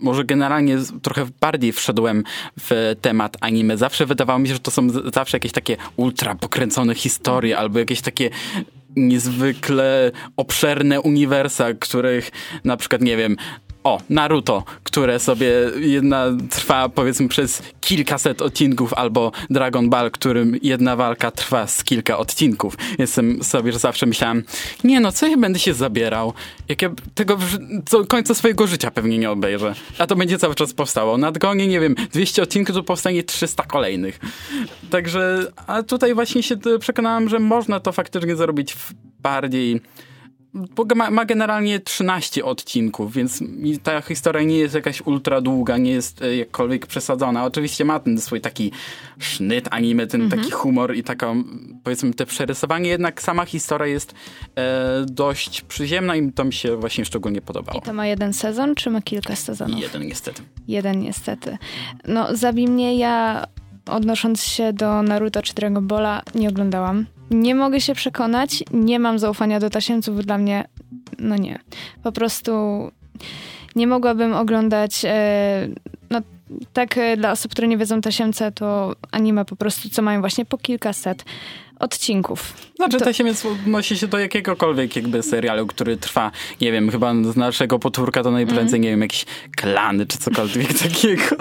może 0.00 0.24
generalnie 0.24 0.78
trochę 1.02 1.26
bardziej 1.40 1.72
wszedłem 1.72 2.24
w 2.60 2.94
temat 3.00 3.36
anime, 3.40 3.76
zawsze 3.76 4.06
wydawało 4.06 4.38
mi 4.38 4.48
się, 4.48 4.54
że 4.54 4.60
to 4.60 4.70
są 4.70 4.88
zawsze 5.14 5.36
jakieś 5.36 5.52
takie 5.52 5.76
ultra 5.96 6.34
pokręcone 6.34 6.94
historie 6.94 7.58
albo 7.58 7.78
jakieś 7.78 8.00
takie 8.00 8.30
niezwykle 8.96 10.10
obszerne 10.36 11.00
uniwersa, 11.00 11.74
których 11.74 12.30
na 12.64 12.76
przykład, 12.76 13.02
nie 13.02 13.16
wiem, 13.16 13.36
o, 13.86 14.00
Naruto, 14.10 14.64
które 14.82 15.18
sobie 15.18 15.52
jedna 15.76 16.24
trwa 16.50 16.88
powiedzmy 16.88 17.28
przez 17.28 17.62
kilkaset 17.80 18.42
odcinków, 18.42 18.94
albo 18.94 19.32
Dragon 19.50 19.90
Ball, 19.90 20.10
którym 20.10 20.56
jedna 20.62 20.96
walka 20.96 21.30
trwa 21.30 21.66
z 21.66 21.84
kilka 21.84 22.18
odcinków. 22.18 22.76
Jestem 22.98 23.44
sobie 23.44 23.72
zawsze 23.72 24.06
myślałem, 24.06 24.42
nie 24.84 25.00
no, 25.00 25.12
co 25.12 25.26
ja 25.26 25.36
będę 25.36 25.58
się 25.58 25.74
zabierał? 25.74 26.32
Jak 26.68 26.82
ja 26.82 26.90
tego 27.14 27.38
do 27.90 28.06
końca 28.06 28.34
swojego 28.34 28.66
życia 28.66 28.90
pewnie 28.90 29.18
nie 29.18 29.30
obejrzę. 29.30 29.74
A 29.98 30.06
to 30.06 30.16
będzie 30.16 30.38
cały 30.38 30.54
czas 30.54 30.72
powstało. 30.72 31.18
Nadgonię, 31.18 31.66
nie 31.66 31.80
wiem, 31.80 31.94
200 32.12 32.42
odcinków, 32.42 32.76
to 32.76 32.82
powstanie 32.82 33.22
300 33.22 33.62
kolejnych. 33.62 34.20
Także, 34.90 35.52
a 35.66 35.82
tutaj 35.82 36.14
właśnie 36.14 36.42
się 36.42 36.56
przekonałem, 36.80 37.28
że 37.28 37.38
można 37.38 37.80
to 37.80 37.92
faktycznie 37.92 38.36
zrobić 38.36 38.74
w 38.74 38.92
bardziej 39.20 39.80
ma, 40.96 41.10
ma, 41.10 41.24
generalnie 41.24 41.80
13 41.80 42.44
odcinków, 42.44 43.12
więc 43.12 43.42
ta 43.82 44.00
historia 44.00 44.42
nie 44.42 44.58
jest 44.58 44.74
jakaś 44.74 45.00
ultra 45.00 45.40
długa, 45.40 45.76
nie 45.76 45.90
jest 45.90 46.22
e, 46.22 46.36
jakkolwiek 46.36 46.86
przesadzona. 46.86 47.44
Oczywiście 47.44 47.84
ma 47.84 48.00
ten 48.00 48.20
swój 48.20 48.40
taki 48.40 48.72
sznyt 49.18 49.68
anime, 49.70 50.06
ten 50.06 50.22
mhm. 50.22 50.40
taki 50.40 50.52
humor 50.52 50.96
i 50.96 51.02
taką, 51.02 51.44
powiedzmy, 51.84 52.14
te 52.14 52.26
przerysowanie, 52.26 52.88
jednak 52.88 53.22
sama 53.22 53.44
historia 53.44 53.86
jest 53.86 54.14
e, 54.56 55.04
dość 55.06 55.62
przyziemna 55.62 56.16
i 56.16 56.32
to 56.32 56.44
mi 56.44 56.52
się 56.52 56.76
właśnie 56.76 57.04
szczególnie 57.04 57.40
podobało. 57.40 57.78
I 57.78 57.82
to 57.82 57.92
ma 57.92 58.06
jeden 58.06 58.32
sezon, 58.32 58.74
czy 58.74 58.90
ma 58.90 59.02
kilka 59.02 59.36
sezonów? 59.36 59.80
Jeden 59.80 60.06
niestety. 60.06 60.42
Jeden 60.68 61.00
niestety. 61.00 61.58
No, 62.08 62.36
zabij 62.36 62.68
mnie, 62.68 62.98
ja 62.98 63.46
odnosząc 63.86 64.42
się 64.42 64.72
do 64.72 65.02
Naruto 65.02 65.42
czy 65.42 65.54
Dragon 65.54 65.86
Balla, 65.86 66.22
nie 66.34 66.48
oglądałam. 66.48 67.06
Nie 67.30 67.54
mogę 67.54 67.80
się 67.80 67.94
przekonać, 67.94 68.64
nie 68.72 68.98
mam 68.98 69.18
zaufania 69.18 69.60
do 69.60 69.70
tasiemców, 69.70 70.24
dla 70.24 70.38
mnie, 70.38 70.64
no 71.18 71.36
nie. 71.36 71.58
Po 72.02 72.12
prostu 72.12 72.52
nie 73.76 73.86
mogłabym 73.86 74.34
oglądać, 74.34 75.04
e, 75.04 75.68
no 76.10 76.20
tak 76.72 76.98
e, 76.98 77.16
dla 77.16 77.30
osób, 77.32 77.52
które 77.52 77.68
nie 77.68 77.76
wiedzą 77.78 78.00
tasiemce, 78.00 78.52
to 78.52 78.96
anime 79.10 79.44
po 79.44 79.56
prostu, 79.56 79.88
co 79.88 80.02
mają 80.02 80.20
właśnie 80.20 80.44
po 80.44 80.58
kilkaset 80.58 81.24
odcinków. 81.80 82.54
Znaczy, 82.76 82.98
To- 82.98 83.04
tasiemiec 83.04 83.46
odnosi 83.46 83.98
się 83.98 84.06
do 84.06 84.18
jakiegokolwiek 84.18 84.96
jakby 84.96 85.22
serialu, 85.22 85.66
który 85.66 85.96
trwa, 85.96 86.30
nie 86.60 86.72
wiem, 86.72 86.90
chyba 86.90 87.14
z 87.32 87.36
naszego 87.36 87.78
potwórka 87.78 88.22
to 88.22 88.30
najprędzej, 88.30 88.80
nie 88.80 88.90
wiem, 88.90 89.00
jakiś 89.00 89.24
klany 89.56 90.06
czy 90.06 90.18
cokolwiek 90.18 90.78
takiego. 90.88 91.36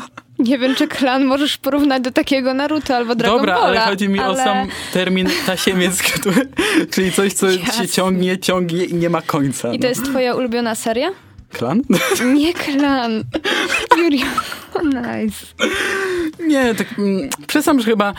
Nie 0.47 0.57
wiem, 0.57 0.75
czy 0.75 0.87
klan 0.87 1.25
możesz 1.25 1.57
porównać 1.57 2.03
do 2.03 2.11
takiego 2.11 2.53
Naruto 2.53 2.95
albo 2.95 3.15
Dragon 3.15 3.37
Dobra, 3.37 3.53
Balla. 3.55 3.65
ale 3.67 3.79
chodzi 3.79 4.09
mi 4.09 4.19
o 4.19 4.23
ale- 4.23 4.43
sam 4.43 4.67
termin 4.93 5.29
tasiemiec, 5.45 6.01
który, 6.19 6.47
czyli 6.91 7.11
coś, 7.11 7.33
co 7.33 7.51
się 7.51 7.59
Jasne. 7.59 7.87
ciągnie, 7.87 8.37
ciągnie 8.37 8.85
i 8.85 8.93
nie 8.93 9.09
ma 9.09 9.21
końca. 9.21 9.73
I 9.73 9.79
to 9.79 9.83
no. 9.83 9.89
jest 9.89 10.05
twoja 10.05 10.35
ulubiona 10.35 10.75
seria? 10.75 11.11
Klan? 11.49 11.81
Nie 12.35 12.53
klan. 12.53 13.23
Yuri 13.97 14.23
Nice. 14.83 15.45
Nie, 16.47 16.75
tak 16.75 16.99
mm, 16.99 17.29
przyznam, 17.47 17.79
że 17.79 17.85
chyba 17.85 18.13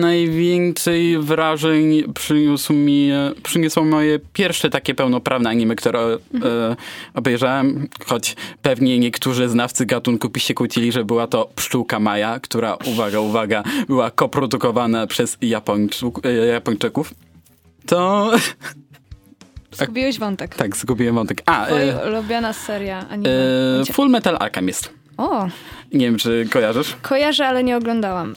najwięcej 0.00 1.18
wrażeń 1.18 2.12
przyniósł 2.14 2.72
mi, 2.72 3.10
przyniosło 3.42 3.84
moje 3.84 4.18
pierwsze 4.32 4.70
takie 4.70 4.94
pełnoprawne 4.94 5.50
anime, 5.50 5.76
które 5.76 6.00
e, 6.00 6.18
obejrzałem, 7.14 7.88
choć 8.06 8.36
pewnie 8.62 8.98
niektórzy 8.98 9.48
znawcy 9.48 9.86
gatunku 9.86 10.28
by 10.28 10.40
się 10.40 10.54
kłócili, 10.54 10.92
że 10.92 11.04
była 11.04 11.26
to 11.26 11.50
Pszczółka 11.56 12.00
Maja, 12.00 12.40
która, 12.40 12.76
uwaga, 12.84 13.20
uwaga, 13.20 13.62
była 13.86 14.10
koprodukowana 14.10 15.06
przez 15.06 15.38
e, 16.24 16.32
Japończyków. 16.46 17.14
To... 17.86 18.30
Zgubiłeś 19.72 20.18
wątek. 20.18 20.54
Tak, 20.54 20.76
zgubiłem 20.76 21.14
wątek. 21.14 21.42
A, 21.46 21.66
Twoja 21.66 22.00
e, 22.02 22.10
ulubiona 22.10 22.52
seria 22.52 23.08
anime. 23.08 23.30
e, 23.80 23.92
Full 23.92 24.08
Metal 24.10 24.36
Alchemist. 24.40 25.03
O, 25.16 25.48
Nie 25.92 26.06
wiem, 26.06 26.18
czy 26.18 26.46
kojarzysz? 26.52 26.96
kojarzę, 27.02 27.46
ale 27.48 27.64
nie 27.64 27.76
oglądałam. 27.76 28.34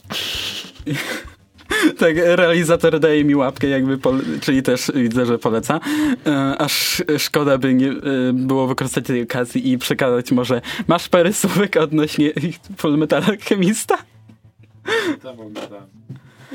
Tak, 1.98 2.16
realizator 2.16 3.00
daje 3.00 3.24
mi 3.24 3.36
łapkę, 3.36 3.68
jakby, 3.68 4.00
czyli 4.42 4.64
też 4.64 4.92
widzę, 4.96 5.26
że 5.26 5.40
poleca. 5.40 5.80
E, 6.28 6.58
aż 6.58 7.04
szkoda 7.18 7.58
by 7.58 7.74
nie 7.74 7.90
e, 7.90 7.94
było 8.34 8.68
wykorzystać 8.68 9.06
tej 9.06 9.24
okazji 9.24 9.72
i 9.72 9.78
przekazać 9.78 10.32
może, 10.32 10.62
masz 10.88 11.10
parę 11.10 11.34
słówek 11.34 11.76
odnośnie 11.76 12.32
Full 12.78 12.98
Metal 12.98 13.24
Alchemista? 13.24 13.98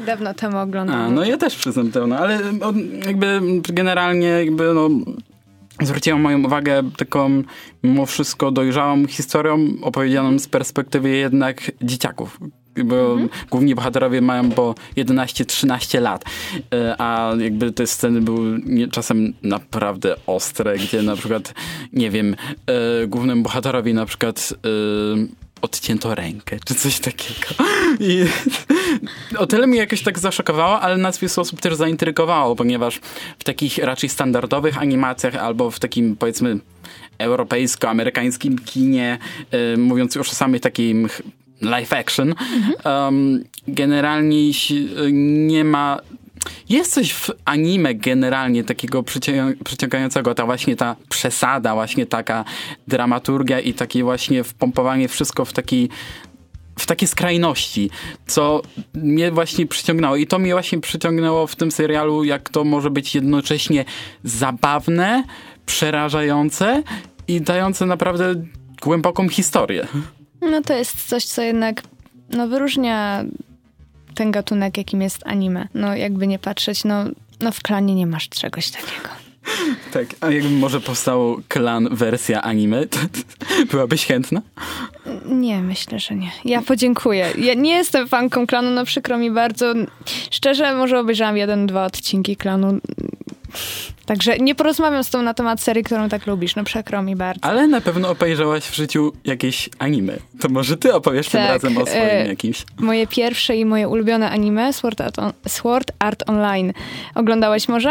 Dawno 0.06 0.34
temu 0.34 0.56
A, 0.56 0.62
oglądałam. 0.62 1.14
no 1.14 1.24
ja 1.24 1.36
też 1.36 1.56
przyznam 1.56 1.90
to, 1.90 2.06
no, 2.06 2.16
ale 2.18 2.40
on, 2.62 2.76
jakby 3.06 3.40
generalnie 3.68 4.26
jakby 4.28 4.74
no 4.74 4.88
zwróciłem 5.82 6.20
moją 6.20 6.44
uwagę 6.44 6.82
taką 6.96 7.42
mimo 7.82 8.06
wszystko 8.06 8.50
dojrzałą 8.50 9.06
historią 9.06 9.68
opowiedzianą 9.82 10.38
z 10.38 10.48
perspektywy 10.48 11.08
jednak 11.08 11.72
dzieciaków. 11.82 12.38
Bo 12.84 13.16
główni 13.50 13.74
bohaterowie 13.74 14.20
mają 14.20 14.50
po 14.50 14.74
11-13 14.96 16.00
lat, 16.00 16.24
E, 16.74 16.94
a 16.98 17.32
jakby 17.38 17.72
te 17.72 17.86
sceny 17.86 18.20
były 18.20 18.60
czasem 18.90 19.32
naprawdę 19.42 20.16
ostre, 20.26 20.76
gdzie 20.76 21.02
na 21.02 21.16
przykład, 21.16 21.54
nie 21.92 22.10
wiem, 22.10 22.36
e, 22.66 23.06
głównemu 23.06 23.42
bohaterowi 23.42 23.94
na 23.94 24.06
przykład 24.06 24.54
e, 24.54 25.51
odcięto 25.62 26.14
rękę, 26.14 26.56
czy 26.64 26.74
coś 26.74 27.00
takiego. 27.00 27.46
I 28.00 28.24
o 29.38 29.46
tyle 29.46 29.66
mnie 29.66 29.78
jakoś 29.78 30.02
tak 30.02 30.18
zaszokowało, 30.18 30.80
ale 30.80 30.96
nas 30.96 31.18
wiele 31.18 31.28
sposób 31.28 31.60
też 31.60 31.74
zaintrygowało, 31.74 32.56
ponieważ 32.56 33.00
w 33.38 33.44
takich 33.44 33.78
raczej 33.78 34.08
standardowych 34.08 34.78
animacjach 34.78 35.34
albo 35.36 35.70
w 35.70 35.78
takim 35.80 36.16
powiedzmy 36.16 36.58
europejsko-amerykańskim 37.18 38.58
kinie, 38.64 39.18
y, 39.74 39.78
mówiąc 39.78 40.14
już 40.14 40.30
o 40.30 40.34
samych 40.34 40.60
takim 40.60 41.08
live 41.60 41.92
action, 41.92 42.34
um, 42.84 43.44
generalnie 43.68 44.54
si- 44.54 44.88
nie 45.12 45.64
ma 45.64 45.98
jest 46.68 46.92
coś 46.92 47.12
w 47.12 47.30
anime 47.44 47.94
generalnie 47.94 48.64
takiego 48.64 49.02
przycią- 49.02 49.54
przyciągającego, 49.64 50.34
ta 50.34 50.46
właśnie 50.46 50.76
ta 50.76 50.96
przesada, 51.08 51.74
właśnie 51.74 52.06
taka 52.06 52.44
dramaturgia 52.88 53.60
i 53.60 53.74
takie 53.74 54.04
właśnie 54.04 54.44
wpompowanie 54.44 55.08
wszystko 55.08 55.44
w 55.44 55.52
taki 55.52 55.88
w 56.78 56.86
takie 56.86 57.06
skrajności, 57.06 57.90
co 58.26 58.62
mnie 58.94 59.30
właśnie 59.30 59.66
przyciągnęło. 59.66 60.16
I 60.16 60.26
to 60.26 60.38
mnie 60.38 60.52
właśnie 60.52 60.80
przyciągnęło 60.80 61.46
w 61.46 61.56
tym 61.56 61.70
serialu, 61.70 62.24
jak 62.24 62.48
to 62.48 62.64
może 62.64 62.90
być 62.90 63.14
jednocześnie 63.14 63.84
zabawne, 64.24 65.24
przerażające 65.66 66.82
i 67.28 67.40
dające 67.40 67.86
naprawdę 67.86 68.34
głęboką 68.82 69.28
historię. 69.28 69.86
No 70.40 70.62
to 70.62 70.74
jest 70.74 71.08
coś, 71.08 71.24
co 71.24 71.42
jednak 71.42 71.82
no, 72.30 72.48
wyróżnia 72.48 73.24
ten 74.14 74.30
gatunek, 74.30 74.78
jakim 74.78 75.02
jest 75.02 75.26
anime. 75.26 75.68
No 75.74 75.96
jakby 75.96 76.26
nie 76.26 76.38
patrzeć, 76.38 76.84
no, 76.84 77.04
no 77.40 77.52
w 77.52 77.60
klanie 77.62 77.94
nie 77.94 78.06
masz 78.06 78.28
czegoś 78.28 78.70
takiego. 78.70 79.08
Tak, 79.92 80.06
a 80.20 80.30
jakby 80.30 80.50
może 80.50 80.80
powstał 80.80 81.36
klan 81.48 81.88
wersja 81.92 82.42
anime, 82.42 82.86
to, 82.86 82.98
to 82.98 83.66
byłabyś 83.70 84.06
chętna? 84.06 84.42
Nie, 85.26 85.62
myślę, 85.62 85.98
że 85.98 86.14
nie. 86.14 86.30
Ja 86.44 86.62
podziękuję. 86.62 87.26
Ja 87.38 87.54
nie 87.54 87.72
jestem 87.72 88.08
fanką 88.08 88.46
klanu, 88.46 88.70
no 88.70 88.84
przykro 88.84 89.18
mi 89.18 89.30
bardzo. 89.30 89.74
Szczerze, 90.30 90.74
może 90.74 90.98
obejrzałam 90.98 91.36
jeden, 91.36 91.66
dwa 91.66 91.84
odcinki 91.84 92.36
klanu. 92.36 92.78
Także 94.06 94.38
nie 94.38 94.54
porozmawiam 94.54 95.04
z 95.04 95.10
tą 95.10 95.22
na 95.22 95.34
temat 95.34 95.60
serii, 95.60 95.84
którą 95.84 96.08
tak 96.08 96.26
lubisz. 96.26 96.56
No 96.56 96.64
przykro 96.64 97.02
mi 97.02 97.16
bardzo. 97.16 97.44
Ale 97.44 97.66
na 97.68 97.80
pewno 97.80 98.10
obejrzałaś 98.10 98.64
w 98.64 98.74
życiu 98.74 99.12
jakieś 99.24 99.68
anime. 99.78 100.12
To 100.40 100.48
może 100.48 100.76
ty 100.76 100.94
opowiesz 100.94 101.28
tym 101.28 101.40
Tak, 101.40 101.50
razem 101.50 101.78
o 101.78 101.86
swoim 101.86 102.02
e, 102.02 102.26
jakimś. 102.26 102.64
Moje 102.78 103.06
pierwsze 103.06 103.56
i 103.56 103.64
moje 103.64 103.88
ulubione 103.88 104.30
anime, 104.30 104.72
Sword 104.72 105.00
Art, 105.00 105.18
on, 105.18 105.32
Sword 105.48 105.92
Art 105.98 106.30
Online. 106.30 106.72
Oglądałeś 107.14 107.68
może? 107.68 107.90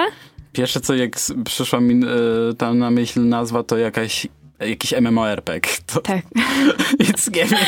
Pierwsze 0.53 0.81
co 0.81 0.95
jak 0.95 1.11
przyszła 1.45 1.79
mi 1.79 2.05
e, 2.05 2.53
tam 2.53 2.79
na 2.79 2.91
myśl 2.91 3.27
nazwa 3.27 3.63
to 3.63 3.77
jakaś 3.77 4.27
jakiś 4.65 4.91
MMORPG. 4.91 5.67
To 5.93 6.01
Tak. 6.01 6.21
nic 7.07 7.31
nie 7.35 7.45
wiem. 7.45 7.59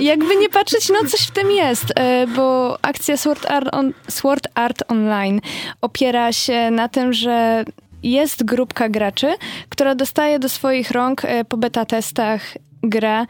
Jakby 0.00 0.36
nie 0.36 0.48
patrzeć, 0.48 0.88
no 0.88 1.08
coś 1.08 1.20
w 1.20 1.30
tym 1.30 1.50
jest, 1.50 1.92
e, 1.96 2.26
bo 2.26 2.78
akcja 2.82 3.16
Sword 3.16 3.50
Art, 3.50 3.68
on, 3.72 3.92
Sword 4.08 4.48
Art 4.54 4.82
Online 4.88 5.40
opiera 5.80 6.32
się 6.32 6.70
na 6.70 6.88
tym, 6.88 7.12
że 7.12 7.64
jest 8.02 8.44
grupka 8.44 8.88
graczy, 8.88 9.34
która 9.68 9.94
dostaje 9.94 10.38
do 10.38 10.48
swoich 10.48 10.90
rąk 10.90 11.24
e, 11.24 11.44
po 11.44 11.56
beta 11.56 11.84
testach 11.84 12.42
grę, 12.82 13.26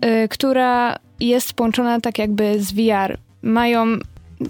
e, 0.00 0.28
która 0.28 0.98
jest 1.20 1.52
połączona 1.52 2.00
tak 2.00 2.18
jakby 2.18 2.62
z 2.62 2.72
VR. 2.72 3.18
Mają 3.42 3.86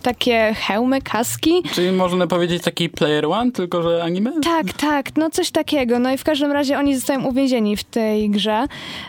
takie 0.03 0.55
hełmy, 0.57 1.03
kaski, 1.03 1.63
Czyli 1.73 1.93
można 1.93 2.27
powiedzieć 2.27 2.63
taki 2.63 2.89
Player 2.89 3.27
One, 3.27 3.53
tylko 3.53 3.83
że 3.83 4.03
anime? 4.03 4.33
tak, 4.43 4.73
tak, 4.73 5.17
no 5.17 5.31
coś 5.31 5.51
takiego. 5.51 5.99
No 5.99 6.13
i 6.13 6.19
w 6.19 6.25
każdym 6.25 6.53
razie 6.53 6.79
oni 6.79 6.97
zostają 6.97 7.25
uwięzieni 7.25 7.77
w 7.77 7.85
tej 7.85 8.31
grze 8.31 8.67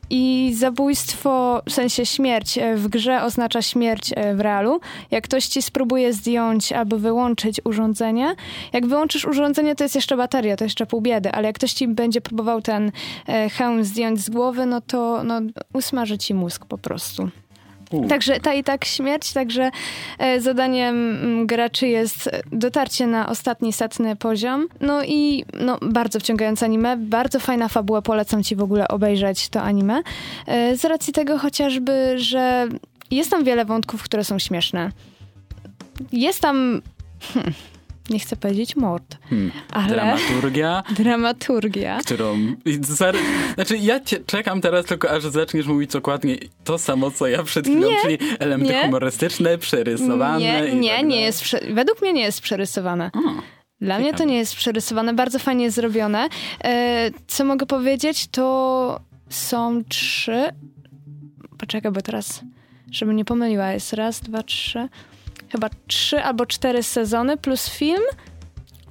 i 0.09 0.53
zabójstwo, 0.57 1.61
w 1.69 1.73
sensie 1.73 2.05
śmierć 2.05 2.57
e, 2.57 2.75
w 2.75 2.87
grze 2.87 3.23
oznacza 3.23 3.61
śmierć 3.61 4.11
e, 4.15 4.35
w 4.35 4.39
realu. 4.39 4.79
Jak 5.11 5.23
ktoś 5.23 5.45
ci 5.45 5.61
spróbuje 5.61 6.13
zdjąć 6.13 6.71
albo 6.71 6.97
wyłączyć 6.97 7.61
urządzenie, 7.63 8.35
jak 8.73 8.87
wyłączysz 8.87 9.25
urządzenie, 9.25 9.75
to 9.75 9.83
jest 9.83 9.95
jeszcze 9.95 10.17
bateria, 10.17 10.57
to 10.57 10.63
jeszcze 10.63 10.85
pół 10.85 11.01
biedy, 11.01 11.31
ale 11.31 11.47
jak 11.47 11.55
ktoś 11.55 11.73
ci 11.73 11.87
będzie 11.87 12.21
próbował 12.21 12.61
ten 12.61 12.91
e, 13.27 13.49
hełm 13.49 13.83
zdjąć 13.83 14.19
z 14.19 14.29
głowy, 14.29 14.65
no 14.65 14.81
to 14.81 15.23
no, 15.23 15.41
usmaży 15.73 16.17
ci 16.17 16.33
mózg 16.33 16.65
po 16.65 16.77
prostu. 16.77 17.29
Także 18.09 18.39
ta 18.39 18.53
i 18.53 18.63
tak 18.63 18.85
śmierć, 18.85 19.33
także 19.33 19.71
e, 20.19 20.41
zadaniem 20.41 20.95
mm, 20.95 21.47
graczy 21.47 21.87
jest 21.87 22.29
dotarcie 22.51 23.07
na 23.07 23.29
ostatni 23.29 23.73
setny 23.73 24.15
poziom. 24.15 24.67
No 24.81 25.03
i 25.03 25.45
no, 25.59 25.77
bardzo 25.81 26.19
wciągające 26.19 26.65
anime, 26.65 26.97
bardzo 26.97 27.39
fajna 27.39 27.67
fabuła, 27.67 28.01
polecam 28.01 28.43
ci 28.43 28.55
w 28.55 28.63
ogóle 28.63 28.87
obejrzeć 28.87 29.49
to 29.49 29.61
anime. 29.61 30.01
E, 30.47 30.77
z 30.77 30.85
racji 30.85 31.13
tego 31.13 31.37
chociażby, 31.37 32.13
że 32.15 32.67
jest 33.11 33.31
tam 33.31 33.43
wiele 33.43 33.65
wątków, 33.65 34.03
które 34.03 34.23
są 34.23 34.39
śmieszne. 34.39 34.91
Jest 36.11 36.41
tam, 36.41 36.81
hmm, 37.33 37.53
nie 38.09 38.19
chcę 38.19 38.35
powiedzieć 38.35 38.75
mord, 38.75 39.17
Hmm. 39.29 39.51
ale 39.71 39.87
Dramaturgia, 39.89 40.83
dramaturgia. 40.99 41.99
którą... 42.05 42.37
Znaczy 43.55 43.77
ja 43.77 43.99
czekam 44.25 44.61
teraz 44.61 44.85
tylko 44.85 45.09
aż 45.11 45.23
zaczniesz 45.23 45.65
mówić 45.67 45.91
dokładnie 45.91 46.37
to 46.63 46.77
samo, 46.77 47.11
co 47.11 47.27
ja 47.27 47.43
przed 47.43 47.65
chwilą, 47.65 47.89
Nie, 47.91 48.01
czyli 48.01 48.17
elementy 48.39 48.73
nie. 48.73 48.81
humorystyczne, 48.81 49.57
przerysowane 49.57 50.39
Nie, 50.39 50.75
nie, 50.75 50.97
tak 50.97 51.05
nie 51.05 51.21
jest, 51.21 51.41
prze- 51.43 51.73
według 51.73 52.01
mnie 52.01 52.13
nie 52.13 52.21
jest 52.23 52.41
przerysowane. 52.41 53.11
O, 53.13 53.19
Dla 53.81 53.99
mnie 53.99 54.11
to 54.11 54.17
Ciekawe. 54.17 54.29
nie 54.31 54.37
jest 54.37 54.55
przerysowane, 54.55 55.13
bardzo 55.13 55.39
fajnie 55.39 55.63
jest 55.63 55.75
zrobione. 55.75 56.27
E, 56.63 57.11
co 57.27 57.45
mogę 57.45 57.65
powiedzieć, 57.65 58.27
to 58.27 58.99
są 59.29 59.83
trzy. 59.89 60.43
Poczekaj, 61.57 61.91
bo 61.91 62.01
teraz, 62.01 62.41
żeby 62.91 63.13
nie 63.13 63.25
pomyliła, 63.25 63.71
jest 63.71 63.93
raz, 63.93 64.19
dwa, 64.19 64.43
trzy. 64.43 64.87
Chyba 65.51 65.69
trzy 65.87 66.23
albo 66.23 66.45
cztery 66.45 66.83
sezony 66.83 67.37
plus 67.37 67.69
film, 67.69 68.03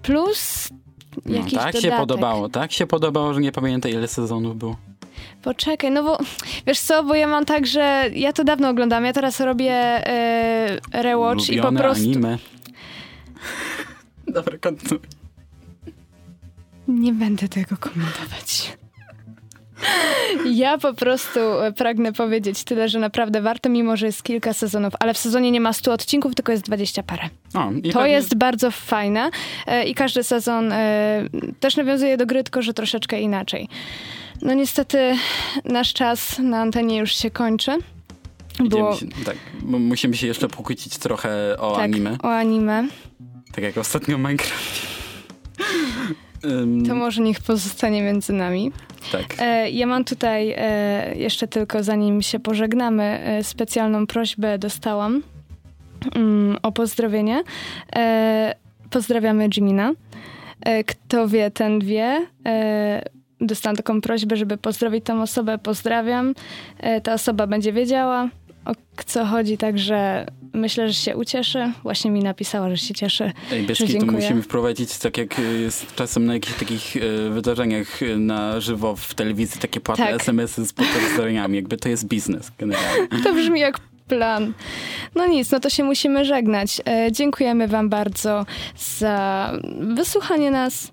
plus 0.03 0.69
no, 1.27 1.37
jakiś 1.37 1.55
tak 1.55 1.63
dodatek. 1.63 1.83
się 1.83 1.91
podobało, 1.91 2.49
tak 2.49 2.73
się 2.73 2.87
podobało, 2.87 3.35
że 3.35 3.41
nie 3.41 3.53
pamiętam 3.53 3.93
ile 3.93 4.09
sezonów 4.09 4.57
było. 4.57 4.77
Poczekaj, 5.43 5.91
no 5.91 6.03
bo 6.03 6.19
wiesz 6.67 6.81
co, 6.81 7.05
bo 7.05 7.15
ja 7.15 7.27
mam 7.27 7.45
tak, 7.45 7.67
że 7.67 8.11
ja 8.15 8.33
to 8.33 8.45
dawno 8.45 8.69
oglądam, 8.69 9.05
ja 9.05 9.13
teraz 9.13 9.41
robię 9.41 9.73
e, 9.73 10.79
rewatch 10.93 11.49
i 11.49 11.61
po 11.61 11.73
prostu 11.73 12.05
anime. 12.05 12.39
Dobra, 14.35 14.59
kontynuuj. 14.59 15.01
nie 16.89 17.13
będę 17.13 17.49
tego 17.49 17.77
komentować. 17.77 18.77
Ja 20.47 20.79
po 20.79 20.95
prostu 20.95 21.41
e, 21.41 21.73
pragnę 21.73 22.13
powiedzieć 22.13 22.65
tyle, 22.65 22.89
że 22.89 22.99
naprawdę 22.99 23.41
warto, 23.43 23.69
mimo 23.69 23.97
że 23.97 24.07
jest 24.07 24.23
kilka 24.23 24.53
sezonów, 24.53 24.93
ale 25.01 25.15
w 25.15 25.19
sezonie 25.19 25.51
nie 25.51 25.61
ma 25.61 25.73
100 25.73 25.93
odcinków, 25.93 26.35
tylko 26.35 26.53
jest 26.53 26.65
20 26.65 27.03
parę. 27.03 27.23
O, 27.55 27.59
To 27.93 27.99
pewnie- 27.99 28.11
jest 28.13 28.35
bardzo 28.35 28.71
fajne 28.71 29.31
e, 29.67 29.85
i 29.85 29.95
każdy 29.95 30.23
sezon 30.25 30.73
e, 30.73 31.23
też 31.61 31.77
nawiązuje 31.77 32.17
do 32.17 32.27
gry, 32.27 32.45
tylko 32.45 32.63
że 32.63 32.75
troszeczkę 32.75 33.21
inaczej. 33.21 33.69
No 34.43 34.55
niestety 34.55 35.15
nasz 35.65 35.93
czas 35.93 36.39
na 36.39 36.61
antenie 36.61 36.99
już 36.99 37.15
się 37.17 37.31
kończy. 37.31 37.73
Było 38.61 38.97
Się, 38.97 39.07
tak, 39.25 39.37
musimy 39.63 40.17
się 40.17 40.27
jeszcze 40.27 40.49
pokłócić 40.49 40.99
trochę 40.99 41.57
o 41.59 41.75
tak, 41.75 41.85
anime. 41.85 42.17
o 42.23 42.29
anime. 42.33 42.89
Tak 43.55 43.65
jak 43.65 43.79
ostatnio 43.79 44.19
Minecraft. 44.19 44.87
To 46.89 46.95
może 46.95 47.23
niech 47.23 47.41
pozostanie 47.41 48.03
między 48.03 48.33
nami. 48.33 48.73
tak. 49.13 49.25
E, 49.39 49.71
ja 49.71 49.87
mam 49.87 50.05
tutaj 50.05 50.55
e, 50.57 51.15
jeszcze 51.17 51.49
tylko 51.49 51.83
zanim 51.83 52.23
się 52.23 52.41
pożegnamy, 52.41 53.03
e, 53.03 53.45
specjalną 53.45 54.07
prośbę 54.07 54.59
dostałam 54.59 55.23
mm, 56.15 56.57
o 56.63 56.73
pozdrowienie. 56.73 57.43
Pozdrawiamy 58.91 59.49
Jimina. 59.57 59.93
Kto 60.87 61.29
wie, 61.29 61.51
ten 61.51 61.81
wie. 61.81 62.27
Dostałam 63.41 63.77
taką 63.77 64.01
prośbę, 64.01 64.37
żeby 64.37 64.57
pozdrowić 64.57 65.05
tą 65.05 65.23
osobę. 65.23 65.59
Pozdrawiam. 65.59 66.35
Ta 67.03 67.15
osoba 67.15 67.47
będzie 67.47 67.73
wiedziała, 67.73 68.29
o 68.65 68.73
co 69.07 69.25
chodzi, 69.25 69.59
także 69.59 70.27
myślę, 70.55 70.89
że 70.89 70.95
się 70.95 71.17
ucieszy. 71.17 71.73
Właśnie 71.83 72.11
mi 72.11 72.21
napisała, 72.23 72.71
że 72.71 72.77
się 72.77 72.95
cieszy. 72.95 73.33
Ej, 73.53 73.67
kitu 73.67 73.87
dziękuję. 73.87 74.13
musimy 74.13 74.43
wprowadzić, 74.43 74.99
tak 74.99 75.19
jak 75.19 75.39
jest 75.63 75.95
czasem 75.95 76.27
na 76.27 76.35
jakichś 76.35 76.59
takich 76.59 76.97
e, 76.97 77.01
wydarzeniach 77.31 78.03
e, 78.03 78.17
na 78.17 78.61
żywo 78.61 78.97
w 78.97 79.15
telewizji, 79.15 79.61
takie 79.61 79.81
płatne 79.81 80.05
Tak. 80.07 80.15
SMS-y 80.21 80.67
z 80.67 80.73
pozdrowieniami. 80.73 81.57
Jakby 81.57 81.77
to 81.77 81.89
jest 81.89 82.05
biznes 82.07 82.53
generalnie. 82.59 83.09
To 83.25 83.35
brzmi 83.35 83.61
jak 83.61 83.79
plan. 84.09 84.53
No 85.15 85.27
nic, 85.27 85.51
no 85.51 85.61
to 85.61 85.71
się 85.71 85.85
musimy 85.85 86.25
żegnać. 86.25 86.81
E, 86.89 87.13
dziękujemy 87.13 87.69
Wam 87.69 87.89
bardzo 87.89 88.47
za 88.99 89.53
wysłuchanie 89.81 90.51
nas. 90.51 90.91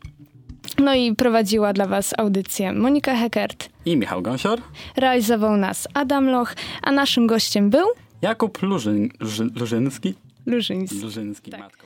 No 0.79 0.95
i 0.95 1.15
prowadziła 1.15 1.73
dla 1.73 1.85
Was 1.87 2.13
audycję 2.17 2.73
Monika 2.73 3.15
Heckert. 3.15 3.69
I 3.85 3.97
Michał 3.97 4.21
Gąsior, 4.21 4.61
Realizował 4.95 5.57
nas 5.57 5.87
Adam 5.93 6.29
Loch, 6.29 6.55
a 6.83 6.91
naszym 6.91 7.27
gościem 7.27 7.69
był 7.69 7.87
Jakub 8.21 8.61
Lużyn, 8.61 9.09
Lużynski, 9.55 10.15
Lużyński. 10.45 10.99
Lużynski 11.01 11.51
Tak. 11.51 11.59
matko. 11.59 11.80